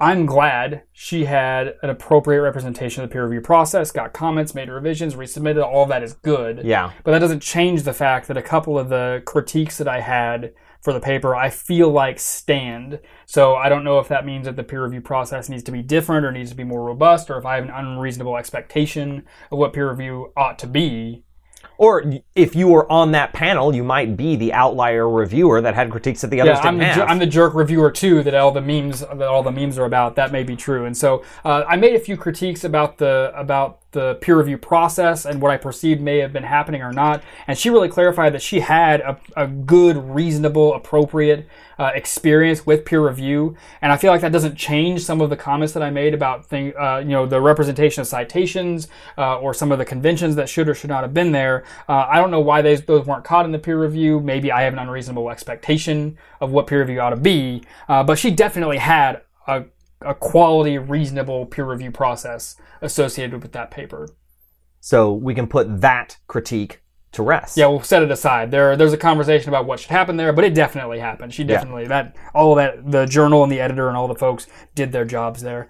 I'm 0.00 0.24
glad 0.24 0.84
she 0.92 1.26
had 1.26 1.74
an 1.82 1.90
appropriate 1.90 2.40
representation 2.40 3.04
of 3.04 3.10
the 3.10 3.12
peer 3.12 3.24
review 3.24 3.42
process, 3.42 3.92
got 3.92 4.14
comments, 4.14 4.54
made 4.54 4.70
revisions, 4.70 5.14
resubmitted. 5.14 5.62
All 5.62 5.82
of 5.82 5.90
that 5.90 6.02
is 6.02 6.14
good. 6.14 6.62
Yeah. 6.64 6.92
But 7.04 7.10
that 7.10 7.18
doesn't 7.18 7.40
change 7.40 7.82
the 7.82 7.92
fact 7.92 8.26
that 8.28 8.38
a 8.38 8.42
couple 8.42 8.78
of 8.78 8.88
the 8.88 9.22
critiques 9.26 9.76
that 9.76 9.88
I 9.88 10.00
had 10.00 10.54
for 10.80 10.94
the 10.94 11.00
paper, 11.00 11.36
I 11.36 11.50
feel 11.50 11.90
like 11.90 12.18
stand. 12.18 13.00
So 13.26 13.54
I 13.54 13.68
don't 13.68 13.84
know 13.84 13.98
if 13.98 14.08
that 14.08 14.24
means 14.24 14.46
that 14.46 14.56
the 14.56 14.64
peer 14.64 14.82
review 14.82 15.02
process 15.02 15.50
needs 15.50 15.62
to 15.64 15.72
be 15.72 15.82
different 15.82 16.24
or 16.24 16.32
needs 16.32 16.48
to 16.50 16.56
be 16.56 16.64
more 16.64 16.82
robust, 16.82 17.28
or 17.28 17.36
if 17.36 17.44
I 17.44 17.56
have 17.56 17.64
an 17.64 17.70
unreasonable 17.70 18.38
expectation 18.38 19.24
of 19.52 19.58
what 19.58 19.74
peer 19.74 19.90
review 19.90 20.32
ought 20.34 20.58
to 20.60 20.66
be. 20.66 21.24
Or 21.80 22.04
if 22.36 22.54
you 22.54 22.68
were 22.68 22.90
on 22.92 23.12
that 23.12 23.32
panel, 23.32 23.74
you 23.74 23.82
might 23.82 24.14
be 24.14 24.36
the 24.36 24.52
outlier 24.52 25.08
reviewer 25.08 25.62
that 25.62 25.74
had 25.74 25.90
critiques 25.90 26.20
that 26.20 26.28
the 26.28 26.42
others 26.42 26.58
Yeah, 26.58 26.68
I'm 26.68 26.78
didn't 26.78 26.94
the, 26.94 27.00
have. 27.00 27.08
I'm 27.08 27.18
the 27.18 27.26
jerk 27.26 27.54
reviewer 27.54 27.90
too. 27.90 28.22
That 28.22 28.34
all 28.34 28.52
the 28.52 28.60
memes 28.60 29.00
that 29.00 29.22
all 29.22 29.42
the 29.42 29.50
memes 29.50 29.78
are 29.78 29.86
about. 29.86 30.14
That 30.14 30.30
may 30.30 30.42
be 30.42 30.56
true. 30.56 30.84
And 30.84 30.94
so 30.94 31.24
uh, 31.42 31.64
I 31.66 31.76
made 31.76 31.94
a 31.94 31.98
few 31.98 32.18
critiques 32.18 32.64
about 32.64 32.98
the 32.98 33.32
about 33.34 33.79
the 33.92 34.14
peer 34.20 34.38
review 34.38 34.56
process 34.56 35.24
and 35.24 35.42
what 35.42 35.50
I 35.50 35.56
perceived 35.56 36.00
may 36.00 36.18
have 36.18 36.32
been 36.32 36.44
happening 36.44 36.82
or 36.82 36.92
not. 36.92 37.22
And 37.46 37.58
she 37.58 37.70
really 37.70 37.88
clarified 37.88 38.34
that 38.34 38.42
she 38.42 38.60
had 38.60 39.00
a, 39.00 39.18
a 39.36 39.46
good, 39.46 39.96
reasonable, 39.96 40.74
appropriate 40.74 41.48
uh, 41.78 41.90
experience 41.94 42.66
with 42.66 42.84
peer 42.84 43.06
review. 43.06 43.56
And 43.80 43.90
I 43.90 43.96
feel 43.96 44.12
like 44.12 44.20
that 44.20 44.32
doesn't 44.32 44.56
change 44.56 45.02
some 45.02 45.20
of 45.20 45.30
the 45.30 45.36
comments 45.36 45.72
that 45.72 45.82
I 45.82 45.90
made 45.90 46.14
about 46.14 46.46
thing, 46.46 46.72
uh, 46.78 46.98
you 46.98 47.08
know, 47.08 47.26
the 47.26 47.40
representation 47.40 48.02
of 48.02 48.06
citations 48.06 48.88
uh, 49.16 49.38
or 49.38 49.54
some 49.54 49.72
of 49.72 49.78
the 49.78 49.84
conventions 49.84 50.36
that 50.36 50.48
should 50.48 50.68
or 50.68 50.74
should 50.74 50.90
not 50.90 51.02
have 51.02 51.14
been 51.14 51.32
there. 51.32 51.64
Uh, 51.88 52.06
I 52.08 52.16
don't 52.16 52.30
know 52.30 52.40
why 52.40 52.62
those 52.62 52.82
those 52.82 53.06
weren't 53.06 53.24
caught 53.24 53.44
in 53.44 53.52
the 53.52 53.58
peer 53.58 53.80
review. 53.80 54.20
Maybe 54.20 54.52
I 54.52 54.62
have 54.62 54.72
an 54.72 54.78
unreasonable 54.78 55.30
expectation 55.30 56.18
of 56.40 56.50
what 56.50 56.66
peer 56.66 56.80
review 56.80 57.00
ought 57.00 57.10
to 57.10 57.16
be. 57.16 57.62
Uh, 57.88 58.04
but 58.04 58.18
she 58.18 58.30
definitely 58.30 58.78
had 58.78 59.22
a 59.46 59.64
a 60.02 60.14
quality, 60.14 60.78
reasonable 60.78 61.46
peer 61.46 61.64
review 61.64 61.90
process 61.90 62.56
associated 62.80 63.42
with 63.42 63.52
that 63.52 63.70
paper. 63.70 64.08
so 64.80 65.12
we 65.12 65.34
can 65.34 65.46
put 65.46 65.80
that 65.80 66.16
critique 66.26 66.82
to 67.12 67.22
rest. 67.22 67.56
Yeah, 67.56 67.66
we'll 67.66 67.82
set 67.82 68.02
it 68.02 68.10
aside. 68.10 68.50
There, 68.50 68.76
there's 68.76 68.92
a 68.92 68.96
conversation 68.96 69.48
about 69.48 69.66
what 69.66 69.80
should 69.80 69.90
happen 69.90 70.16
there, 70.16 70.32
but 70.32 70.44
it 70.44 70.54
definitely 70.54 71.00
happened. 71.00 71.34
She 71.34 71.42
definitely 71.44 71.86
that 71.88 72.16
all 72.34 72.54
that 72.54 72.90
the 72.90 73.04
journal 73.04 73.42
and 73.42 73.50
the 73.50 73.60
editor 73.60 73.88
and 73.88 73.96
all 73.96 74.06
the 74.08 74.14
folks 74.14 74.46
did 74.74 74.92
their 74.92 75.04
jobs 75.04 75.42
there. 75.42 75.68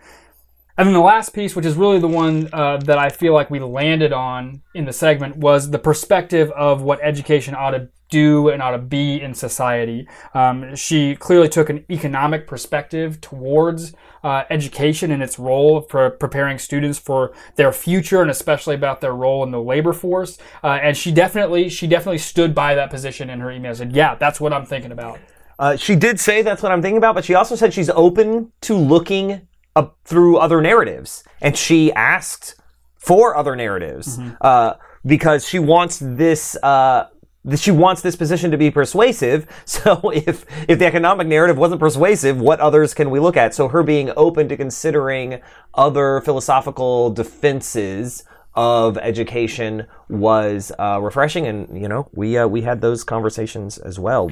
And 0.77 0.87
then 0.87 0.95
the 0.95 1.01
last 1.01 1.35
piece, 1.35 1.57
which 1.57 1.67
is 1.67 1.77
really 1.77 1.99
the 1.99 2.09
one 2.09 2.49
uh, 2.53 2.77
that 2.79 2.99
I 2.99 3.09
feel 3.11 3.35
like 3.35 3.51
we 3.51 3.59
landed 3.59 4.13
on 4.13 4.63
in 4.75 4.85
the 4.85 4.93
segment, 4.93 5.37
was 5.37 5.71
the 5.71 5.79
perspective 5.79 6.51
of 6.53 6.83
what 6.83 7.01
education 7.03 7.55
ought 7.55 7.73
to 7.73 7.89
do 8.11 8.49
and 8.49 8.61
ought 8.63 8.73
to 8.73 8.79
be 8.79 9.21
in 9.21 9.35
society. 9.35 10.07
Um, 10.35 10.75
she 10.77 11.17
clearly 11.17 11.49
took 11.49 11.71
an 11.71 11.85
economic 11.91 12.47
perspective 12.47 13.21
towards 13.21 13.95
uh, 14.23 14.45
education 14.51 15.11
and 15.11 15.23
its 15.23 15.39
role 15.39 15.81
for 15.83 16.11
preparing 16.11 16.59
students 16.59 16.99
for 16.99 17.33
their 17.57 17.73
future 17.73 18.21
and 18.21 18.31
especially 18.31 18.75
about 18.75 19.01
their 19.01 19.15
role 19.15 19.43
in 19.43 19.51
the 19.51 19.61
labor 19.61 19.93
force. 19.93 20.39
Uh, 20.63 20.79
and 20.83 20.97
she 20.97 21.11
definitely 21.11 21.69
she 21.69 21.87
definitely 21.87 22.19
stood 22.19 22.55
by 22.55 22.75
that 22.75 22.91
position 22.91 23.31
in 23.31 23.41
her 23.41 23.51
email. 23.51 23.75
Said, 23.75 23.93
"Yeah, 23.93 24.15
that's 24.17 24.41
what 24.41 24.53
I'm 24.53 24.67
thinking 24.67 24.93
about." 24.93 25.19
Uh, 25.59 25.77
she 25.77 25.95
did 25.95 26.19
say 26.19 26.43
that's 26.43 26.63
what 26.63 26.73
I'm 26.73 26.83
thinking 26.83 26.99
about, 26.99 27.15
but 27.15 27.25
she 27.25 27.35
also 27.35 27.55
said 27.55 27.73
she's 27.73 27.91
open 27.91 28.53
to 28.63 28.75
looking 28.75 29.47
up 29.77 29.99
through 30.05 30.39
other 30.39 30.61
narratives, 30.61 31.23
and 31.41 31.57
she 31.57 31.93
asked 31.93 32.57
for 32.97 33.37
other 33.37 33.57
narratives 33.57 34.19
uh, 34.41 34.75
because 35.05 35.47
she 35.47 35.59
wants 35.59 35.99
this. 36.01 36.57
She 37.57 37.71
wants 37.71 38.03
this 38.03 38.17
position 38.17 38.51
to 38.51 38.59
be 38.59 38.71
persuasive. 38.71 39.47
So 39.67 40.11
if 40.13 40.45
if 40.69 40.79
the 40.79 40.87
economic 40.87 41.27
narrative 41.27 41.57
wasn't 41.57 41.81
persuasive, 41.81 42.41
what 42.41 42.61
others 42.61 42.93
can 42.93 43.09
we 43.11 43.21
look 43.21 43.37
at? 43.37 43.55
So 43.55 43.69
her 43.69 43.83
being 43.83 44.11
open 44.17 44.49
to 44.49 44.57
considering 44.57 45.41
other 45.75 46.21
philosophical 46.21 47.11
defenses 47.11 48.25
of 48.55 48.99
education 48.99 49.87
was 50.09 50.73
uh, 50.79 50.99
refreshing, 51.01 51.47
and 51.47 51.81
you 51.81 51.89
know 51.89 52.09
we 52.13 52.37
uh, 52.37 52.47
we 52.47 52.63
had 52.63 52.81
those 52.81 53.05
conversations 53.05 53.79
as 53.79 53.99
well. 53.99 54.31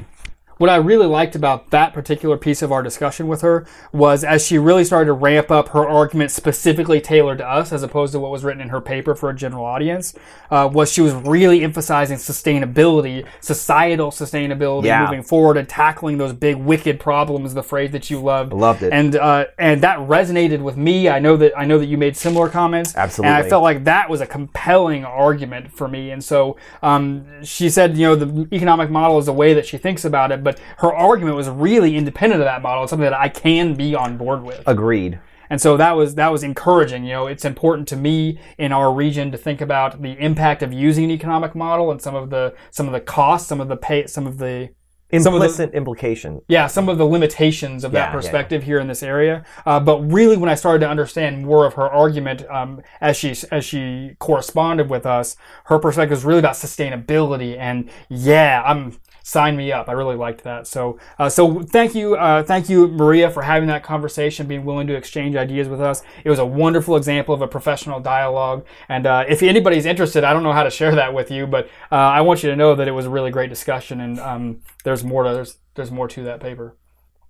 What 0.59 0.68
I 0.70 0.76
really 0.76 1.06
liked 1.06 1.34
about 1.36 1.70
that 1.70 1.92
particular 1.92 2.36
piece 2.36 2.62
of 2.62 2.72
our 2.72 2.82
discussion 2.82 3.28
with 3.28 3.42
her 3.42 3.64
was 3.92 4.24
as 4.24 4.44
she 4.46 4.59
really 4.59 4.84
started 4.84 5.06
to 5.06 5.12
ramp 5.12 5.50
up 5.52 5.68
her 5.68 5.86
argument 5.88 6.32
specifically 6.32 7.00
tailored 7.00 7.38
to 7.38 7.46
us, 7.48 7.72
as 7.72 7.82
opposed 7.84 8.12
to 8.12 8.20
what 8.20 8.32
was 8.32 8.42
written 8.44 8.61
in 8.61 8.68
her 8.70 8.80
paper 8.80 9.14
for 9.14 9.30
a 9.30 9.34
general 9.34 9.64
audience, 9.64 10.14
uh, 10.50 10.68
was 10.72 10.92
she 10.92 11.00
was 11.00 11.14
really 11.14 11.62
emphasizing 11.62 12.16
sustainability, 12.18 13.24
societal 13.40 14.11
sustainability 14.11 14.84
Yeah. 14.86 15.04
moving 15.04 15.22
forward, 15.22 15.56
and 15.56 15.68
tackling 15.68 16.18
those 16.18 16.32
big 16.32 16.56
wicked 16.56 16.98
problems. 16.98 17.54
The 17.54 17.62
phrase 17.62 17.92
that 17.92 18.11
you 18.11 18.20
loved, 18.20 18.52
Loved 18.52 18.82
it. 18.82 18.92
and 18.92 19.14
uh, 19.16 19.46
and 19.59 19.80
that 19.82 19.98
resonated 20.00 20.61
with 20.61 20.76
me. 20.76 21.09
I 21.09 21.18
know 21.20 21.36
that 21.36 21.52
I 21.56 21.64
know 21.64 21.78
that 21.78 21.86
you 21.86 21.96
made 21.96 22.16
similar 22.16 22.48
comments. 22.48 22.96
Absolutely. 22.96 23.32
And 23.34 23.44
I 23.44 23.48
felt 23.48 23.62
like 23.62 23.84
that 23.84 24.11
was 24.11 24.20
a 24.20 24.26
compelling 24.26 25.04
argument 25.04 25.70
for 25.72 25.86
me. 25.88 26.11
And 26.11 26.22
so 26.22 26.56
um, 26.82 27.24
she 27.44 27.70
said, 27.70 27.96
you 27.96 28.06
know, 28.06 28.16
the 28.16 28.48
economic 28.52 28.90
model 28.90 29.18
is 29.18 29.26
the 29.26 29.32
way 29.32 29.54
that 29.54 29.64
she 29.66 29.78
thinks 29.78 30.04
about 30.04 30.32
it, 30.32 30.42
but 30.49 30.59
her 30.78 30.92
argument 30.94 31.36
was 31.36 31.49
really 31.49 31.96
independent 31.96 32.40
of 32.40 32.46
that 32.46 32.62
model. 32.62 32.84
It's 32.84 32.90
something 32.90 33.05
that 33.11 33.12
I 33.26 33.28
can 33.28 33.74
be 33.74 33.94
on 33.94 34.16
board 34.16 34.42
with. 34.42 34.62
Agreed. 34.66 35.18
And 35.51 35.61
so 35.61 35.76
that 35.76 35.92
was 35.92 36.14
that 36.16 36.30
was 36.32 36.42
encouraging. 36.42 37.05
You 37.05 37.12
know, 37.12 37.26
it's 37.26 37.44
important 37.44 37.88
to 37.88 37.96
me 37.96 38.38
in 38.59 38.70
our 38.72 38.92
region 38.92 39.30
to 39.32 39.38
think 39.38 39.61
about 39.61 40.03
the 40.03 40.12
impact 40.18 40.62
of 40.62 40.72
using 40.72 41.05
an 41.05 41.11
economic 41.11 41.55
model 41.55 41.90
and 41.90 42.01
some 42.01 42.14
of 42.14 42.30
the 42.30 42.55
some 42.70 42.86
of 42.86 42.92
the 42.92 43.01
costs, 43.01 43.49
some 43.49 43.61
of 43.61 43.68
the 43.68 43.76
pay, 43.76 44.07
some 44.07 44.26
of 44.26 44.36
the 44.38 44.70
some 45.11 45.32
of 45.32 45.40
the- 45.40 45.46
Implicit 45.46 45.72
implication. 45.72 46.42
yeah, 46.49 46.66
some 46.66 46.86
of 46.90 46.99
the 46.99 47.07
limitations 47.07 47.82
of 47.82 47.94
Yeah, 47.94 48.01
that 48.01 48.09
yeah, 48.09 48.12
perspective 48.12 48.62
here 48.64 48.78
in 48.78 48.88
this 48.88 49.03
area. 49.03 49.42
Uh, 49.64 49.80
but 49.80 49.99
really, 50.12 50.36
when 50.36 50.51
I 50.51 50.55
started 50.55 50.80
to 50.80 50.88
understand 50.90 51.46
more 51.46 51.64
of 51.64 51.72
her 51.80 51.88
argument 51.88 52.44
um, 52.51 52.82
as 53.01 53.16
she 53.16 53.30
as 53.51 53.64
she 53.64 54.16
corresponded 54.18 54.90
with 54.90 55.07
us, 55.07 55.34
her 55.70 55.78
perspective 55.78 56.16
was 56.18 56.26
really 56.26 56.40
about 56.40 56.57
sustainability. 56.57 57.57
And 57.57 57.88
yeah, 58.11 58.62
I'm 58.66 58.99
sign 59.29 59.55
me 59.59 59.70
up. 59.70 59.91
I 59.91 59.93
really 59.93 60.16
liked 60.16 60.45
that. 60.45 60.66
So 60.66 60.99
uh, 61.18 61.29
so 61.29 61.61
thank 61.62 61.95
you, 61.95 62.16
uh, 62.16 62.43
thank 62.43 62.70
you, 62.70 62.89
Maria, 62.89 63.31
for 63.31 63.43
having 63.43 63.68
that 63.68 63.83
conversation, 63.83 64.47
being 64.47 64.64
willing 64.64 64.87
to 64.87 64.95
exchange 64.95 65.37
ideas 65.37 65.68
with 65.68 65.83
us. 65.83 66.03
It 66.24 66.31
was 66.31 66.39
a 66.39 66.47
wonderful 66.47 66.97
example 66.97 67.35
of 67.35 67.43
a 67.43 67.47
professional 67.47 68.01
dialogue. 68.01 68.64
And 68.89 69.07
uh, 69.07 69.24
if 69.29 69.43
anybody's 69.43 69.85
interested, 69.85 70.24
I 70.24 70.33
don't 70.33 70.43
know 70.43 70.55
how 70.55 70.62
to 70.62 70.70
share 70.70 70.95
that 70.95 71.12
with 71.12 71.31
you, 71.31 71.47
but 71.47 71.66
uh, 71.93 71.97
I 71.97 72.22
want 72.22 72.43
you 72.43 72.49
to 72.49 72.57
know 72.57 72.74
that 72.74 72.89
it 72.89 72.93
was 72.93 73.05
a 73.05 73.11
really 73.11 73.31
great 73.31 73.51
discussion. 73.51 74.01
And 74.01 74.18
um, 74.18 74.61
there's 74.85 75.05
more 75.05 75.24
to 75.24 75.35
there's 75.35 75.59
there's 75.74 75.91
more 75.91 76.09
to 76.09 76.24
that 76.24 76.41
paper. 76.41 76.79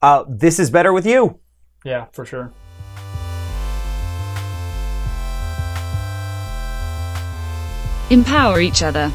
Uh, 0.01 0.25
this 0.29 0.61
is 0.61 0.71
better 0.71 0.93
with 0.93 1.05
you. 1.05 1.41
Yeah, 1.85 2.07
for 2.13 2.25
sure. 2.25 2.53
Empower 8.11 8.61
each 8.61 8.85
other. 8.85 9.13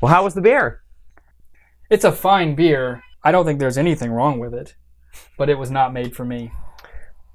Well, 0.00 0.12
how 0.12 0.24
was 0.24 0.34
the 0.34 0.40
beer? 0.40 0.82
It's 1.90 2.04
a 2.04 2.12
fine 2.12 2.54
beer. 2.54 3.02
I 3.22 3.32
don't 3.32 3.44
think 3.46 3.58
there's 3.60 3.78
anything 3.78 4.10
wrong 4.10 4.38
with 4.38 4.54
it, 4.54 4.74
but 5.38 5.48
it 5.48 5.58
was 5.58 5.70
not 5.70 5.92
made 5.92 6.14
for 6.14 6.24
me. 6.24 6.52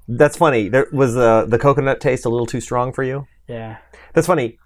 That's 0.08 0.36
funny. 0.36 0.68
There 0.68 0.86
was 0.92 1.16
uh, 1.16 1.46
the 1.46 1.58
coconut 1.58 2.00
taste 2.00 2.24
a 2.24 2.28
little 2.28 2.46
too 2.46 2.60
strong 2.60 2.92
for 2.92 3.02
you. 3.02 3.26
Yeah. 3.48 3.78
That's 4.12 4.26
funny. 4.26 4.58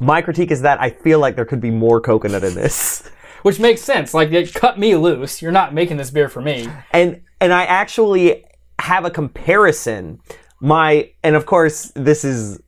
My 0.00 0.22
critique 0.22 0.50
is 0.50 0.62
that 0.62 0.80
I 0.80 0.90
feel 0.90 1.18
like 1.18 1.36
there 1.36 1.44
could 1.44 1.60
be 1.60 1.70
more 1.70 2.00
coconut 2.00 2.44
in 2.44 2.54
this. 2.54 3.08
Which 3.42 3.60
makes 3.60 3.80
sense. 3.80 4.12
Like, 4.12 4.32
it 4.32 4.52
cut 4.54 4.78
me 4.78 4.96
loose. 4.96 5.40
You're 5.40 5.52
not 5.52 5.72
making 5.72 5.98
this 5.98 6.10
beer 6.10 6.28
for 6.28 6.42
me. 6.42 6.68
and 6.92 7.22
and 7.40 7.52
I 7.52 7.64
actually 7.64 8.44
have 8.78 9.04
a 9.04 9.10
comparison. 9.10 10.20
My 10.60 11.10
and 11.22 11.36
of 11.36 11.46
course 11.46 11.92
this 11.94 12.24
is 12.24 12.60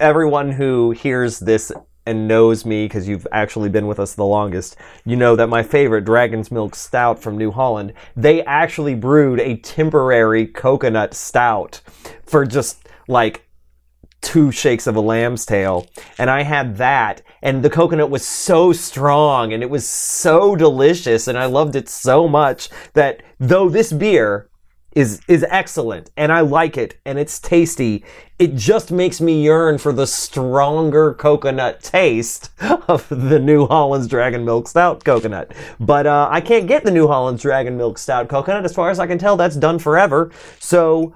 everyone 0.00 0.50
who 0.52 0.92
hears 0.92 1.40
this 1.40 1.72
and 2.06 2.28
knows 2.28 2.64
me 2.64 2.84
because 2.84 3.08
you've 3.08 3.26
actually 3.32 3.68
been 3.68 3.86
with 3.86 3.98
us 3.98 4.14
the 4.14 4.24
longest. 4.24 4.76
You 5.04 5.16
know 5.16 5.36
that 5.36 5.48
my 5.48 5.62
favorite 5.62 6.04
Dragon's 6.04 6.50
Milk 6.50 6.74
Stout 6.74 7.18
from 7.18 7.38
New 7.38 7.50
Holland, 7.50 7.94
they 8.16 8.44
actually 8.44 8.94
brewed 8.94 9.40
a 9.40 9.56
temporary 9.56 10.46
coconut 10.46 11.14
stout 11.14 11.80
for 12.24 12.44
just 12.44 12.88
like 13.08 13.44
two 14.20 14.50
shakes 14.50 14.86
of 14.86 14.96
a 14.96 15.00
lamb's 15.00 15.44
tail 15.44 15.86
and 16.16 16.30
i 16.30 16.42
had 16.42 16.78
that 16.78 17.20
and 17.42 17.62
the 17.62 17.68
coconut 17.68 18.08
was 18.08 18.26
so 18.26 18.72
strong 18.72 19.52
and 19.52 19.62
it 19.62 19.68
was 19.68 19.86
so 19.86 20.56
delicious 20.56 21.28
and 21.28 21.36
i 21.36 21.44
loved 21.44 21.76
it 21.76 21.90
so 21.90 22.26
much 22.26 22.70
that 22.94 23.22
though 23.38 23.68
this 23.68 23.92
beer 23.92 24.48
is 24.94 25.20
is 25.28 25.44
excellent 25.48 26.10
and 26.16 26.32
i 26.32 26.40
like 26.40 26.76
it 26.76 26.98
and 27.04 27.18
it's 27.18 27.38
tasty 27.38 28.04
it 28.38 28.54
just 28.54 28.90
makes 28.90 29.20
me 29.20 29.42
yearn 29.42 29.78
for 29.78 29.92
the 29.92 30.06
stronger 30.06 31.14
coconut 31.14 31.82
taste 31.82 32.50
of 32.88 33.06
the 33.08 33.38
new 33.38 33.66
holland's 33.66 34.06
dragon 34.06 34.44
milk 34.44 34.68
stout 34.68 35.04
coconut 35.04 35.52
but 35.80 36.06
uh, 36.06 36.28
i 36.30 36.40
can't 36.40 36.66
get 36.66 36.84
the 36.84 36.90
new 36.90 37.06
holland's 37.06 37.42
dragon 37.42 37.76
milk 37.76 37.98
stout 37.98 38.28
coconut 38.28 38.64
as 38.64 38.74
far 38.74 38.90
as 38.90 38.98
i 38.98 39.06
can 39.06 39.18
tell 39.18 39.36
that's 39.36 39.56
done 39.56 39.78
forever 39.78 40.30
so 40.58 41.14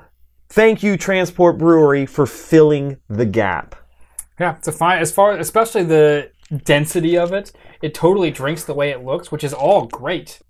Thank 0.51 0.83
you, 0.83 0.97
Transport 0.97 1.59
Brewery, 1.59 2.07
for 2.07 2.27
filling 2.27 2.99
the 3.09 3.27
gap. 3.27 3.75
Yeah, 4.41 4.57
it's 4.57 4.69
a 4.69 4.73
fine. 4.73 4.99
As 4.99 5.13
far, 5.13 5.37
especially 5.37 5.85
the 5.85 6.31
density 6.65 7.19
of 7.19 7.33
it, 7.33 7.53
it 7.83 7.93
totally 7.93 8.31
drinks 8.31 8.65
the 8.65 8.73
way 8.73 8.91
it 8.91 9.05
looks, 9.05 9.31
which 9.31 9.45
is 9.45 9.53
all 9.53 9.87
great. 9.87 10.41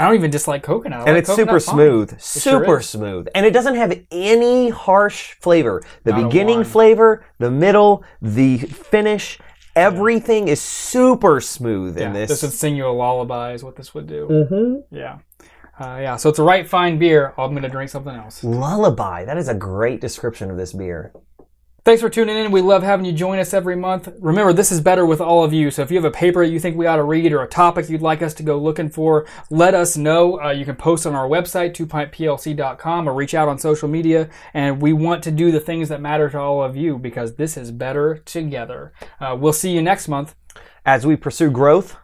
I 0.00 0.04
don't 0.06 0.14
even 0.14 0.30
dislike 0.30 0.62
coconut. 0.62 1.00
I 1.00 1.02
And 1.04 1.10
like 1.12 1.18
it's 1.18 1.28
coconut 1.28 1.48
super 1.48 1.60
smooth. 1.60 2.12
It 2.14 2.20
sure 2.22 2.60
Super 2.64 2.78
is. 2.80 2.88
smooth. 2.88 3.28
And 3.34 3.44
it 3.44 3.52
doesn't 3.52 3.74
have 3.74 4.00
any 4.10 4.70
harsh 4.70 5.34
flavor. 5.40 5.82
The 6.04 6.12
Not 6.12 6.20
a 6.20 6.24
beginning 6.26 6.56
one. 6.56 6.64
flavor, 6.64 7.24
the 7.38 7.50
middle, 7.50 8.02
the 8.22 8.56
finish, 8.58 9.38
everything 9.76 10.48
is 10.48 10.60
super 10.60 11.40
smooth 11.40 11.98
in 11.98 12.12
this. 12.14 12.30
this 12.30 12.42
would 12.42 12.52
sing 12.52 12.76
you 12.76 12.86
a 12.86 12.90
lullaby, 12.90 13.52
is 13.52 13.62
what 13.62 13.76
this 13.76 13.94
would 13.94 14.06
do. 14.06 14.26
Mhm. 14.50 14.82
Yeah. 14.90 15.18
Uh, 15.78 15.98
yeah, 16.00 16.16
so 16.16 16.28
it's 16.28 16.38
a 16.38 16.42
right 16.42 16.68
fine 16.68 16.98
beer. 16.98 17.32
I'm 17.38 17.50
going 17.52 17.62
to 17.62 17.68
drink 17.68 17.88
something 17.90 18.14
else. 18.14 18.44
Lullaby. 18.44 19.24
That 19.24 19.38
is 19.38 19.48
a 19.48 19.54
great 19.54 20.00
description 20.00 20.50
of 20.50 20.56
this 20.58 20.72
beer. 20.74 21.12
Thanks 21.90 22.02
for 22.02 22.08
tuning 22.08 22.36
in. 22.36 22.52
We 22.52 22.60
love 22.60 22.84
having 22.84 23.04
you 23.04 23.10
join 23.10 23.40
us 23.40 23.52
every 23.52 23.74
month. 23.74 24.08
Remember, 24.20 24.52
this 24.52 24.70
is 24.70 24.80
better 24.80 25.04
with 25.04 25.20
all 25.20 25.42
of 25.42 25.52
you. 25.52 25.72
So 25.72 25.82
if 25.82 25.90
you 25.90 25.96
have 25.96 26.04
a 26.04 26.10
paper 26.12 26.40
you 26.44 26.60
think 26.60 26.76
we 26.76 26.86
ought 26.86 26.98
to 26.98 27.02
read 27.02 27.32
or 27.32 27.42
a 27.42 27.48
topic 27.48 27.90
you'd 27.90 28.00
like 28.00 28.22
us 28.22 28.32
to 28.34 28.44
go 28.44 28.58
looking 28.58 28.88
for, 28.88 29.26
let 29.50 29.74
us 29.74 29.96
know. 29.96 30.40
Uh, 30.40 30.50
you 30.52 30.64
can 30.64 30.76
post 30.76 31.04
on 31.04 31.16
our 31.16 31.26
website, 31.28 31.74
twopintplc.com, 31.74 33.08
or 33.08 33.12
reach 33.12 33.34
out 33.34 33.48
on 33.48 33.58
social 33.58 33.88
media. 33.88 34.30
And 34.54 34.80
we 34.80 34.92
want 34.92 35.24
to 35.24 35.32
do 35.32 35.50
the 35.50 35.58
things 35.58 35.88
that 35.88 36.00
matter 36.00 36.30
to 36.30 36.38
all 36.38 36.62
of 36.62 36.76
you 36.76 36.96
because 36.96 37.34
this 37.34 37.56
is 37.56 37.72
better 37.72 38.18
together. 38.18 38.92
Uh, 39.18 39.36
we'll 39.36 39.52
see 39.52 39.72
you 39.72 39.82
next 39.82 40.06
month. 40.06 40.36
As 40.86 41.04
we 41.04 41.16
pursue 41.16 41.50
growth 41.50 41.96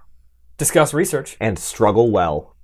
Discuss 0.58 0.94
research. 0.94 1.36
and 1.38 1.60
struggle 1.60 2.10
well. 2.10 2.55